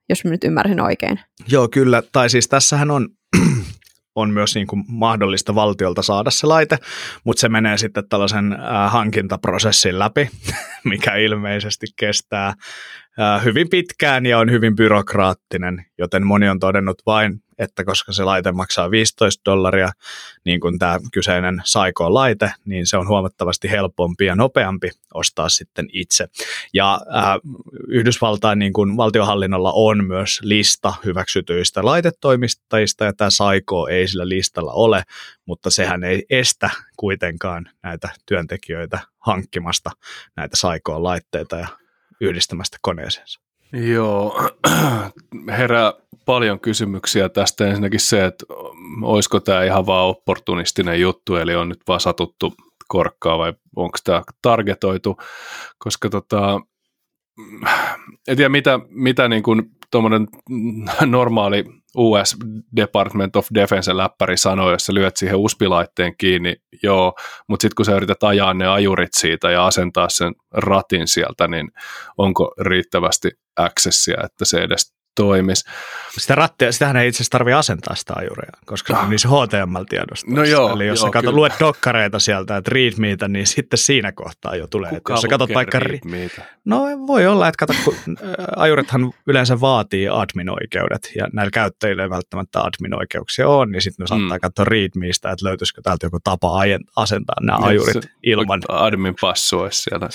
jos 0.08 0.24
mä 0.24 0.30
nyt 0.30 0.44
ymmärsin 0.44 0.80
oikein. 0.80 1.20
Joo, 1.48 1.68
kyllä. 1.68 2.02
Tai 2.12 2.30
siis 2.30 2.48
tässähän 2.48 2.90
on, 2.90 3.08
on 4.14 4.30
myös 4.30 4.54
niin 4.54 4.66
kuin 4.66 4.84
mahdollista 4.88 5.54
valtiolta 5.54 6.02
saada 6.02 6.30
se 6.30 6.46
laite, 6.46 6.78
mutta 7.24 7.40
se 7.40 7.48
menee 7.48 7.78
sitten 7.78 8.08
tällaisen 8.08 8.52
äh, 8.52 8.92
hankintaprosessin 8.92 9.98
läpi, 9.98 10.30
mikä 10.84 11.14
ilmeisesti 11.14 11.86
kestää 11.96 12.48
äh, 13.20 13.44
hyvin 13.44 13.68
pitkään 13.68 14.26
ja 14.26 14.38
on 14.38 14.50
hyvin 14.50 14.76
byrokraattinen, 14.76 15.86
joten 15.98 16.26
moni 16.26 16.48
on 16.48 16.60
todennut 16.60 17.02
vain, 17.06 17.42
että 17.58 17.84
koska 17.84 18.12
se 18.12 18.24
laite 18.24 18.52
maksaa 18.52 18.90
15 18.90 19.42
dollaria, 19.44 19.88
niin 20.44 20.60
kuin 20.60 20.78
tämä 20.78 20.98
kyseinen 21.12 21.62
Saiko-laite, 21.64 22.52
niin 22.64 22.86
se 22.86 22.96
on 22.96 23.08
huomattavasti 23.08 23.70
helpompi 23.70 24.24
ja 24.26 24.34
nopeampi 24.34 24.90
ostaa 25.14 25.48
sitten 25.48 25.88
itse. 25.92 26.28
Ja 26.74 27.00
äh, 27.16 27.24
Yhdysvaltain 27.88 28.58
niin 28.58 28.72
kuin 28.72 28.96
valtiohallinnolla 28.96 29.72
on 29.74 30.04
myös 30.04 30.40
lista 30.42 30.94
hyväksytyistä 31.04 31.84
laitetoimistajista, 31.84 33.04
ja 33.04 33.12
tämä 33.12 33.30
Saiko 33.30 33.88
ei 33.88 34.08
sillä 34.08 34.28
listalla 34.28 34.72
ole, 34.72 35.02
mutta 35.46 35.70
sehän 35.70 36.04
ei 36.04 36.24
estä 36.30 36.70
kuitenkaan 36.96 37.70
näitä 37.82 38.08
työntekijöitä 38.26 38.98
hankkimasta 39.18 39.90
näitä 40.36 40.56
Saikoon 40.56 41.02
laitteita 41.02 41.56
ja 41.56 41.68
yhdistämästä 42.20 42.78
koneeseensa. 42.82 43.40
Joo, 43.72 44.50
herää 45.58 45.92
paljon 46.26 46.60
kysymyksiä 46.60 47.28
tästä. 47.28 47.66
Ensinnäkin 47.66 48.00
se, 48.00 48.24
että 48.24 48.44
olisiko 49.02 49.40
tämä 49.40 49.64
ihan 49.64 49.86
vaan 49.86 50.06
opportunistinen 50.06 51.00
juttu, 51.00 51.36
eli 51.36 51.54
on 51.54 51.68
nyt 51.68 51.80
vaan 51.88 52.00
satuttu 52.00 52.54
korkkaa 52.88 53.38
vai 53.38 53.52
onko 53.76 53.98
tämä 54.04 54.22
targetoitu, 54.42 55.16
koska 55.78 56.08
tota, 56.08 56.60
en 58.28 58.36
tiedä 58.36 58.48
mitä, 58.48 58.80
mitä 58.88 59.28
niin 59.28 59.42
kuin 59.42 59.62
normaali 61.06 61.64
US 61.96 62.36
Department 62.76 63.36
of 63.36 63.46
Defense 63.54 63.96
läppäri 63.96 64.36
sanoo, 64.36 64.70
jos 64.70 64.86
sä 64.86 64.94
lyöt 64.94 65.16
siihen 65.16 65.36
uspilaitteen 65.36 66.14
kiinni, 66.18 66.56
joo, 66.82 67.14
mutta 67.48 67.62
sitten 67.62 67.76
kun 67.76 67.84
sä 67.84 67.96
yrität 67.96 68.22
ajaa 68.22 68.54
ne 68.54 68.66
ajurit 68.66 69.14
siitä 69.14 69.50
ja 69.50 69.66
asentaa 69.66 70.08
sen 70.08 70.32
ratin 70.52 71.08
sieltä, 71.08 71.48
niin 71.48 71.70
onko 72.18 72.54
riittävästi 72.60 73.30
accessia, 73.56 74.16
että 74.24 74.44
se 74.44 74.58
edes 74.58 74.96
toimisi. 75.16 75.64
Sitä 76.18 76.34
rattia, 76.34 76.72
sitähän 76.72 76.96
ei 76.96 77.08
itse 77.08 77.16
asiassa 77.16 77.30
tarvitse 77.30 77.54
asentaa 77.54 77.94
sitä 77.94 78.12
ajuria, 78.16 78.50
koska 78.66 78.94
se 78.94 79.00
on 79.00 79.10
niissä 79.10 79.28
HTML-tiedostoissa. 79.28 80.36
No 80.36 80.44
joo, 80.44 80.72
Eli 80.74 80.86
jos 80.86 80.98
joo, 81.00 81.06
sä 81.08 81.12
katsot, 81.12 81.34
luet 81.34 81.52
dokkareita 81.60 82.18
sieltä, 82.18 82.56
että 82.56 82.70
readmeitä, 82.74 83.28
niin 83.28 83.46
sitten 83.46 83.78
siinä 83.78 84.12
kohtaa 84.12 84.56
jo 84.56 84.66
tulee. 84.66 84.90
että 84.96 85.12
jos 85.12 85.20
sä 85.22 85.28
katsot 85.28 85.54
vaikka, 85.54 85.78
ri- 85.78 85.98
Mitä? 86.04 86.42
no 86.64 86.82
voi 87.06 87.26
olla, 87.26 87.48
että 87.48 87.66
kato, 87.66 87.72
kun 87.84 87.94
ä, 87.94 88.44
ajurithan 88.56 89.12
yleensä 89.26 89.60
vaatii 89.60 90.08
admin-oikeudet, 90.08 91.12
ja 91.16 91.26
näillä 91.32 91.50
käyttäjillä 91.50 92.02
ei 92.02 92.10
välttämättä 92.10 92.60
admin-oikeuksia 92.60 93.48
ole, 93.48 93.66
niin 93.66 93.82
sitten 93.82 94.04
ne 94.04 94.06
saattaa 94.06 94.36
Mm. 94.36 94.40
katsoa 94.40 94.64
readmeistä, 94.64 95.30
että 95.30 95.46
löytyisikö 95.46 95.80
täältä 95.82 96.06
joku 96.06 96.18
tapa 96.24 96.48
asentaa 96.96 97.36
nämä 97.40 97.58
Niin, 97.58 97.68
ajurit 97.68 97.92
se- 98.02 98.08
ilman. 98.22 98.62
Admin 98.68 99.14
passu 99.20 99.58
olisi 99.58 99.82
siellä. 99.82 100.08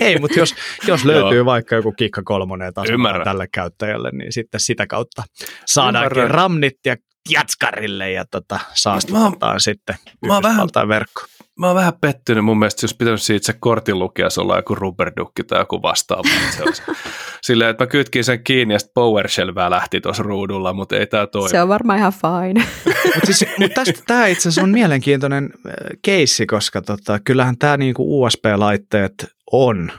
Ei, 0.00 0.18
mutta 0.18 0.38
jos, 0.38 0.54
jos 0.86 1.04
löytyy 1.10 1.44
vaikka 1.44 1.74
joku 1.74 1.92
kikka 1.92 2.22
kolmonen 2.24 2.72
Ymmärrän. 2.92 3.24
tälle 3.24 3.48
käyttäjälle, 3.52 4.10
niin 4.10 4.32
sitten 4.32 4.60
sitä 4.60 4.86
kautta 4.86 5.22
saadaankin 5.66 6.30
ramnit 6.30 6.76
ja 6.86 6.96
jatskarille 7.30 8.10
ja 8.10 8.24
tota, 8.30 8.60
saastutetaan 8.74 9.60
sitten 9.60 9.96
mä 10.26 10.34
oon 10.34 10.42
vähän- 10.42 10.88
verkko. 10.88 11.22
Mä 11.58 11.66
oon 11.66 11.76
vähän 11.76 11.92
pettynyt, 12.00 12.44
mun 12.44 12.58
mielestä 12.58 12.84
jos 12.84 12.94
pitänyt 12.94 13.22
siitä 13.22 13.46
se 13.46 13.52
kortin 13.60 13.98
lukea, 13.98 14.28
olla 14.38 14.56
joku 14.56 14.74
rubberdukki 14.74 15.44
tai 15.44 15.60
joku 15.60 15.82
vastaava. 15.82 16.28
olisi. 16.60 16.82
Silleen, 17.42 17.70
että 17.70 17.84
mä 17.84 17.88
kytkin 17.88 18.24
sen 18.24 18.44
kiinni 18.44 18.74
ja 18.74 18.78
sitten 18.78 18.92
PowerShell 18.94 19.52
lähti 19.68 20.00
tuossa 20.00 20.22
ruudulla, 20.22 20.72
mutta 20.72 20.96
ei 20.96 21.06
tää 21.06 21.26
toimi. 21.26 21.48
Se 21.48 21.62
on 21.62 21.68
varmaan 21.68 21.98
ihan 21.98 22.12
fine. 22.12 22.66
Mutta 23.14 23.32
siis, 23.32 23.50
mut 23.58 23.74
tästä 23.74 24.02
tämä 24.06 24.26
itse 24.26 24.48
asiassa 24.48 24.62
on 24.62 24.70
mielenkiintoinen 24.70 25.44
äh, 25.66 25.72
keissi, 26.04 26.46
koska 26.46 26.82
tota, 26.82 27.18
kyllähän 27.24 27.58
tämä 27.58 27.76
niinku 27.76 28.22
USB-laitteet 28.22 29.12
on 29.52 29.92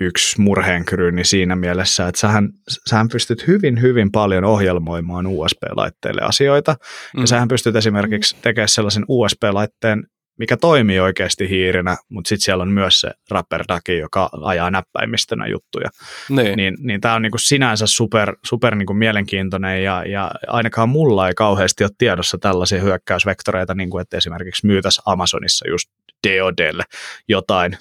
yksi 0.00 0.40
murheenkryyni 0.40 1.24
siinä 1.24 1.56
mielessä, 1.56 2.08
että 2.08 2.20
sähän, 2.20 2.48
sähän 2.86 3.08
pystyt 3.08 3.46
hyvin, 3.46 3.82
hyvin 3.82 4.12
paljon 4.12 4.44
ohjelmoimaan 4.44 5.26
USB-laitteille 5.26 6.20
asioita. 6.22 6.76
Mm. 7.16 7.20
Ja 7.20 7.26
sähän 7.26 7.48
pystyt 7.48 7.76
esimerkiksi 7.76 8.36
tekemään 8.42 8.68
sellaisen 8.68 9.04
USB-laitteen, 9.08 10.06
mikä 10.38 10.56
toimii 10.56 11.00
oikeasti 11.00 11.48
hiirinä, 11.48 11.96
mutta 12.08 12.28
sitten 12.28 12.44
siellä 12.44 12.62
on 12.62 12.68
myös 12.68 13.00
se 13.00 13.10
rapperdaki, 13.30 13.98
joka 13.98 14.30
ajaa 14.42 14.70
näppäimistönä 14.70 15.46
juttuja. 15.46 15.90
niin. 16.28 16.56
Niin, 16.56 16.76
niin 16.80 17.00
tämä 17.00 17.14
on 17.14 17.22
niinku 17.22 17.38
sinänsä 17.38 17.86
super, 17.86 18.36
super 18.44 18.74
niinku 18.74 18.94
mielenkiintoinen 18.94 19.84
ja, 19.84 20.04
ja 20.06 20.30
ainakaan 20.46 20.88
mulla 20.88 21.28
ei 21.28 21.34
kauheasti 21.34 21.84
ole 21.84 21.90
tiedossa 21.98 22.38
tällaisia 22.38 22.80
hyökkäysvektoreita, 22.80 23.74
niin 23.74 23.90
kuin 23.90 24.02
että 24.02 24.16
esimerkiksi 24.16 24.66
myytäisiin 24.66 25.02
Amazonissa 25.06 25.68
just 25.68 25.90
DODlle 26.28 26.84
jotain. 27.28 27.78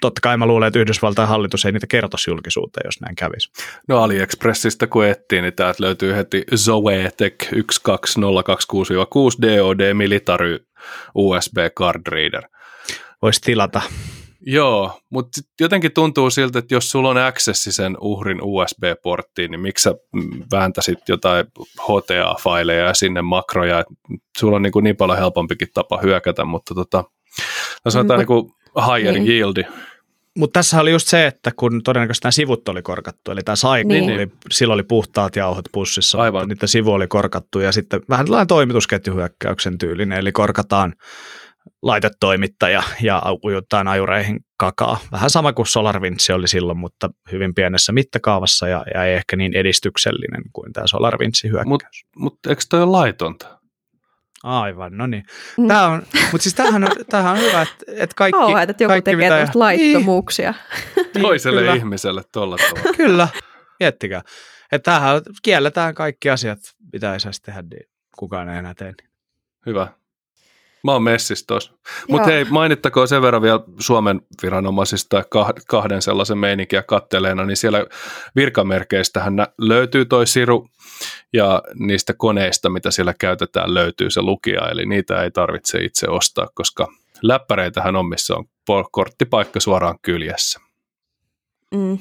Totta 0.00 0.20
kai 0.20 0.36
mä 0.36 0.46
luulen, 0.46 0.66
että 0.66 0.78
Yhdysvaltain 0.78 1.28
hallitus 1.28 1.64
ei 1.64 1.72
niitä 1.72 1.86
kertoisi 1.86 2.30
julkisuuteen, 2.30 2.86
jos 2.86 3.00
näin 3.00 3.16
kävisi. 3.16 3.50
No 3.88 4.02
AliExpressistä 4.02 4.86
kun 4.86 5.06
etsii, 5.06 5.42
niin 5.42 5.54
täältä 5.54 5.82
löytyy 5.82 6.16
heti 6.16 6.44
Zoetek 6.56 7.44
120226-6 7.44 7.50
DOD 9.42 9.94
Military 9.94 10.66
USB 11.14 11.56
Card 11.76 12.02
Reader. 12.06 12.42
Voisi 13.22 13.40
tilata. 13.40 13.82
Joo, 14.40 15.00
mutta 15.10 15.40
jotenkin 15.60 15.92
tuntuu 15.92 16.30
siltä, 16.30 16.58
että 16.58 16.74
jos 16.74 16.90
sulla 16.90 17.08
on 17.08 17.16
accessi 17.16 17.72
sen 17.72 17.96
uhrin 18.00 18.38
USB-porttiin, 18.42 19.50
niin 19.50 19.60
miksi 19.60 19.82
sä 19.82 19.94
mm, 20.12 20.42
vääntäsit 20.52 20.98
jotain 21.08 21.46
HTA-faileja 21.80 22.86
ja 22.86 22.94
sinne 22.94 23.22
makroja, 23.22 23.80
että 23.80 23.94
sulla 24.38 24.56
on 24.56 24.62
niin, 24.62 24.72
kuin 24.72 24.82
niin 24.82 24.96
paljon 24.96 25.18
helpompikin 25.18 25.68
tapa 25.74 25.98
hyökätä, 26.02 26.44
mutta 26.44 26.74
tota, 26.74 27.04
no 27.84 27.90
sanotaan 27.90 28.16
Mut- 28.16 28.20
niin 28.20 28.26
kuin 28.26 28.52
higher 28.82 29.14
niin. 29.14 29.26
yieldi. 29.28 29.64
Mutta 30.38 30.58
tässä 30.58 30.80
oli 30.80 30.90
just 30.90 31.08
se, 31.08 31.26
että 31.26 31.50
kun 31.56 31.82
todennäköisesti 31.82 32.24
nämä 32.26 32.30
sivut 32.32 32.68
oli 32.68 32.82
korkattu, 32.82 33.30
eli 33.30 33.40
tämä 33.42 33.56
Saiko, 33.56 33.88
Niin. 33.88 34.12
oli, 34.14 34.28
sillä 34.50 34.74
oli 34.74 34.82
puhtaat 34.82 35.36
jauhot 35.36 35.64
pussissa, 35.72 36.18
Aivan. 36.18 36.40
mutta 36.42 36.54
niiden 36.54 36.68
sivu 36.68 36.92
oli 36.92 37.06
korkattu 37.06 37.60
ja 37.60 37.72
sitten 37.72 38.00
vähän 38.08 38.26
tällainen 38.26 38.46
toimitusketjuhyökkäyksen 38.46 39.78
tyylinen, 39.78 40.18
eli 40.18 40.32
korkataan 40.32 40.94
laitetoimittaja 41.82 42.82
ja 43.02 43.22
ujutaan 43.44 43.88
ajureihin 43.88 44.40
kakaa. 44.56 44.98
Vähän 45.12 45.30
sama 45.30 45.52
kuin 45.52 45.66
SolarWinds 45.66 46.30
oli 46.30 46.48
silloin, 46.48 46.78
mutta 46.78 47.10
hyvin 47.32 47.54
pienessä 47.54 47.92
mittakaavassa 47.92 48.68
ja, 48.68 48.84
ja 48.94 49.04
ei 49.04 49.14
ehkä 49.14 49.36
niin 49.36 49.56
edistyksellinen 49.56 50.42
kuin 50.52 50.72
tämä 50.72 50.86
SolarWindsin 50.86 51.50
hyökkäys. 51.50 51.68
Mut- 51.68 52.22
Mutta 52.22 52.50
eikö 52.50 52.62
toi 52.70 52.82
ole 52.82 52.90
laitonta? 52.90 53.57
Aivan, 54.42 54.96
no 54.96 55.06
niin. 55.06 55.24
Mm. 55.58 55.68
Tämä 55.68 55.86
on, 55.86 56.02
mutta 56.32 56.42
siis 56.42 56.54
tämähän 56.54 56.84
on, 56.84 56.90
tämähän 57.08 57.32
on 57.32 57.38
hyvä, 57.38 57.62
että, 57.62 57.84
että 57.88 58.14
kaikki... 58.16 58.38
Kauheat, 58.38 58.70
että 58.70 58.84
joku 58.84 58.90
kaikki, 58.90 59.04
tekee 59.04 59.16
mitä- 59.16 59.28
tämmöistä 59.28 59.58
laittomuuksia. 59.58 60.54
Niin, 60.96 61.22
Toiselle 61.22 61.60
kyllä. 61.60 61.74
ihmiselle 61.74 62.22
tolla 62.32 62.56
tavalla. 62.56 62.92
Kyllä, 62.96 63.28
miettikää. 63.80 64.22
Että 64.72 64.90
tämähän 64.92 65.22
kielletään 65.42 65.94
kaikki 65.94 66.30
asiat, 66.30 66.58
mitä 66.92 67.12
ei 67.12 67.20
saisi 67.20 67.42
tehdä, 67.42 67.62
niin 67.62 67.90
kukaan 68.18 68.48
ei 68.48 68.58
enää 68.58 68.74
tee. 68.74 68.92
niin. 69.02 69.10
Hyvä. 69.66 69.88
Mä 70.84 70.92
oon 70.92 71.02
messissä 71.02 71.44
tossa. 71.46 71.72
Mutta 72.08 72.28
hei, 72.28 72.44
mainittakoon 72.44 73.08
sen 73.08 73.22
verran 73.22 73.42
vielä 73.42 73.60
Suomen 73.78 74.20
viranomaisista 74.42 75.20
kah- 75.20 75.62
kahden 75.68 76.02
sellaisen 76.02 76.38
meininkiä 76.38 76.82
katteleena, 76.82 77.44
niin 77.44 77.56
siellä 77.56 77.86
virkamerkeistähän 78.36 79.34
löytyy 79.58 80.04
toi 80.04 80.26
siru 80.26 80.68
ja 81.32 81.62
niistä 81.74 82.14
koneista, 82.14 82.68
mitä 82.68 82.90
siellä 82.90 83.14
käytetään, 83.20 83.74
löytyy 83.74 84.10
se 84.10 84.22
lukija, 84.22 84.68
eli 84.68 84.86
niitä 84.86 85.22
ei 85.22 85.30
tarvitse 85.30 85.78
itse 85.78 86.06
ostaa, 86.08 86.48
koska 86.54 86.88
läppäreitähän 87.22 87.96
on, 87.96 88.08
missä 88.08 88.34
on 88.34 88.44
korttipaikka 88.90 89.60
suoraan 89.60 89.98
kyljessä. 90.02 90.60
Mm. 91.74 91.98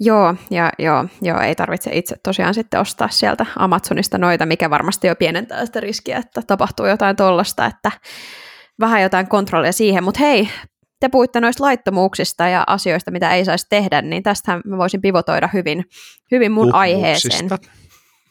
Joo, 0.00 0.34
ja 0.50 0.72
joo, 0.78 1.04
joo, 1.22 1.40
ei 1.40 1.54
tarvitse 1.54 1.90
itse 1.94 2.16
tosiaan 2.24 2.54
sitten 2.54 2.80
ostaa 2.80 3.08
sieltä 3.08 3.46
Amazonista 3.56 4.18
noita, 4.18 4.46
mikä 4.46 4.70
varmasti 4.70 5.06
jo 5.06 5.16
pienentää 5.16 5.66
sitä 5.66 5.80
riskiä, 5.80 6.18
että 6.18 6.42
tapahtuu 6.46 6.86
jotain 6.86 7.16
tollasta, 7.16 7.66
että 7.66 7.92
vähän 8.80 9.02
jotain 9.02 9.28
kontrollia 9.28 9.72
siihen, 9.72 10.04
mutta 10.04 10.20
hei, 10.20 10.48
te 11.00 11.08
puhuitte 11.08 11.40
noista 11.40 11.64
laittomuuksista 11.64 12.48
ja 12.48 12.64
asioista, 12.66 13.10
mitä 13.10 13.34
ei 13.34 13.44
saisi 13.44 13.66
tehdä, 13.70 14.02
niin 14.02 14.22
tästähän 14.22 14.60
mä 14.64 14.76
voisin 14.76 15.00
pivotoida 15.00 15.48
hyvin, 15.52 15.84
hyvin 16.30 16.52
mun 16.52 16.74
aiheeseen. 16.74 17.48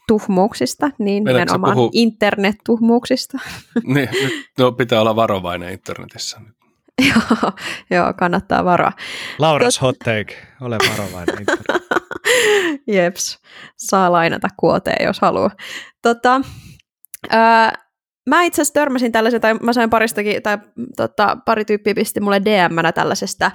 Tuhmuuksista. 0.07 0.91
Niin 0.99 1.23
sä 1.23 1.33
nimenomaan 1.33 1.77
puhua- 1.77 1.89
internet-tuhmuuksista. 1.93 3.37
niin, 3.83 4.09
nyt, 4.23 4.33
no, 4.57 4.71
pitää 4.71 5.01
olla 5.01 5.15
varovainen 5.15 5.73
internetissä. 5.73 6.41
joo, 7.09 7.51
joo, 7.89 8.13
kannattaa 8.13 8.65
varoa. 8.65 8.91
Lauras 9.39 9.81
hot 9.81 9.99
take, 9.99 10.47
ole 10.61 10.77
varovainen. 10.89 11.45
Jeps, 12.87 13.39
saa 13.77 14.11
lainata 14.11 14.47
kuoteen, 14.57 15.05
jos 15.05 15.19
haluaa. 15.21 15.51
Tota, 16.01 16.41
ää, 17.29 17.73
mä 18.29 18.43
itse 18.43 18.61
asiassa 18.61 18.73
törmäsin 18.73 19.11
tällaisen, 19.11 19.41
tai 19.41 19.53
mä 19.53 19.73
sain 19.73 19.89
paristakin, 19.89 20.43
tai 20.43 20.57
tota, 20.97 21.37
pari 21.45 21.65
tyyppiä 21.65 21.95
pisti 21.95 22.19
mulle 22.19 22.41
DM-nä 22.41 22.91
tällaisesta 22.91 23.51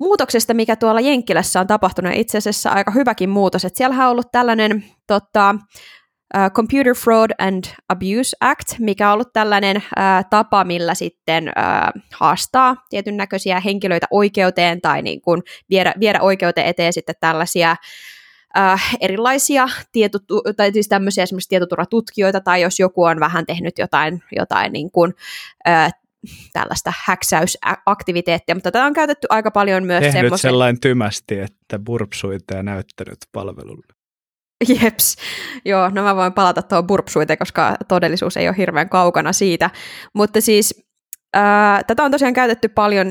muutoksesta, 0.00 0.54
mikä 0.54 0.76
tuolla 0.76 1.00
Jenkkilässä 1.00 1.60
on 1.60 1.66
tapahtunut, 1.66 2.12
ja 2.12 2.20
itse 2.20 2.38
asiassa 2.38 2.70
aika 2.70 2.90
hyväkin 2.90 3.30
muutos, 3.30 3.64
että 3.64 3.76
siellähän 3.76 4.06
on 4.06 4.12
ollut 4.12 4.32
tällainen 4.32 4.84
tota, 5.06 5.54
Computer 6.54 6.94
Fraud 6.94 7.30
and 7.38 7.64
Abuse 7.88 8.36
Act, 8.40 8.78
mikä 8.78 9.08
on 9.08 9.12
ollut 9.12 9.32
tällainen 9.32 9.82
ää, 9.96 10.24
tapa, 10.30 10.64
millä 10.64 10.94
sitten 10.94 11.52
ää, 11.56 11.92
haastaa 12.14 12.76
tietyn 12.90 13.16
näköisiä 13.16 13.60
henkilöitä 13.60 14.06
oikeuteen 14.10 14.80
tai 14.80 15.02
niin 15.02 15.20
kuin 15.20 15.42
viedä, 15.70 15.94
viedä 16.00 16.20
oikeuteen 16.20 16.66
eteen 16.66 16.92
sitten 16.92 17.14
tällaisia 17.20 17.76
äh, 18.58 18.96
erilaisia 19.00 19.68
tietotu- 19.92 20.42
tai 20.56 20.72
siis 20.72 20.88
tämmöisiä 20.88 21.24
esimerkiksi 21.24 21.48
tietoturvatutkijoita, 21.48 22.40
tai 22.40 22.62
jos 22.62 22.80
joku 22.80 23.04
on 23.04 23.20
vähän 23.20 23.46
tehnyt 23.46 23.78
jotain, 23.78 24.22
jotain 24.36 24.72
niin 24.72 24.90
kuin, 24.90 25.14
äh, 25.68 25.92
tällaista 26.52 26.92
häksäysaktiviteettia, 27.04 28.54
mutta 28.54 28.70
tätä 28.70 28.84
on 28.84 28.92
käytetty 28.92 29.26
aika 29.30 29.50
paljon 29.50 29.84
myös 29.84 30.00
Tehnyt 30.00 30.12
semmoisen... 30.12 30.50
sellainen 30.50 30.80
tymästi, 30.80 31.38
että 31.38 31.78
burpsuita 31.78 32.54
ja 32.54 32.62
näyttänyt 32.62 33.18
palvelulle. 33.32 33.91
Jeps, 34.82 35.16
joo, 35.64 35.90
no 35.90 36.02
mä 36.02 36.16
voin 36.16 36.32
palata 36.32 36.62
tuohon 36.62 36.86
burpsuiteen, 36.86 37.38
koska 37.38 37.76
todellisuus 37.88 38.36
ei 38.36 38.48
ole 38.48 38.56
hirveän 38.56 38.88
kaukana 38.88 39.32
siitä, 39.32 39.70
mutta 40.14 40.40
siis 40.40 40.84
tätä 41.86 42.02
on 42.02 42.10
tosiaan 42.10 42.34
käytetty 42.34 42.68
paljon 42.68 43.06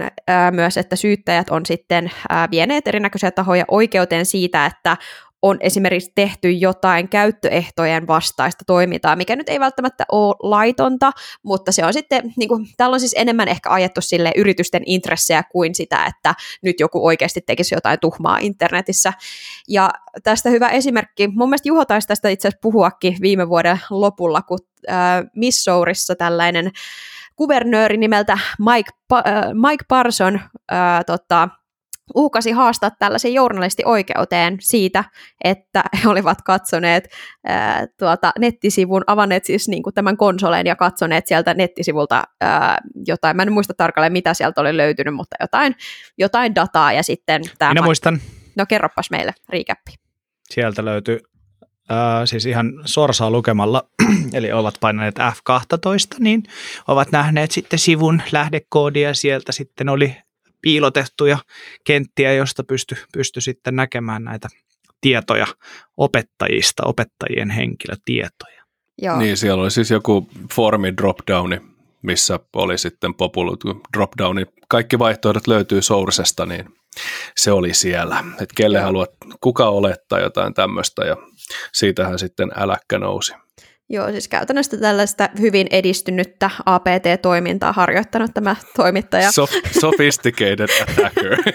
myös, 0.52 0.78
että 0.78 0.96
syyttäjät 0.96 1.50
on 1.50 1.66
sitten 1.66 2.12
vieneet 2.52 2.88
erinäköisiä 2.88 3.32
tahoja 3.32 3.66
oikeuteen 3.68 4.26
siitä, 4.26 4.66
että 4.66 4.98
on 5.42 5.58
esimerkiksi 5.60 6.12
tehty 6.16 6.52
jotain 6.52 7.10
käyttöehtojen 7.10 8.08
vastaista 8.08 8.64
toimintaa, 8.68 9.16
mikä 9.16 9.36
nyt 9.36 9.50
ei 9.50 9.60
välttämättä 9.60 10.06
ole 10.12 10.36
laitonta, 10.44 11.12
mutta 11.44 11.72
se 11.72 11.86
on 11.86 11.94
sitten, 11.94 12.34
niin 12.38 12.50
kuin, 12.50 12.68
täällä 12.78 12.94
on 12.94 13.00
siis 13.00 13.16
enemmän 13.18 13.48
ehkä 13.48 13.70
ajettu 13.70 14.02
sille 14.02 14.32
yritysten 14.36 14.84
intressejä 14.86 15.44
kuin 15.52 15.76
sitä, 15.76 16.06
että 16.06 16.36
nyt 16.64 16.80
joku 16.80 17.06
oikeasti 17.06 17.42
tekisi 17.42 17.76
jotain 17.76 18.00
tuhmaa 18.00 18.38
internetissä. 18.38 19.14
Ja 19.68 19.90
tästä 20.24 20.50
hyvä 20.50 20.70
esimerkki, 20.70 21.28
mun 21.28 21.50
mielestä 21.50 21.70
Juho 21.70 21.86
taisi 21.86 22.08
tästä 22.08 22.30
itse 22.30 22.48
asiassa 22.48 22.62
puhuakin 22.62 23.18
viime 23.22 23.50
vuoden 23.50 23.80
lopulla, 23.90 24.42
kun 24.42 24.60
äh, 24.90 25.24
Missourissa 25.36 26.16
tällainen 26.16 26.72
kuvernööri 27.36 27.98
nimeltä 27.98 28.38
Mike, 28.60 28.92
pa- 29.14 29.30
äh, 29.30 29.54
Mike 29.54 29.86
Parson 29.88 30.36
äh, 30.36 31.06
tota, 31.06 31.50
uhkasi 32.16 32.52
haastaa 32.52 32.92
tällaisen 33.00 33.34
journalistioikeuteen 33.34 34.58
siitä, 34.60 35.04
että 35.44 35.84
he 36.04 36.10
olivat 36.10 36.42
katsoneet 36.42 37.08
ää, 37.46 37.88
tuota, 38.00 38.32
nettisivun, 38.40 39.04
avanneet 39.08 39.46
siis 39.46 39.68
niin 39.68 39.84
kuin 39.84 39.94
tämän 39.94 40.18
konsoleen 40.18 40.68
ja 40.68 40.76
katsoneet 40.76 41.28
sieltä 41.28 41.54
nettisivulta 41.54 42.24
ää, 42.42 42.78
jotain, 43.08 43.36
mä 43.36 43.44
en 43.44 43.54
muista 43.54 43.74
tarkalleen 43.74 44.14
mitä 44.14 44.34
sieltä 44.34 44.62
oli 44.62 44.78
löytynyt, 44.78 45.16
mutta 45.16 45.36
jotain, 45.40 45.76
jotain 46.18 46.56
dataa 46.56 46.94
ja 46.94 47.04
sitten 47.04 47.42
tämä... 47.60 47.72
Minä 47.72 47.82
muistan. 47.82 48.22
No 48.56 48.66
kerropas 48.66 49.12
meille, 49.12 49.34
riikäppi. 49.50 49.92
Sieltä 50.50 50.86
löytyi 50.86 51.20
äh, 51.92 51.98
siis 52.26 52.46
ihan 52.46 52.74
sorsaa 52.86 53.32
lukemalla, 53.32 53.84
eli 54.34 54.52
ovat 54.52 54.76
painaneet 54.80 55.20
F12, 55.20 56.16
niin 56.20 56.44
ovat 56.88 57.12
nähneet 57.12 57.52
sitten 57.52 57.80
sivun 57.80 58.22
lähdekoodia, 58.32 59.14
sieltä 59.14 59.52
sitten 59.52 59.90
oli 59.90 60.16
piilotettuja 60.62 61.38
kenttiä, 61.86 62.34
josta 62.34 62.64
pysty, 62.64 62.96
pysty 63.14 63.42
sitten 63.42 63.76
näkemään 63.76 64.24
näitä 64.24 64.48
tietoja 65.02 65.48
opettajista, 65.98 66.84
opettajien 66.86 67.50
henkilötietoja. 67.50 68.62
Joo. 69.02 69.18
Niin, 69.18 69.38
siellä 69.38 69.64
oli 69.64 69.72
siis 69.72 69.92
joku 69.92 70.30
formi 70.54 70.98
dropdowni, 70.98 71.62
missä 72.02 72.40
oli 72.56 72.78
sitten 72.78 73.14
populu 73.14 73.58
dropdowni. 73.98 74.46
Kaikki 74.70 75.00
vaihtoehdot 75.00 75.48
löytyy 75.48 75.82
Sourcesta, 75.82 76.46
niin 76.46 76.66
se 77.38 77.52
oli 77.52 77.74
siellä. 77.74 78.24
Että 78.32 78.56
kelle 78.56 78.80
haluat, 78.80 79.10
kuka 79.42 79.70
olettaa 79.70 80.20
jotain 80.20 80.54
tämmöistä 80.54 81.06
ja 81.06 81.18
siitähän 81.74 82.20
sitten 82.20 82.52
äläkkä 82.56 83.00
nousi. 83.00 83.34
Joo, 83.94 84.12
siis 84.12 84.28
käytännössä 84.28 84.78
tällaista 84.78 85.30
hyvin 85.40 85.68
edistynyttä 85.72 86.50
APT-toimintaa 86.66 87.74
harjoittanut 87.74 88.32
tämä 88.34 88.56
toimittaja. 88.76 89.32
So- 89.32 89.48
sophisticated 89.80 90.70
attacker. 90.90 91.38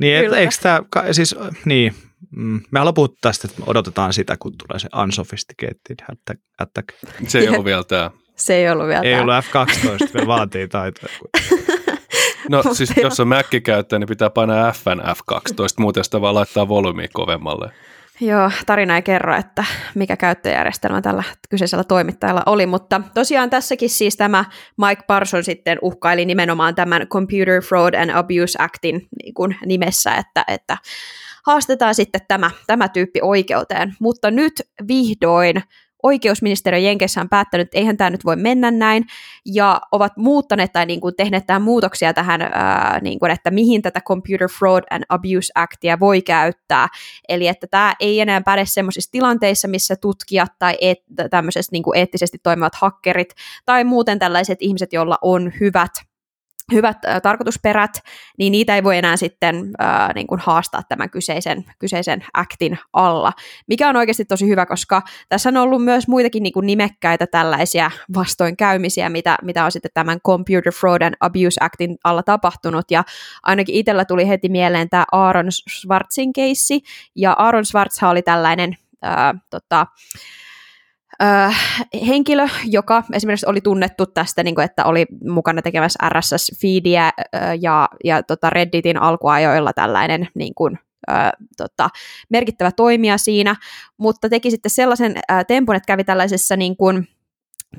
Niin, 0.00 0.16
et, 0.16 0.32
eikö 0.32 0.54
tämä, 0.62 1.12
siis, 1.12 1.36
niin, 1.64 1.94
mm, 2.36 2.60
me 2.70 2.78
haluamme 2.78 2.94
puhua 2.94 3.08
tästä, 3.20 3.48
että 3.50 3.62
odotetaan 3.66 4.12
sitä, 4.12 4.36
kun 4.36 4.52
tulee 4.58 4.78
se 4.78 4.88
unsophisticated 5.02 5.96
attack. 6.12 6.40
attack. 6.58 6.88
Se 7.28 7.38
ei 7.38 7.48
ollut 7.48 7.64
vielä 7.64 7.84
tämä. 7.84 8.10
Se 8.36 8.54
ei 8.54 8.70
ollut 8.70 8.86
vielä 8.86 9.02
Ei 9.02 9.12
tämä. 9.12 9.22
ollut 9.22 9.44
F12, 9.44 10.14
vielä 10.14 10.26
vaatii 10.26 10.68
taitoja. 10.68 11.12
No 12.50 12.62
siis 12.72 12.92
jos 12.96 13.20
on 13.20 13.28
Mac 13.28 13.46
käyttäjä, 13.64 13.98
niin 13.98 14.08
pitää 14.08 14.30
painaa 14.30 14.72
Fn 14.72 15.00
F12, 15.00 15.66
muuten 15.78 16.04
sitä 16.04 16.20
vaan 16.20 16.34
laittaa 16.34 16.68
volyymia 16.68 17.08
kovemmalle. 17.12 17.70
Joo, 18.20 18.50
tarina 18.66 18.96
ei 18.96 19.02
kerro, 19.02 19.36
että 19.36 19.64
mikä 19.94 20.16
käyttöjärjestelmä 20.16 21.02
tällä 21.02 21.22
kyseisellä 21.50 21.84
toimittajalla 21.84 22.42
oli, 22.46 22.66
mutta 22.66 23.00
tosiaan 23.14 23.50
tässäkin 23.50 23.90
siis 23.90 24.16
tämä 24.16 24.44
Mike 24.86 25.02
Parson 25.06 25.44
sitten 25.44 25.78
uhkaili 25.82 26.24
nimenomaan 26.24 26.74
tämän 26.74 27.06
Computer 27.08 27.62
Fraud 27.62 27.94
and 27.94 28.10
Abuse 28.10 28.58
Actin 28.58 29.08
niin 29.22 29.34
kuin 29.34 29.56
nimessä, 29.66 30.14
että, 30.14 30.44
että 30.48 30.76
haastetaan 31.46 31.94
sitten 31.94 32.20
tämä, 32.28 32.50
tämä 32.66 32.88
tyyppi 32.88 33.20
oikeuteen, 33.22 33.94
mutta 34.00 34.30
nyt 34.30 34.52
vihdoin 34.88 35.62
oikeusministeriö 36.06 36.78
Jenkeissä 36.78 37.20
on 37.20 37.28
päättänyt, 37.28 37.66
että 37.66 37.78
eihän 37.78 37.96
tämä 37.96 38.10
nyt 38.10 38.24
voi 38.24 38.36
mennä 38.36 38.70
näin, 38.70 39.04
ja 39.44 39.80
ovat 39.92 40.16
muuttaneet 40.16 40.72
tai 40.72 40.86
niin 40.86 41.00
kuin 41.00 41.14
tehneet 41.16 41.46
tähän 41.46 41.62
muutoksia 41.62 42.14
tähän, 42.14 42.42
ää, 42.42 42.98
niin 43.02 43.18
kuin, 43.18 43.32
että 43.32 43.50
mihin 43.50 43.82
tätä 43.82 44.00
Computer 44.00 44.48
Fraud 44.58 44.82
and 44.90 45.04
Abuse 45.08 45.52
Actia 45.54 46.00
voi 46.00 46.22
käyttää, 46.22 46.88
Eli 47.28 47.48
että 47.48 47.66
tämä 47.66 47.94
ei 48.00 48.20
enää 48.20 48.40
päde 48.40 48.64
sellaisissa 48.64 49.10
tilanteissa, 49.10 49.68
missä 49.68 49.96
tutkijat 49.96 50.52
tai 50.58 50.76
et, 50.80 50.98
tämmöiset 51.30 51.64
niin 51.72 51.82
kuin 51.82 51.98
eettisesti 51.98 52.38
toimivat 52.42 52.74
hakkerit 52.74 53.34
tai 53.66 53.84
muuten 53.84 54.18
tällaiset 54.18 54.58
ihmiset, 54.60 54.92
joilla 54.92 55.18
on 55.22 55.52
hyvät 55.60 55.92
hyvät 56.72 57.04
äh, 57.04 57.22
tarkoitusperät, 57.22 57.90
niin 58.38 58.50
niitä 58.50 58.74
ei 58.74 58.84
voi 58.84 58.96
enää 58.96 59.16
sitten 59.16 59.56
äh, 59.82 60.14
niin 60.14 60.26
kuin 60.26 60.40
haastaa 60.40 60.82
tämän 60.88 61.10
kyseisen, 61.10 61.64
kyseisen 61.78 62.24
actin 62.34 62.78
alla, 62.92 63.32
mikä 63.66 63.88
on 63.88 63.96
oikeasti 63.96 64.24
tosi 64.24 64.48
hyvä, 64.48 64.66
koska 64.66 65.02
tässä 65.28 65.48
on 65.48 65.56
ollut 65.56 65.84
myös 65.84 66.08
muitakin 66.08 66.42
niin 66.42 66.52
kuin 66.52 66.66
nimekkäitä 66.66 67.26
tällaisia 67.26 67.90
vastoinkäymisiä, 68.14 69.08
mitä, 69.08 69.38
mitä 69.42 69.64
on 69.64 69.72
sitten 69.72 69.90
tämän 69.94 70.20
Computer 70.20 70.72
Fraud 70.72 71.02
and 71.02 71.14
Abuse 71.20 71.60
Actin 71.60 71.96
alla 72.04 72.22
tapahtunut, 72.22 72.90
ja 72.90 73.04
ainakin 73.42 73.74
itsellä 73.74 74.04
tuli 74.04 74.28
heti 74.28 74.48
mieleen 74.48 74.88
tämä 74.88 75.04
Aaron 75.12 75.52
Schwarzin 75.52 76.32
keissi, 76.32 76.80
ja 77.16 77.32
Aaron 77.32 77.64
Schwarz 77.64 78.02
oli 78.02 78.22
tällainen 78.22 78.76
ää, 79.02 79.34
tota, 79.50 79.86
ää, 81.20 81.52
henkilö, 82.06 82.46
joka 82.64 83.02
esimerkiksi 83.12 83.46
oli 83.46 83.60
tunnettu 83.60 84.06
tästä, 84.06 84.42
niin 84.42 84.54
kuin, 84.54 84.64
että 84.64 84.84
oli 84.84 85.06
mukana 85.24 85.62
tekemässä 85.62 86.08
RSS-feediä 86.08 87.10
ää, 87.32 87.54
ja, 87.54 87.88
ja 88.04 88.22
tota 88.22 88.50
Redditin 88.50 89.02
alkuajoilla 89.02 89.72
tällainen 89.72 90.28
niin 90.34 90.54
kuin, 90.54 90.78
ää, 91.06 91.32
tota, 91.56 91.88
merkittävä 92.30 92.72
toimija 92.72 93.18
siinä, 93.18 93.56
mutta 93.96 94.28
teki 94.28 94.50
sitten 94.50 94.70
sellaisen 94.70 95.14
ää, 95.28 95.44
tempun, 95.44 95.74
että 95.74 95.86
kävi 95.86 96.04
tällaisessa 96.04 96.56
niin 96.56 96.76
kuin, 96.76 97.08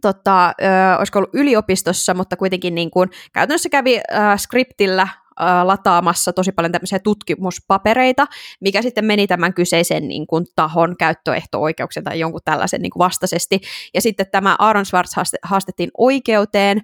tota, 0.02 0.48
ö, 0.48 0.98
olisiko 0.98 1.20
ollut 1.20 1.36
yliopistossa, 1.36 2.14
mutta 2.14 2.36
kuitenkin 2.36 2.76
niin 2.76 2.92
kuin, 2.92 3.10
käytännössä 3.34 3.70
kävi 3.70 3.98
ö, 3.98 4.02
skriptillä 4.38 5.08
ö, 5.12 5.27
lataamassa 5.64 6.34
tosi 6.34 6.52
paljon 6.52 6.72
tämmöisiä 6.72 7.00
tutkimuspapereita, 7.00 8.28
mikä 8.60 8.82
sitten 8.82 9.06
meni 9.06 9.28
tämän 9.28 9.54
kyseisen 9.54 10.08
niin 10.08 10.28
kuin, 10.28 10.46
tahon 10.56 10.96
käyttöehto-oikeuksen 11.00 12.04
tai 12.04 12.20
jonkun 12.20 12.42
tällaisen 12.46 12.82
niin 12.82 12.92
kuin 12.92 13.00
vastaisesti. 13.00 13.62
Ja 13.94 14.02
sitten 14.02 14.26
tämä 14.32 14.56
Aaron 14.60 14.86
Schwartz 14.86 15.16
haaste, 15.16 15.38
haastettiin 15.44 15.90
oikeuteen, 15.98 16.82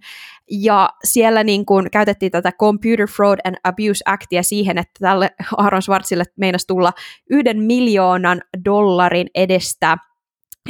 ja 0.52 0.90
siellä 1.04 1.44
niin 1.44 1.66
kuin, 1.66 1.92
käytettiin 1.92 2.32
tätä 2.32 2.52
Computer 2.52 3.08
Fraud 3.08 3.40
and 3.44 3.56
Abuse 3.64 4.04
Actia 4.06 4.44
siihen, 4.44 4.78
että 4.78 4.94
tälle 5.00 5.30
Aaron 5.58 5.82
Schwartzille 5.82 6.24
meinasi 6.38 6.68
tulla 6.68 6.94
yhden 7.30 7.64
miljoonan 7.64 8.42
dollarin 8.66 9.28
edestä 9.36 9.98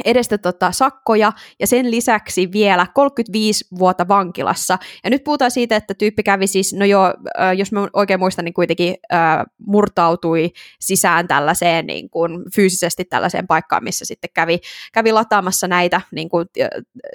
edestä 0.04 0.38
tota 0.38 0.72
sakkoja 0.72 1.32
ja 1.60 1.66
sen 1.66 1.90
lisäksi 1.90 2.52
vielä 2.52 2.86
35 2.94 3.64
vuotta 3.78 4.08
vankilassa. 4.08 4.78
Ja 5.04 5.10
nyt 5.10 5.24
puhutaan 5.24 5.50
siitä, 5.50 5.76
että 5.76 5.94
tyyppi 5.94 6.22
kävi 6.22 6.46
siis, 6.46 6.72
no 6.72 6.84
joo, 6.84 7.14
äh, 7.40 7.52
jos 7.56 7.72
mä 7.72 7.88
oikein 7.92 8.20
muistan, 8.20 8.44
niin 8.44 8.54
kuitenkin 8.54 8.94
äh, 9.12 9.20
murtautui 9.66 10.50
sisään 10.80 11.28
tällaiseen 11.28 11.86
niin 11.86 12.10
kuin 12.10 12.44
fyysisesti 12.54 13.04
tällaiseen 13.04 13.46
paikkaan, 13.46 13.84
missä 13.84 14.04
sitten 14.04 14.30
kävi, 14.34 14.58
kävi 14.92 15.12
lataamassa 15.12 15.68
näitä 15.68 16.00
niin 16.12 16.28
kuin, 16.28 16.46
äh, 16.60 16.68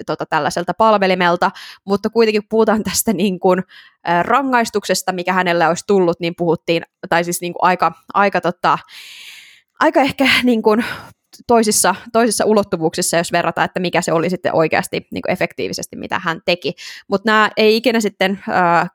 tota, 0.06 0.26
tällaiselta 0.26 0.74
palvelimelta, 0.74 1.50
mutta 1.84 2.10
kuitenkin 2.10 2.42
puhutaan 2.48 2.82
tästä 2.82 3.12
niin 3.12 3.40
kuin, 3.40 3.62
äh, 4.08 4.24
rangaistuksesta, 4.24 5.12
mikä 5.12 5.32
hänelle 5.32 5.68
olisi 5.68 5.84
tullut, 5.86 6.20
niin 6.20 6.34
puhuttiin, 6.36 6.82
tai 7.08 7.24
siis 7.24 7.40
niin 7.40 7.52
kuin 7.52 7.64
aika, 7.64 7.92
aika, 8.14 8.40
tota, 8.40 8.78
aika 9.80 10.00
ehkä 10.00 10.24
niin 10.42 10.62
kuin, 10.62 10.84
toisissa, 11.46 11.94
toisissa 12.12 12.44
ulottuvuuksissa, 12.44 13.16
jos 13.16 13.32
verrataan, 13.32 13.64
että 13.64 13.80
mikä 13.80 14.02
se 14.02 14.12
oli 14.12 14.30
sitten 14.30 14.54
oikeasti 14.54 15.06
niin 15.12 15.22
kuin 15.22 15.32
efektiivisesti, 15.32 15.96
mitä 15.96 16.20
hän 16.24 16.40
teki. 16.44 16.72
Mutta 17.08 17.30
nämä 17.30 17.50
ei 17.56 17.76
ikinä 17.76 18.00
sitten 18.00 18.40
äh, 18.48 18.90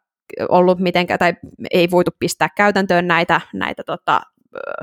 ollut 0.50 0.80
mitenkään, 0.80 1.20
tai 1.20 1.34
ei 1.72 1.92
voitu 1.92 2.12
pistää 2.20 2.50
käytäntöön 2.58 3.08
näitä, 3.08 3.42
näitä 3.54 3.84
tota, 3.84 4.22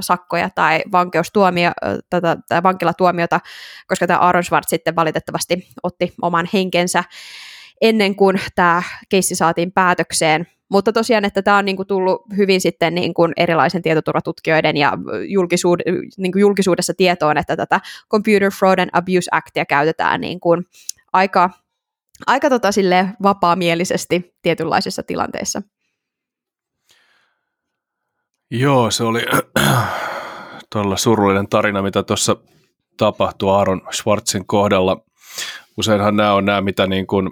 sakkoja 0.01 0.51
tai 0.55 0.83
vankeustuomio, 0.93 1.71
tätä, 2.11 2.37
tai 2.49 2.63
vankilatuomiota, 2.63 3.41
koska 3.87 4.07
tämä 4.07 4.19
Aaron 4.19 4.45
Schwartz 4.45 4.69
sitten 4.69 4.97
valitettavasti 4.97 5.69
otti 5.83 6.15
oman 6.23 6.49
henkensä. 6.53 7.05
ennen 7.81 8.17
kuin 8.17 8.41
tämä 8.55 8.83
keissi 9.09 9.35
saatiin 9.35 9.73
päätökseen. 9.73 10.47
Mutta 10.73 10.93
tosiaan, 10.93 11.25
että 11.25 11.43
tämä 11.43 11.59
on 11.59 11.65
niin 11.65 11.77
kuin 11.77 11.87
tullut 11.89 12.23
hyvin 12.37 12.61
sitten 12.61 12.95
niin 12.95 13.15
kuin 13.15 13.33
erilaisen 13.37 13.83
tietoturvatutkijoiden 13.83 14.77
ja 14.77 14.93
julkisuud- 15.29 16.11
niin 16.17 16.33
kuin 16.33 16.41
julkisuudessa 16.41 16.95
tietoon, 16.97 17.39
että 17.39 17.57
tätä 17.57 17.81
Computer 18.11 18.51
Fraud 18.59 18.79
and 18.79 18.91
Abuse 18.93 19.29
Actia 19.33 19.65
käytetään 19.65 20.21
niin 20.21 20.41
kuin 20.41 20.67
aika, 21.13 21.51
aika 22.27 22.51
tota 22.51 22.69
vapaamielisesti 23.23 24.35
tietynlaisissa 24.43 25.03
tilanteissa. 25.03 25.63
Joo, 28.51 28.91
se 28.91 29.05
oli 29.05 29.23
todella 30.73 30.97
surullinen 30.97 31.49
tarina, 31.49 31.83
mitä 31.83 32.03
tuossa 32.03 32.37
tapahtui 32.97 33.51
Aaron 33.51 33.83
Schwarzin 33.93 34.47
kohdalla. 34.47 35.05
Useinhan 35.77 36.17
nämä 36.17 36.35
on 36.35 36.45
nämä, 36.45 36.61
mitä 36.61 36.87
niin 36.87 37.07
kuin 37.07 37.31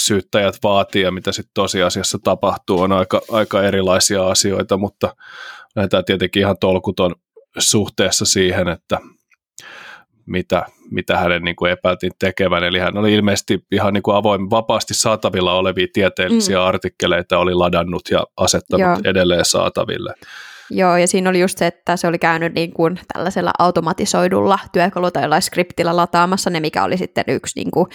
syyttäjät 0.00 0.58
vaatii 0.62 1.02
ja 1.02 1.10
mitä 1.10 1.32
sitten 1.32 1.54
tosiasiassa 1.54 2.18
tapahtuu, 2.24 2.80
on 2.80 2.92
aika, 2.92 3.20
aika 3.30 3.62
erilaisia 3.62 4.26
asioita, 4.26 4.76
mutta 4.76 5.16
näitä 5.76 6.02
tietenkin 6.02 6.40
ihan 6.40 6.56
tolkuton 6.60 7.14
suhteessa 7.58 8.24
siihen, 8.24 8.68
että 8.68 8.98
mitä, 10.26 10.66
mitä 10.90 11.18
hänen 11.18 11.42
niin 11.42 11.56
kuin 11.56 11.72
epäiltiin 11.72 12.12
tekevän. 12.18 12.64
Eli 12.64 12.78
hän 12.78 12.98
oli 12.98 13.14
ilmeisesti 13.14 13.64
ihan 13.72 13.92
niin 13.92 14.02
kuin 14.02 14.16
avoin, 14.16 14.50
vapaasti 14.50 14.94
saatavilla 14.94 15.54
olevia 15.54 15.86
tieteellisiä 15.92 16.58
mm. 16.58 16.64
artikkeleita 16.64 17.38
oli 17.38 17.54
ladannut 17.54 18.02
ja 18.10 18.24
asettanut 18.36 18.86
Joo. 18.86 18.98
edelleen 19.04 19.44
saataville. 19.44 20.14
Joo, 20.74 20.96
ja 20.96 21.06
siinä 21.06 21.30
oli 21.30 21.40
just 21.40 21.58
se, 21.58 21.66
että 21.66 21.96
se 21.96 22.06
oli 22.06 22.18
käynyt 22.18 22.54
niin 22.54 22.72
kuin 22.72 22.98
tällaisella 23.12 23.50
automatisoidulla 23.58 24.58
työkalu- 24.72 25.10
tai 25.10 25.42
skriptillä 25.42 25.96
lataamassa 25.96 26.50
ne, 26.50 26.60
mikä 26.60 26.84
oli 26.84 26.96
sitten 26.96 27.24
yksi 27.28 27.60
niin 27.60 27.70
kuin 27.70 27.86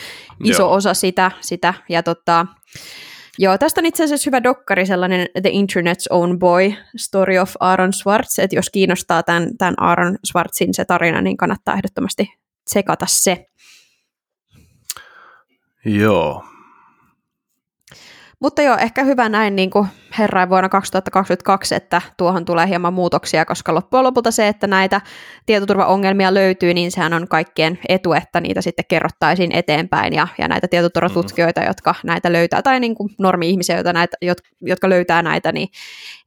iso 0.44 0.64
Joo. 0.64 0.74
osa 0.74 0.94
sitä. 0.94 1.32
sitä. 1.42 1.74
Ja 1.90 2.04
tota, 2.04 2.46
Joo, 3.40 3.58
tästä 3.58 3.82
on 3.82 3.86
itse 3.86 4.04
asiassa 4.04 4.28
hyvä 4.28 4.44
dokkari, 4.44 4.86
sellainen 4.86 5.28
The 5.42 5.50
Internet's 5.50 6.06
Own 6.10 6.40
Boy, 6.40 6.74
Story 6.96 7.38
of 7.38 7.54
Aaron 7.60 7.94
Swartz, 7.94 8.40
että 8.40 8.56
jos 8.56 8.70
kiinnostaa 8.70 9.24
tämän, 9.24 9.58
tämän 9.58 9.74
Aaron 9.78 10.18
Swartzin 10.32 10.74
se 10.74 10.86
tarina, 10.86 11.22
niin 11.22 11.38
kannattaa 11.38 11.76
ehdottomasti 11.76 12.34
tsekata 12.66 13.06
se. 13.10 13.46
Joo, 15.86 16.44
mutta 18.40 18.62
joo, 18.62 18.78
ehkä 18.78 19.04
hyvä 19.04 19.30
näin 19.30 19.56
niin 19.56 19.70
kuin 19.70 19.88
herrain 20.20 20.50
vuonna 20.50 20.70
2022, 20.70 21.76
että 21.76 22.02
tuohon 22.18 22.46
tulee 22.46 22.68
hieman 22.68 22.94
muutoksia, 22.94 23.46
koska 23.46 23.74
loppujen 23.74 24.04
lopulta 24.04 24.32
se, 24.32 24.48
että 24.48 24.68
näitä 24.68 25.02
tietoturvaongelmia 25.46 26.34
löytyy, 26.34 26.74
niin 26.74 26.92
sehän 26.92 27.14
on 27.14 27.28
kaikkien 27.28 27.80
etu, 27.90 28.14
että 28.14 28.42
niitä 28.42 28.62
sitten 28.62 28.86
kerrottaisiin 28.88 29.52
eteenpäin 29.52 30.14
ja, 30.14 30.28
ja 30.38 30.48
näitä 30.48 30.68
tietoturvatutkijoita, 30.68 31.62
mm-hmm. 31.62 31.70
jotka 31.70 31.96
näitä 32.04 32.34
löytää, 32.34 32.62
tai 32.62 32.80
niin 32.80 32.96
kuin 32.96 33.10
normi-ihmisiä, 33.20 33.76
joita 33.76 33.94
näitä, 33.94 34.18
jotka 34.62 34.90
löytää 34.90 35.22
näitä, 35.22 35.52
niin 35.52 35.68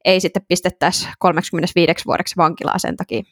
ei 0.04 0.20
sitten 0.20 0.42
pistettäisi 0.48 1.08
35 1.18 2.04
vuodeksi 2.06 2.36
vankilaa 2.36 2.78
sen 2.78 2.96
takia. 2.96 3.22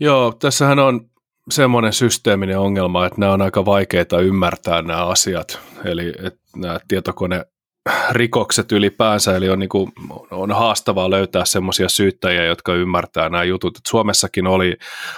Joo, 0.00 0.32
tässähän 0.32 0.78
on 0.78 1.10
semmoinen 1.50 1.92
systeeminen 1.92 2.58
ongelma, 2.58 3.06
että 3.06 3.20
nämä 3.20 3.32
on 3.32 3.42
aika 3.42 3.64
vaikeita 3.64 4.20
ymmärtää 4.20 4.82
nämä 4.82 5.06
asiat. 5.06 5.60
Eli 5.84 6.12
että 6.22 6.41
nämä 6.56 6.78
tietokone 6.88 7.44
rikokset 8.10 8.72
ylipäänsä, 8.72 9.36
eli 9.36 9.48
on, 9.48 9.58
niin 9.58 9.68
kuin, 9.68 9.92
on 10.30 10.52
haastavaa 10.52 11.10
löytää 11.10 11.44
semmoisia 11.44 11.88
syyttäjiä, 11.88 12.44
jotka 12.44 12.74
ymmärtää 12.74 13.28
nämä 13.28 13.44
jutut. 13.44 13.76
Et 13.76 13.86
Suomessakin 13.88 14.46
oli 14.46 14.76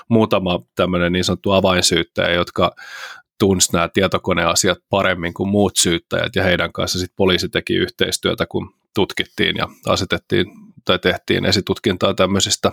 muutama 0.08 0.60
tämmöinen 0.74 1.12
niin 1.12 1.24
sanottu 1.24 1.52
avainsyyttäjä, 1.52 2.30
jotka 2.34 2.74
tunsi 3.38 3.72
nämä 3.72 3.88
tietokoneasiat 3.88 4.78
paremmin 4.90 5.34
kuin 5.34 5.48
muut 5.48 5.76
syyttäjät, 5.76 6.36
ja 6.36 6.42
heidän 6.42 6.72
kanssa 6.72 6.98
sitten 6.98 7.16
poliisi 7.16 7.48
teki 7.48 7.74
yhteistyötä, 7.74 8.46
kun 8.46 8.74
tutkittiin 8.94 9.56
ja 9.56 9.68
asetettiin 9.86 10.46
tai 10.84 10.98
tehtiin 10.98 11.44
esitutkintaa 11.44 12.14
tämmöisistä 12.14 12.72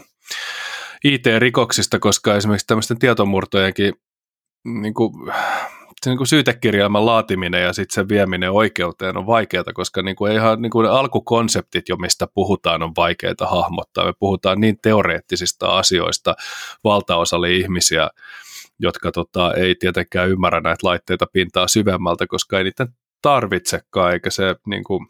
IT-rikoksista, 1.03 1.99
koska 1.99 2.35
esimerkiksi 2.35 2.67
tämmöisten 2.67 2.99
tietomurtojenkin 2.99 3.93
niin 4.65 4.93
kuin, 4.93 5.13
se 6.03 6.09
niin 6.09 6.17
kuin 6.17 6.27
syytekirjelmän 6.27 7.05
laatiminen 7.05 7.63
ja 7.63 7.73
sitten 7.73 7.95
sen 7.95 8.09
vieminen 8.09 8.51
oikeuteen 8.51 9.17
on 9.17 9.27
vaikeaa, 9.27 9.63
koska 9.73 10.01
niin 10.01 10.15
kuin 10.15 10.31
ihan 10.31 10.61
niin 10.61 10.69
kuin 10.69 10.89
alkukonseptit 10.89 11.89
jo, 11.89 11.95
mistä 11.95 12.27
puhutaan, 12.33 12.83
on 12.83 12.91
vaikeita 12.97 13.47
hahmottaa. 13.47 14.05
Me 14.05 14.13
puhutaan 14.19 14.59
niin 14.59 14.79
teoreettisista 14.81 15.77
asioista 15.77 16.35
valtaosalle 16.83 17.53
ihmisiä, 17.53 18.09
jotka 18.79 19.11
tota, 19.11 19.53
ei 19.53 19.75
tietenkään 19.75 20.29
ymmärrä 20.29 20.61
näitä 20.61 20.87
laitteita 20.87 21.25
pintaa 21.33 21.67
syvemmältä, 21.67 22.27
koska 22.27 22.57
ei 22.57 22.63
niitä 22.63 22.87
tarvitsekaan, 23.21 24.13
eikä 24.13 24.29
se 24.29 24.55
niin 24.65 24.83
kuin, 24.83 25.07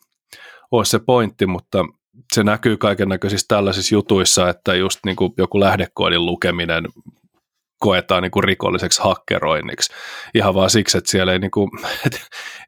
ole 0.72 0.86
se 0.86 1.00
pointti, 1.00 1.46
mutta 1.46 1.86
se 2.34 2.44
näkyy 2.44 2.78
kaiken 2.78 3.10
näköisissä 3.10 3.46
tällaisissa 3.48 3.96
jutuissa, 3.96 4.50
että 4.50 4.76
just 4.76 5.00
niin 5.06 5.16
kuin 5.16 5.34
joku 5.38 5.60
lähdekoodin 5.60 6.26
lukeminen 6.26 6.86
koetaan 7.82 8.23
niin 8.23 8.32
kuin 8.32 8.43
rikolliseksi 8.43 9.01
hakkeroinniksi. 9.01 9.93
Ihan 10.36 10.53
vaan 10.53 10.69
siksi, 10.69 10.97
että 10.97 11.11
siellä 11.11 11.34
ei, 11.34 11.39
niin 11.39 11.51
kuin, 11.51 11.69
et, 12.05 12.21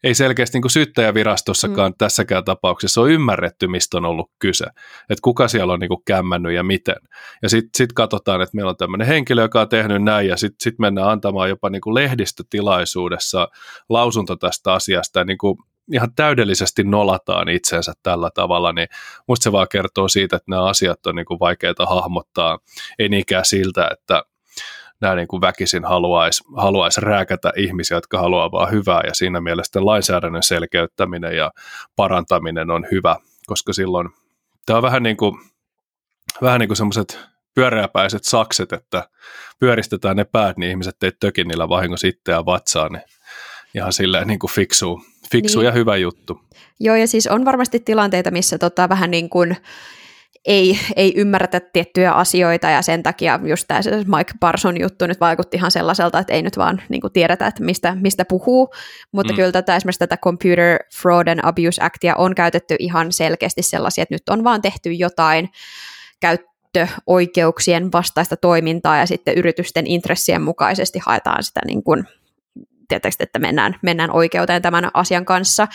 ei 0.03 0.13
selkeästi 0.13 0.55
niin 0.55 0.61
kuin 0.61 0.71
syyttäjävirastossakaan 0.71 1.91
mm. 1.91 1.95
tässäkään 1.97 2.45
tapauksessa 2.45 3.01
ole 3.01 3.11
ymmärretty, 3.11 3.67
mistä 3.67 3.97
on 3.97 4.05
ollut 4.05 4.31
kyse. 4.39 4.65
Että 5.09 5.21
kuka 5.21 5.47
siellä 5.47 5.73
on 5.73 5.79
niin 5.79 5.89
kuin 5.89 6.03
kämmännyt 6.05 6.53
ja 6.53 6.63
miten. 6.63 6.95
Ja 7.41 7.49
sitten 7.49 7.69
sit 7.77 7.93
katsotaan, 7.93 8.41
että 8.41 8.55
meillä 8.55 8.69
on 8.69 8.77
tämmöinen 8.77 9.07
henkilö, 9.07 9.41
joka 9.41 9.61
on 9.61 9.69
tehnyt 9.69 10.03
näin, 10.03 10.27
ja 10.27 10.37
sitten 10.37 10.63
sit 10.63 10.79
mennään 10.79 11.09
antamaan 11.09 11.49
jopa 11.49 11.69
niin 11.69 11.81
kuin 11.81 11.93
lehdistötilaisuudessa 11.93 13.47
lausunto 13.89 14.35
tästä 14.35 14.73
asiasta, 14.73 15.19
ja 15.19 15.25
niin 15.25 15.37
kuin 15.37 15.57
ihan 15.93 16.15
täydellisesti 16.15 16.83
nolataan 16.83 17.49
itsensä 17.49 17.93
tällä 18.03 18.29
tavalla, 18.35 18.71
niin 18.71 18.87
musta 19.27 19.43
se 19.43 19.51
vaan 19.51 19.67
kertoo 19.71 20.07
siitä, 20.07 20.35
että 20.35 20.51
nämä 20.51 20.65
asiat 20.65 21.05
on 21.05 21.15
niin 21.15 21.25
kuin 21.25 21.39
vaikeita 21.39 21.85
hahmottaa, 21.85 22.59
ei 22.99 23.09
niinkään 23.09 23.45
siltä, 23.45 23.89
että 23.91 24.23
nämä 25.03 25.15
niin 25.15 25.27
kuin 25.27 25.41
väkisin 25.41 25.85
haluaisi 25.85 26.43
haluais 26.57 26.97
rääkätä 26.97 27.51
ihmisiä, 27.57 27.97
jotka 27.97 28.19
haluaa 28.19 28.51
vaan 28.51 28.71
hyvää, 28.71 29.01
ja 29.07 29.13
siinä 29.13 29.41
mielessä 29.41 29.85
lainsäädännön 29.85 30.43
selkeyttäminen 30.43 31.37
ja 31.37 31.51
parantaminen 31.95 32.71
on 32.71 32.85
hyvä, 32.91 33.15
koska 33.45 33.73
silloin 33.73 34.09
tämä 34.65 34.77
on 34.77 34.83
vähän 34.83 35.03
niin 35.03 35.17
kuin, 35.17 35.39
vähän 36.41 36.59
niin 36.59 36.69
kuin 36.69 36.77
semmoiset 36.77 37.19
pyöreäpäiset 37.55 38.23
sakset, 38.23 38.73
että 38.73 39.09
pyöristetään 39.59 40.15
ne 40.15 40.23
päät, 40.23 40.57
niin 40.57 40.69
ihmiset 40.69 41.03
ei 41.03 41.11
tökin 41.19 41.47
niillä 41.47 41.69
vahingossa 41.69 42.07
itseään 42.07 42.45
vatsaan, 42.45 42.91
niin 42.91 43.03
ihan 43.75 43.93
silleen 43.93 44.27
niin 44.27 44.39
kuin 44.39 44.51
fiksu, 44.51 45.01
fiksu 45.31 45.59
niin. 45.59 45.65
ja 45.65 45.71
hyvä 45.71 45.97
juttu. 45.97 46.41
Joo, 46.79 46.95
ja 46.95 47.07
siis 47.07 47.27
on 47.27 47.45
varmasti 47.45 47.79
tilanteita, 47.79 48.31
missä 48.31 48.57
tota, 48.57 48.89
vähän 48.89 49.11
niin 49.11 49.29
kuin 49.29 49.57
ei, 50.45 50.79
ei 50.95 51.13
ymmärretä 51.15 51.59
tiettyjä 51.59 52.11
asioita 52.11 52.69
ja 52.69 52.81
sen 52.81 53.03
takia 53.03 53.39
just 53.43 53.65
tämä 53.67 53.79
Mike 54.17 54.33
Parson 54.39 54.79
juttu 54.79 55.07
nyt 55.07 55.19
vaikutti 55.19 55.57
ihan 55.57 55.71
sellaiselta, 55.71 56.19
että 56.19 56.33
ei 56.33 56.41
nyt 56.41 56.57
vaan 56.57 56.81
niin 56.89 57.01
kuin 57.01 57.13
tiedetä, 57.13 57.47
että 57.47 57.63
mistä, 57.63 57.97
mistä 58.01 58.25
puhuu, 58.25 58.73
mutta 59.11 59.33
mm. 59.33 59.35
kyllä 59.35 59.51
tätä, 59.51 59.75
esimerkiksi 59.75 59.99
tätä 59.99 60.17
Computer 60.17 60.79
Fraud 61.01 61.27
and 61.27 61.39
Abuse 61.43 61.83
Actia 61.83 62.15
on 62.15 62.35
käytetty 62.35 62.75
ihan 62.79 63.11
selkeästi 63.11 63.61
sellaisia, 63.61 64.01
että 64.01 64.15
nyt 64.15 64.29
on 64.29 64.43
vaan 64.43 64.61
tehty 64.61 64.91
jotain 64.91 65.49
käyttöoikeuksien 66.19 67.91
vastaista 67.91 68.37
toimintaa 68.37 68.97
ja 68.97 69.05
sitten 69.05 69.37
yritysten 69.37 69.87
intressien 69.87 70.41
mukaisesti 70.41 70.99
haetaan 71.05 71.43
sitä 71.43 71.61
niin 71.65 71.83
kuin 71.83 72.07
tietysti, 72.87 73.23
että 73.23 73.39
mennään, 73.39 73.75
mennään 73.81 74.11
oikeuteen 74.11 74.61
tämän 74.61 74.89
asian 74.93 75.25
kanssa. 75.25 75.67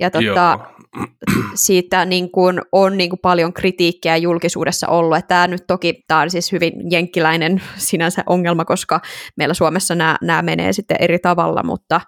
Ja 0.00 0.10
tota, 0.10 0.58
siitä 1.54 2.04
niin 2.04 2.30
kuin 2.30 2.60
on 2.72 2.96
niin 2.96 3.10
kuin 3.10 3.20
paljon 3.20 3.52
kritiikkiä 3.52 4.16
julkisuudessa 4.16 4.88
ollut, 4.88 5.18
että 5.18 5.28
tämä 5.28 5.46
nyt 5.46 5.66
toki, 5.66 6.04
tämä 6.08 6.20
on 6.20 6.30
siis 6.30 6.52
hyvin 6.52 6.72
jenkkiläinen 6.90 7.62
sinänsä 7.76 8.22
ongelma, 8.26 8.64
koska 8.64 9.00
meillä 9.36 9.54
Suomessa 9.54 9.94
nämä, 9.94 10.16
nämä 10.22 10.42
menee 10.42 10.72
sitten 10.72 10.96
eri 11.00 11.18
tavalla, 11.18 11.62
mutta, 11.62 12.00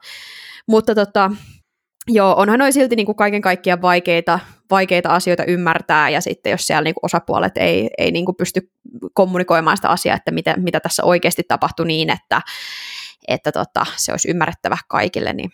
mutta 0.69 0.95
tota, 0.95 1.31
Joo, 2.09 2.35
onhan 2.37 2.59
noin 2.59 2.73
silti 2.73 2.97
niin 2.97 3.07
kuin 3.07 3.17
kaiken 3.17 3.43
kaikkiaan 3.43 3.83
vaikeita, 3.83 4.39
vaikeita 4.71 5.09
asioita 5.09 5.45
ymmärtää, 5.45 6.11
ja 6.11 6.21
sitten 6.21 6.51
jos 6.51 6.67
siellä 6.67 6.83
niin 6.83 6.95
kuin 6.95 7.05
osapuolet 7.05 7.57
ei, 7.57 7.91
ei 7.99 8.11
niin 8.11 8.25
kuin 8.25 8.37
pysty 8.37 8.71
kommunikoimaan 9.15 9.77
sitä 9.77 9.89
asiaa, 9.89 10.17
että 10.17 10.31
mitä, 10.31 10.55
mitä 10.57 10.81
tässä 10.81 11.05
oikeasti 11.05 11.43
tapahtui 11.49 11.87
niin, 11.87 12.11
että, 12.11 12.41
että 13.29 13.53
tota, 13.53 13.87
se 13.97 14.13
olisi 14.13 14.31
ymmärrettävä 14.31 14.79
kaikille. 14.89 15.33
Niin. 15.33 15.53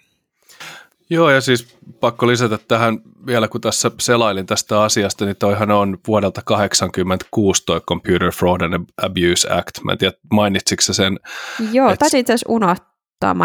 Joo, 1.11 1.31
ja 1.31 1.41
siis 1.41 1.79
pakko 2.01 2.27
lisätä 2.27 2.59
tähän 2.69 2.99
vielä, 3.27 3.49
kun 3.49 3.61
tässä 3.61 3.91
selailin 4.01 4.47
tästä 4.47 4.83
asiasta, 4.83 5.25
niin 5.25 5.37
toihan 5.37 5.71
on 5.71 5.99
vuodelta 6.07 6.43
1986 6.43 7.63
toi 7.67 7.81
Computer 7.81 8.33
Fraud 8.33 8.61
and 8.61 8.87
Abuse 9.03 9.53
Act. 9.53 9.85
Mä 9.85 9.93
en 9.93 9.99
tiedä, 9.99 10.17
mainitsitko 10.33 10.93
sen? 10.93 11.19
Joo, 11.73 11.91
et... 11.91 11.99
taisi 11.99 12.19
itse 12.19 12.33
asiassa 12.33 12.53
unohtaa. 12.53 12.91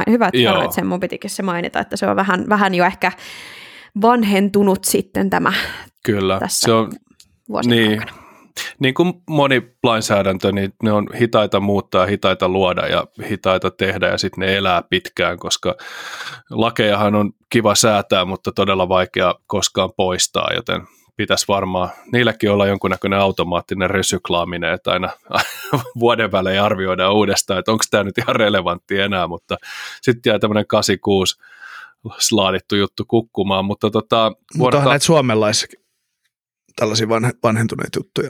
Hyvä, 0.10 0.28
että 0.28 0.44
sanoit 0.44 0.72
sen, 0.72 0.88
mun 0.88 1.00
pitikin 1.00 1.30
se 1.30 1.44
mainita, 1.44 1.80
että 1.80 1.98
se 1.98 2.08
on 2.08 2.16
vähän, 2.16 2.50
vähän 2.50 2.76
jo 2.76 2.86
ehkä 2.86 3.12
vanhentunut 4.02 4.84
sitten 4.84 5.30
tämä 5.30 5.54
Kyllä, 6.04 6.40
tässä 6.40 6.66
se 6.66 6.74
on, 6.74 6.92
niin, 7.66 8.00
aikana 8.00 8.25
niin 8.80 8.94
kuin 8.94 9.14
moni 9.30 9.62
lainsäädäntö, 9.84 10.52
niin 10.52 10.74
ne 10.84 10.92
on 10.92 11.08
hitaita 11.20 11.60
muuttaa, 11.60 12.06
hitaita 12.06 12.50
luoda 12.50 12.88
ja 12.88 13.08
hitaita 13.30 13.72
tehdä 13.72 14.08
ja 14.08 14.18
sitten 14.18 14.42
ne 14.42 14.56
elää 14.56 14.84
pitkään, 14.90 15.40
koska 15.40 15.76
lakejahan 16.50 17.16
on 17.16 17.32
kiva 17.50 17.76
säätää, 17.76 18.26
mutta 18.26 18.52
todella 18.52 18.90
vaikea 18.90 19.36
koskaan 19.48 19.90
poistaa, 19.98 20.54
joten 20.56 20.82
pitäisi 21.18 21.48
varmaan 21.48 21.90
niilläkin 22.12 22.52
olla 22.52 22.68
jonkunnäköinen 22.68 23.20
automaattinen 23.20 23.90
resyklaaminen, 23.90 24.74
että 24.74 24.92
aina 24.92 25.10
vuoden 26.00 26.32
välein 26.32 26.62
arvioidaan 26.62 27.14
uudestaan, 27.14 27.60
että 27.60 27.72
onko 27.72 27.84
tämä 27.92 28.04
nyt 28.04 28.18
ihan 28.18 28.36
relevantti 28.36 29.00
enää, 29.00 29.28
mutta 29.28 29.58
sitten 30.02 30.32
jää 30.32 30.40
tämmöinen 30.40 30.68
86 30.68 31.36
laadittu 32.32 32.76
juttu 32.76 33.04
kukkumaan, 33.08 33.66
mutta 33.66 33.92
tota, 33.92 34.32
Mutta 34.58 34.78
onhan 34.78 34.90
näitä 34.90 35.06
suomalaisia 35.06 35.68
tällaisia 36.76 37.10
vanhe, 37.10 37.32
vanhentuneita 37.44 38.00
juttuja. 38.00 38.30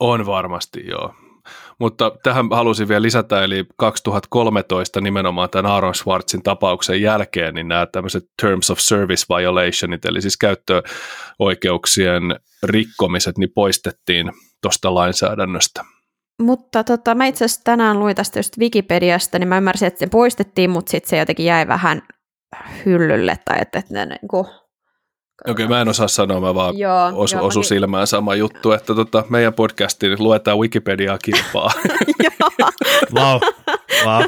On 0.00 0.26
varmasti, 0.26 0.86
joo. 0.88 1.14
Mutta 1.78 2.12
tähän 2.22 2.46
halusin 2.50 2.88
vielä 2.88 3.02
lisätä, 3.02 3.44
eli 3.44 3.64
2013 3.76 5.00
nimenomaan 5.00 5.50
tämän 5.50 5.72
Aaron 5.72 5.94
Schwartzin 5.94 6.42
tapauksen 6.42 7.02
jälkeen, 7.02 7.54
niin 7.54 7.68
nämä 7.68 7.86
tämmöiset 7.86 8.24
Terms 8.42 8.70
of 8.70 8.78
Service 8.78 9.26
Violationit, 9.36 10.04
eli 10.04 10.22
siis 10.22 10.36
käyttöoikeuksien 10.36 12.22
rikkomiset, 12.62 13.38
niin 13.38 13.50
poistettiin 13.54 14.32
tuosta 14.62 14.94
lainsäädännöstä. 14.94 15.84
Mutta 16.42 16.84
tota, 16.84 17.14
mä 17.14 17.26
itse 17.26 17.44
asiassa 17.44 17.64
tänään 17.64 17.98
luin 17.98 18.16
tästä 18.16 18.38
just 18.38 18.58
Wikipediasta, 18.58 19.38
niin 19.38 19.48
mä 19.48 19.56
ymmärsin, 19.56 19.88
että 19.88 19.98
se 19.98 20.06
poistettiin, 20.06 20.70
mutta 20.70 20.90
sitten 20.90 21.10
se 21.10 21.18
jotenkin 21.18 21.46
jäi 21.46 21.68
vähän 21.68 22.02
hyllylle, 22.86 23.38
tai 23.44 23.58
että, 23.60 23.78
että 23.78 23.94
ne 23.94 24.06
niin 24.06 24.28
kuin, 24.30 24.46
Okei, 25.42 25.64
okay, 25.64 25.76
mä 25.76 25.80
en 25.80 25.88
osaa 25.88 26.08
sanoa, 26.08 26.40
mä 26.40 26.54
vaan 26.54 26.78
Joo, 26.78 27.12
osu, 27.14 27.36
joo, 27.36 27.46
osu 27.46 27.60
mäkin- 27.60 27.68
silmään 27.68 28.06
sama 28.06 28.34
juttu, 28.34 28.72
että 28.72 28.94
tota, 28.94 29.24
meidän 29.28 29.54
podcastiin 29.54 30.16
luetaan 30.18 30.58
Wikipediaa 30.58 31.18
kilpaa. 31.18 31.72
Vau, 33.14 33.40
vau. 34.04 34.22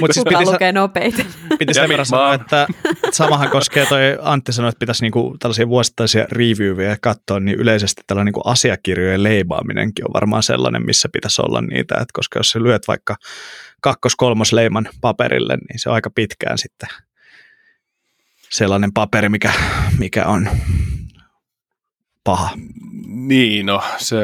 Mutta 0.00 0.14
siis 0.14 0.24
kuka 0.24 0.38
piti, 0.38 0.50
lukee 0.50 0.72
nopeiten. 0.72 1.26
piti 1.58 1.74
sen 1.74 1.88
verran 1.88 2.06
sanoa, 2.06 2.34
että 2.34 2.66
samahan 3.10 3.50
koskee 3.50 3.86
toi 3.86 4.00
Antti 4.22 4.52
sanoi, 4.52 4.68
että 4.68 4.78
pitäisi 4.78 5.04
niinku 5.04 5.36
tällaisia 5.38 5.68
vuosittaisia 5.68 6.26
reviewia 6.32 6.96
katsoa, 7.00 7.40
niin 7.40 7.58
yleisesti 7.58 8.02
tällainen 8.06 8.26
niinku 8.26 8.42
asiakirjojen 8.44 9.22
leimaaminenkin 9.22 10.04
on 10.04 10.12
varmaan 10.14 10.42
sellainen, 10.42 10.86
missä 10.86 11.08
pitäisi 11.12 11.42
olla 11.42 11.60
niitä, 11.60 11.94
että 11.94 12.12
koska 12.12 12.38
jos 12.38 12.50
sä 12.50 12.62
lyöt 12.62 12.88
vaikka 12.88 13.16
kakkos-kolmos 13.80 14.52
leiman 14.52 14.88
paperille, 15.00 15.56
niin 15.56 15.78
se 15.78 15.88
on 15.88 15.94
aika 15.94 16.10
pitkään 16.10 16.58
sitten 16.58 16.88
sellainen 18.54 18.92
paperi, 18.92 19.28
mikä, 19.28 19.52
mikä 19.98 20.26
on 20.26 20.48
paha. 22.24 22.50
niin, 23.06 23.66
no 23.66 23.82
se, 23.96 24.16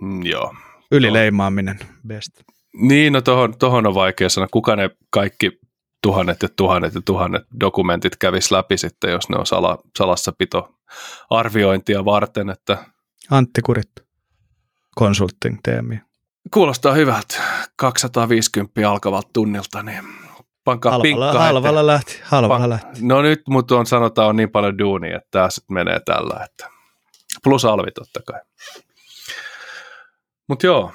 mm, 0.00 0.26
joo. 0.26 0.54
Ylileimaaminen, 0.90 1.78
best. 2.06 2.32
Niin, 2.76 3.12
no 3.12 3.20
tohon, 3.20 3.58
tohon 3.58 3.86
on 3.86 3.94
vaikea 3.94 4.28
sanoa, 4.28 4.48
kuka 4.50 4.76
ne 4.76 4.90
kaikki 5.10 5.60
tuhannet 6.02 6.42
ja 6.42 6.48
tuhannet 6.56 6.94
ja 6.94 7.00
tuhannet 7.04 7.42
dokumentit 7.60 8.16
kävisi 8.16 8.54
läpi 8.54 8.78
sitten, 8.78 9.10
jos 9.10 9.28
ne 9.28 9.36
on 9.36 9.46
sala, 9.46 9.78
salassapito 9.98 10.74
arviointia 11.30 12.04
varten, 12.04 12.50
että 12.50 12.84
Antti 13.30 13.62
Kurittu, 13.62 14.02
consulting 14.98 15.58
teemi. 15.62 16.00
kuulostaa 16.50 16.92
hyvältä 16.94 17.42
250 17.76 18.90
alkavalta 18.90 19.30
tunnilta, 19.32 19.82
niin 19.82 20.04
pankaa 20.64 20.92
Halvalla, 20.92 21.02
pinkkaa 21.02 21.44
halvalla 21.44 21.86
lähti, 21.86 22.20
halvalla 22.24 22.66
Pan- 22.66 22.70
lähti. 22.70 22.88
No 23.02 23.22
nyt, 23.22 23.42
mutta 23.48 23.76
on 23.76 23.86
sanotaan 23.86 24.28
on 24.28 24.36
niin 24.36 24.50
paljon 24.50 24.78
duunia, 24.78 25.16
että 25.16 25.28
tämä 25.30 25.50
sitten 25.50 25.74
menee 25.74 26.00
tällä, 26.04 26.44
että 26.44 26.68
plus 27.44 27.64
alvi 27.64 27.90
totta 27.90 28.20
kai. 28.26 28.40
Mutta 30.48 30.66
joo, 30.66 30.92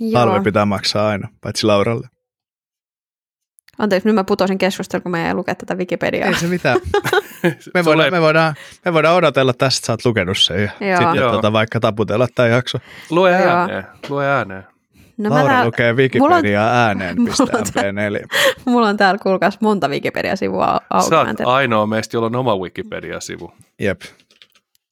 Joo. 0.00 0.20
Halve 0.20 0.40
pitää 0.40 0.64
maksaa 0.64 1.08
aina, 1.08 1.28
paitsi 1.40 1.66
Lauralle. 1.66 2.08
Anteeksi, 3.78 4.08
nyt 4.08 4.14
mä 4.14 4.24
putosin 4.24 4.58
keskustelua, 4.58 5.02
kun 5.02 5.10
mä 5.10 5.20
jäin 5.20 5.36
lukea 5.36 5.54
tätä 5.54 5.74
Wikipediaa. 5.74 6.28
Ei 6.28 6.34
se 6.34 6.46
mitään. 6.46 6.78
Me 7.74 7.84
voidaan, 7.84 8.12
me, 8.12 8.20
voidaan, 8.20 8.54
me 8.84 8.92
voidaan 8.92 9.16
odotella 9.16 9.52
tästä, 9.52 9.78
että 9.78 9.86
sä 9.86 9.92
oot 9.92 10.04
lukenut 10.04 10.38
sen 10.38 10.60
ja 10.80 10.86
Joo. 10.88 10.96
sitten 10.96 11.14
Joo. 11.16 11.32
tota, 11.32 11.52
vaikka 11.52 11.80
taputella 11.80 12.28
tämä 12.34 12.48
jakso. 12.48 12.78
lue 13.10 13.34
ääneen, 13.34 13.86
lue 14.08 14.26
ääneen. 14.26 14.66
No 15.20 15.28
mä 15.28 15.34
Laura 15.34 15.48
täällä, 15.48 15.66
lukee 15.66 15.92
Wikipediaa 15.92 16.68
ääneen, 16.86 17.16
pistä 17.24 17.44
MP4. 17.44 18.26
mulla 18.64 18.88
on 18.88 18.96
täällä 18.96 19.18
kuulkaas 19.22 19.60
monta 19.60 19.88
Wikipedia-sivua 19.88 20.80
auki. 20.90 21.08
Sä 21.08 21.20
oot 21.20 21.40
ainoa 21.44 21.86
meistä, 21.86 22.16
jolla 22.16 22.26
on 22.26 22.36
oma 22.36 22.56
Wikipedia-sivu. 22.56 23.52
Jep. 23.80 24.00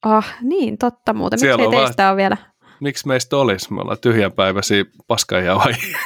Ah, 0.01 0.35
niin, 0.41 0.77
totta 0.77 1.13
muuten. 1.13 1.39
Siellä 1.39 1.57
Miksi 1.63 1.77
on 1.77 1.83
teistä 1.85 2.11
on 2.11 2.17
vielä? 2.17 2.37
Miksi 2.79 3.07
meistä 3.07 3.37
olisi? 3.37 3.73
Me 3.73 3.81
ollaan 3.81 3.97
tyhjänpäiväisiä 4.01 4.85
paskajauhajia. 5.07 5.77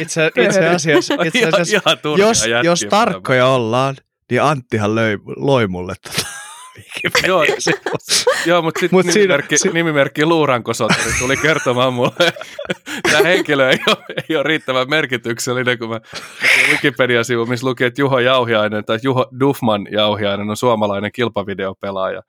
Itse, 0.00 0.30
itse 0.36 0.68
asiassa, 0.68 1.14
itse 1.24 1.38
Ihan- 1.38 1.54
asiassa 1.54 1.80
ihan 1.86 1.98
turhia 2.02 2.26
jos, 2.26 2.44
jos 2.62 2.86
tarkkoja 2.90 3.46
ollaan, 3.46 3.96
niin 4.30 4.42
Anttihan 4.42 4.94
löi, 4.94 5.18
loi 5.36 5.66
mulle 5.66 5.94
tota 6.02 6.26
Joo, 7.26 7.44
Joo, 8.46 8.62
mutta 8.62 8.80
sitten 8.80 8.96
Mut 8.96 9.04
siinä- 9.06 9.14
nimimerkki, 9.18 9.58
si- 9.58 9.68
nimimerkki 9.72 10.26
Luurankosotari 10.26 11.12
tuli 11.18 11.36
kertomaan 11.36 11.92
mulle, 11.94 12.32
tämä 13.12 13.22
henkilö 13.22 13.70
ei 13.70 13.78
ole, 13.86 13.96
ei 14.30 14.36
ole 14.36 14.42
riittävän 14.42 14.90
merkityksellinen, 14.90 15.78
kun 15.78 15.88
mä 15.88 16.00
Wikipedia-sivu, 16.70 17.46
missä 17.46 17.66
luki, 17.66 17.84
että 17.84 18.00
Juho 18.00 18.18
Jauhiainen 18.18 18.84
tai 18.84 18.98
Juho 19.02 19.26
Duffman 19.40 19.86
Jauhiainen 19.90 20.50
on 20.50 20.56
suomalainen 20.56 21.12
kilpavideopelaaja. 21.12 22.22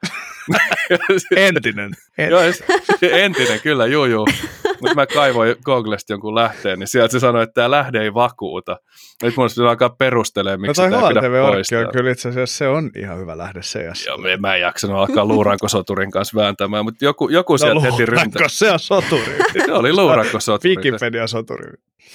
Entinen. 1.35 1.91
En, 2.17 2.29
Joo, 2.29 2.41
entinen, 3.01 3.61
kyllä, 3.61 3.85
juu, 3.85 4.05
juu. 4.05 4.27
Mutta 4.81 4.95
mä 4.95 5.07
kaivoin 5.07 5.55
Googlesta 5.65 6.13
jonkun 6.13 6.35
lähteen, 6.35 6.79
niin 6.79 6.87
sieltä 6.87 7.11
se 7.11 7.19
sanoi, 7.19 7.43
että 7.43 7.53
tämä 7.53 7.71
lähde 7.71 8.01
ei 8.01 8.13
vakuuta. 8.13 8.77
Nyt 9.23 9.37
mun 9.37 9.49
pitää 9.55 9.69
alkaa 9.69 9.89
perustelemaan, 9.89 10.59
no 10.59 10.61
miksi 10.61 10.81
sitä 10.83 10.95
ei 10.95 11.29
pidä 11.29 11.51
poistaa. 11.51 11.79
on 11.79 11.89
kyllä 11.93 12.11
itse 12.11 12.29
asiassa, 12.29 12.57
se 12.57 12.67
on 12.67 12.89
ihan 12.95 13.19
hyvä 13.19 13.37
lähde 13.37 13.63
se. 13.63 13.83
Jos... 13.83 14.05
Joo, 14.05 14.17
mä- 14.17 14.37
mä 14.37 14.55
en 14.55 14.61
jaksanut 14.61 14.97
alkaa 14.97 15.25
luurankosoturin 15.25 16.11
kanssa 16.11 16.35
vääntämään, 16.35 16.85
mutta 16.85 17.05
joku, 17.05 17.29
joku 17.29 17.57
sieltä 17.57 17.81
heti 17.81 18.05
ryntä. 18.05 18.25
luuranko, 18.25 18.49
se 18.49 18.71
on 18.71 18.79
soturi. 18.79 19.37
Se 19.65 19.73
oli 19.73 19.93
luurankosoturi. 19.93 20.75
Wikipedia-soturi. 20.75 21.71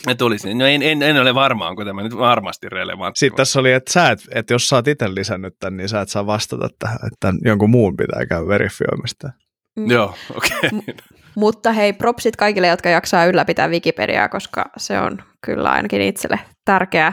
Ja 0.06 0.14
tuli 0.14 0.38
sinne. 0.38 0.54
No 0.54 0.66
en, 0.66 0.82
en, 0.82 1.02
en 1.02 1.22
ole 1.22 1.34
varma, 1.34 1.68
onko 1.68 1.84
tämä 1.84 2.02
nyt 2.02 2.16
varmasti 2.16 2.68
relevantti. 2.68 3.18
Sitten 3.18 3.36
tässä 3.36 3.60
oli, 3.60 3.72
että 3.72 3.92
sä 3.92 4.10
et, 4.10 4.20
että 4.34 4.54
jos 4.54 4.68
sä 4.68 4.76
oot 4.76 4.88
itse 4.88 5.14
lisännyt 5.14 5.54
tämän, 5.60 5.76
niin 5.76 5.88
sä 5.88 6.00
et 6.00 6.08
saa 6.08 6.26
vastata 6.26 6.68
tähän, 6.78 6.98
että 7.12 7.34
jonkun 7.44 7.70
muun 7.70 7.96
pitää 7.96 8.26
käydä 8.26 8.46
verifioimista. 8.46 9.30
Joo, 9.86 10.14
okei. 10.36 10.70
Okay. 10.78 10.94
Mutta 11.34 11.72
hei, 11.72 11.92
propsit 11.92 12.36
kaikille, 12.36 12.66
jotka 12.66 12.88
jaksaa 12.88 13.24
ylläpitää 13.24 13.68
Wikipediaa, 13.68 14.28
koska 14.28 14.64
se 14.76 14.98
on 15.00 15.18
kyllä 15.40 15.70
ainakin 15.70 16.02
itselle 16.02 16.38
tärkeä, 16.64 17.12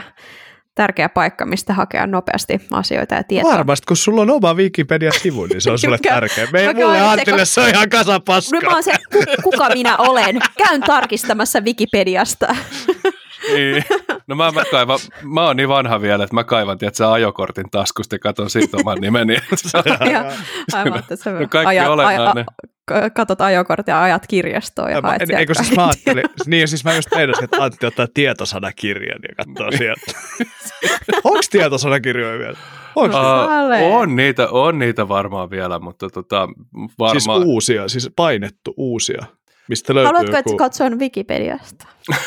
tärkeä 0.74 1.08
paikka, 1.08 1.46
mistä 1.46 1.72
hakea 1.72 2.06
nopeasti 2.06 2.60
asioita 2.70 3.14
ja 3.14 3.22
tietoa. 3.24 3.52
Varmasti, 3.52 3.84
kun 3.88 3.96
sulla 3.96 4.22
on 4.22 4.30
oma 4.30 4.54
Wikipedia-sivu, 4.54 5.46
niin 5.46 5.60
se 5.60 5.70
on 5.70 5.78
sulle 5.84 5.98
tärkeä. 5.98 6.46
Me, 6.52 6.66
mä 6.66 6.72
mulle 6.72 7.00
Antille 7.00 7.38
kun- 7.38 7.46
se 7.46 7.60
on 7.60 7.68
ihan 7.68 7.88
paskaa. 8.24 8.60
mä 8.60 8.70
oon 8.72 8.82
se, 8.82 8.92
ku, 9.12 9.24
kuka 9.42 9.68
minä 9.68 9.96
olen. 9.96 10.38
Käyn 10.56 10.80
tarkistamassa 10.82 11.60
Wikipediasta. 11.60 12.54
Niin. 13.54 13.84
No 14.26 14.36
mä, 14.36 14.50
mä, 14.50 14.62
kaivan, 14.70 14.98
mä 15.22 15.46
oon 15.46 15.56
niin 15.56 15.68
vanha 15.68 16.00
vielä, 16.00 16.24
että 16.24 16.34
mä 16.34 16.44
kaivan 16.44 16.78
tiedätkö, 16.78 17.10
ajokortin 17.10 17.70
taskusta 17.70 18.14
ja 18.14 18.18
katon 18.18 18.50
siitä 18.50 18.76
oman 18.76 18.98
nimeni. 19.00 19.34
ja, 20.12 20.32
aivan, 20.72 20.98
että 20.98 21.16
sä 21.16 21.32
No 21.32 21.48
kaikki 21.50 21.80
olennainen. 21.80 22.44
a, 22.90 23.10
katot 23.10 23.40
ajokortin 23.40 23.92
ja 23.92 24.02
ajat 24.02 24.26
kirjastoon 24.26 24.90
ja 24.90 25.00
mä, 25.00 25.08
haet 25.08 25.22
en, 25.22 25.36
eikö 25.36 25.54
siis 25.54 25.76
mä 25.76 25.86
ajattelin, 25.86 26.24
niin 26.46 26.68
siis 26.68 26.84
mä 26.84 26.94
just 26.94 27.08
meinasin, 27.14 27.44
että 27.44 27.64
Antti 27.64 27.86
ottaa 27.86 28.06
tietosanakirjan 28.14 29.18
ja 29.28 29.44
katsoo 29.44 29.78
sieltä. 29.78 30.12
Onko 31.24 31.40
tietosanakirjoja 31.50 32.38
vielä? 32.38 32.56
Onko 32.96 33.16
Uh, 33.18 33.94
on, 33.96 34.16
niitä, 34.16 34.48
on 34.48 34.78
niitä 34.78 35.08
varmaan 35.08 35.50
vielä, 35.50 35.78
mutta 35.78 36.08
tota, 36.10 36.48
varmaan... 36.98 37.20
siis 37.20 37.44
uusia, 37.44 37.88
siis 37.88 38.10
painettu 38.16 38.74
uusia, 38.76 39.24
mistä 39.70 39.94
löytyy 39.94 40.06
Haluatko, 40.06 40.36
että 40.36 40.50
joku... 40.50 40.56
katson 40.56 40.98
Wikipediasta? 40.98 41.86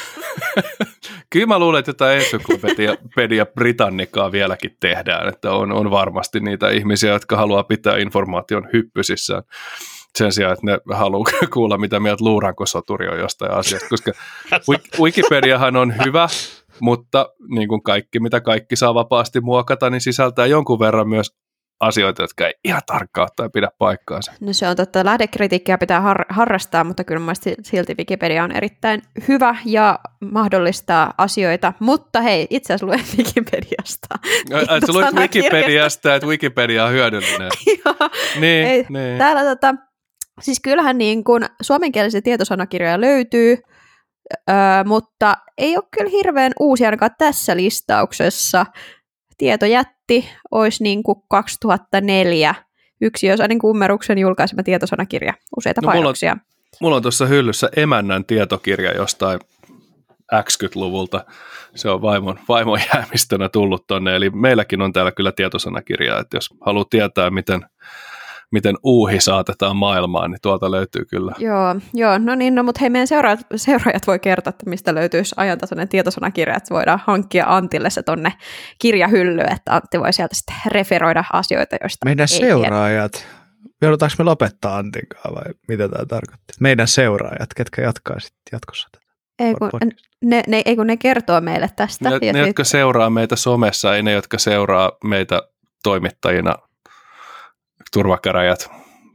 Kyllä 1.30 1.46
mä 1.46 1.60
luulen, 1.60 1.80
että 1.80 1.90
jotain 1.90 2.18
ensyklopedia 2.18 3.46
Britannikaa 3.46 4.32
vieläkin 4.32 4.78
tehdään, 4.80 5.28
että 5.28 5.52
on, 5.52 5.72
on 5.72 5.92
varmasti 5.92 6.40
niitä 6.40 6.70
ihmisiä, 6.70 7.12
jotka 7.12 7.38
haluaa 7.38 7.64
pitää 7.64 7.98
informaation 7.98 8.70
hyppysissään 8.74 9.44
sen 10.18 10.32
sijaan, 10.32 10.54
että 10.54 10.66
ne 10.66 10.96
haluaa 10.96 11.32
kuulla, 11.54 11.78
mitä 11.78 12.00
mieltä 12.00 12.24
luurankosoturi 12.24 13.08
on 13.08 13.20
jostain 13.20 13.52
asiasta, 13.52 13.90
koska 13.90 14.12
Wik- 14.72 15.00
Wikipediahan 15.02 15.76
on 15.76 15.94
hyvä, 16.06 16.28
mutta 16.80 17.30
niin 17.50 17.68
kuin 17.68 17.84
kaikki, 17.84 18.20
mitä 18.20 18.42
kaikki 18.42 18.76
saa 18.76 18.94
vapaasti 18.94 19.42
muokata, 19.42 19.90
niin 19.90 20.02
sisältää 20.02 20.46
jonkun 20.46 20.80
verran 20.80 21.10
myös 21.10 21.36
asioita, 21.80 22.24
jotka 22.24 22.48
ei 22.48 22.54
ihan 22.66 22.82
tarkkaan 22.86 23.26
ottaen 23.26 23.52
pidä 23.52 23.70
paikkaansa. 23.78 24.32
No 24.42 24.54
se 24.54 24.68
on 24.68 24.76
totta, 24.76 25.06
lähdekritiikkiä 25.06 25.78
pitää 25.78 26.02
har- 26.02 26.26
harrastaa, 26.30 26.84
mutta 26.84 27.04
kyllä 27.04 27.20
mielestäni 27.20 27.56
silti 27.64 27.96
Wikipedia 27.98 28.44
on 28.44 28.52
erittäin 28.52 29.02
hyvä 29.28 29.56
ja 29.66 30.00
mahdollistaa 30.32 31.14
asioita. 31.18 31.74
Mutta 31.80 32.22
hei, 32.22 32.48
itse 32.50 32.74
asiassa 32.74 32.86
luen 32.86 33.00
Wikipediasta. 33.18 34.08
Ai, 34.54 34.82
Sä 34.82 34.94
Sanakirjasta. 34.94 35.20
Wikipediasta, 35.22 36.16
että 36.16 36.28
Wikipedia 36.28 36.86
on 36.86 36.92
hyödyllinen. 36.92 37.52
Joo. 37.86 38.10
Niin, 38.40 38.68
Ei, 38.68 38.86
niin. 38.90 39.18
Täällä 39.18 39.44
tota, 39.44 39.76
Siis 40.42 40.60
kyllähän 40.60 40.98
niin 40.98 41.24
kuin 41.24 41.46
suomenkielisiä 41.62 42.22
tietosanakirjoja 42.22 43.02
löytyy, 43.02 43.58
öö, 44.50 44.56
mutta 44.86 45.36
ei 45.58 45.78
ole 45.78 45.84
kyllä 45.98 46.10
hirveän 46.10 46.52
uusia 46.60 46.88
ainakaan 46.88 47.12
tässä 47.18 47.58
listauksessa. 47.58 48.66
Tietojätti 49.44 50.30
olisi 50.52 50.84
niin 50.84 51.04
kuin 51.04 51.18
2004 51.30 52.56
yksi 53.02 53.28
jos 53.28 53.40
niin 53.48 53.60
kummeruksen 53.60 54.18
julkaisema 54.18 54.64
tietosanakirja, 54.64 55.34
useita 55.58 55.82
no, 55.82 55.86
painoksia. 55.86 56.34
Mulla 56.34 56.42
on, 56.44 56.78
mulla 56.82 56.96
on 56.96 57.02
tuossa 57.02 57.26
hyllyssä 57.26 57.70
emännän 57.76 58.26
tietokirja 58.26 58.92
jostain 58.92 59.40
X-luvulta. 60.44 61.26
Se 61.76 61.90
on 61.90 62.02
vaimon, 62.02 62.40
vaimon 62.50 62.80
jäämistönä 62.94 63.50
tullut 63.50 63.88
tonne, 63.88 64.16
eli 64.16 64.30
meilläkin 64.30 64.82
on 64.82 64.94
täällä 64.94 65.12
kyllä 65.12 65.32
tietosanakirja, 65.32 66.20
että 66.20 66.38
jos 66.38 66.50
haluaa 66.62 66.86
tietää, 66.90 67.30
miten 67.30 67.66
miten 68.54 68.76
uuhi 68.84 69.20
saatetaan 69.20 69.76
maailmaan, 69.76 70.32
niin 70.32 70.40
tuolta 70.42 70.72
löytyy 70.72 71.06
kyllä. 71.06 71.32
Joo, 71.38 71.76
joo 71.94 72.18
no 72.18 72.36
niin, 72.36 72.56
no, 72.56 72.64
mutta 72.64 72.80
hei, 72.82 72.90
meidän 72.90 73.08
seuraajat, 73.08 73.40
seuraajat 73.56 74.08
voi 74.08 74.20
kertoa, 74.20 74.50
että 74.50 74.70
mistä 74.70 74.96
löytyisi 74.96 75.36
ajantasainen 75.38 75.88
tietosanakirja, 75.88 76.56
että 76.56 76.74
voidaan 76.74 77.02
hankkia 77.06 77.46
Antille 77.48 77.90
se 77.90 78.04
tonne 78.04 78.34
kirjahyllyyn, 78.80 79.52
että 79.52 79.76
Antti 79.76 80.00
voi 80.00 80.14
sieltä 80.14 80.36
sitten 80.36 80.56
referoida 80.66 81.24
asioita, 81.34 81.76
joista 81.82 82.06
Meidän 82.06 82.28
ei 82.32 82.40
seuraajat, 82.40 83.12
tiedä. 83.12 83.28
joudutaanko 83.82 84.16
me 84.18 84.24
lopettaa 84.24 84.78
Antinkaan 84.78 85.36
vai 85.36 85.54
mitä 85.68 85.90
tämä 85.90 86.06
tarkoittaa? 86.06 86.56
Meidän 86.60 86.88
seuraajat, 86.88 87.54
ketkä 87.56 87.82
jatkaa 87.82 88.20
sitten 88.20 88.42
jatkossa 88.52 88.90
tätä. 88.92 89.04
Ei 89.40 89.54
kun, 89.54 89.70
ne, 90.24 90.44
ne, 90.48 90.62
ei 90.66 90.76
kun 90.76 90.88
ne 90.88 90.98
kertoo 90.98 91.42
meille 91.42 91.70
tästä. 91.76 92.10
Ne, 92.10 92.18
ja 92.22 92.34
ne 92.34 92.40
sit... 92.40 92.48
jotka 92.48 92.64
seuraa 92.64 93.10
meitä 93.10 93.36
somessa, 93.36 93.96
ei 93.96 94.04
ne, 94.04 94.12
jotka 94.12 94.38
seuraa 94.38 94.92
meitä 95.04 95.42
toimittajina 95.84 96.56
turvakäräjät 97.94 98.70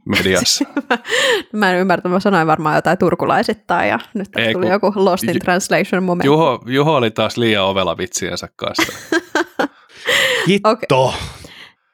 mediassa. 0.05 0.65
mä 1.53 1.71
en 1.71 1.79
ymmärtänyt, 1.79 2.13
mä 2.13 2.19
sanoin 2.19 2.47
varmaan 2.47 2.75
jotain 2.75 2.97
turkulaisittain 2.97 3.89
ja 3.89 3.99
nyt 4.13 4.29
Ei, 4.35 4.53
tuli 4.53 4.69
joku 4.69 4.93
Lost 4.95 5.23
in 5.23 5.39
Translation 5.39 6.03
moment. 6.03 6.25
Juho, 6.25 6.63
Juho 6.65 6.95
oli 6.95 7.11
taas 7.11 7.37
liian 7.37 7.65
ovela 7.65 7.97
vitsiensä 7.97 8.47
kanssa. 8.55 8.93
Hitto! 10.47 10.69
Okay. 10.69 11.19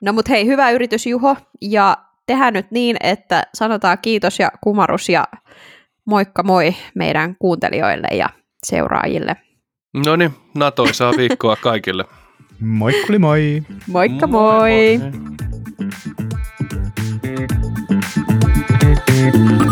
No 0.02 0.14
mut 0.14 0.30
hei, 0.30 0.46
hyvä 0.46 0.72
yritys 0.72 1.06
Juho 1.06 1.38
ja 1.62 1.98
tehdään 2.28 2.54
nyt 2.54 2.72
niin, 2.72 2.98
että 3.00 3.44
sanotaan 3.54 3.98
kiitos 4.02 4.40
ja 4.40 4.52
kumarus 4.64 5.10
ja 5.10 5.28
moikka 6.06 6.44
moi 6.44 6.76
meidän 6.96 7.36
kuuntelijoille 7.40 8.08
ja 8.12 8.30
seuraajille. 8.64 9.36
No 10.06 10.16
niin, 10.16 10.32
Natoisaa 10.56 11.14
viikkoa 11.18 11.56
kaikille. 11.56 12.06
Moikkuli 12.60 13.20
moi! 13.20 13.64
Moikka 13.88 14.28
moi! 14.28 14.98
moi. 14.98 15.12
moi. 15.12 15.55
Mm-hmm. 19.26 19.65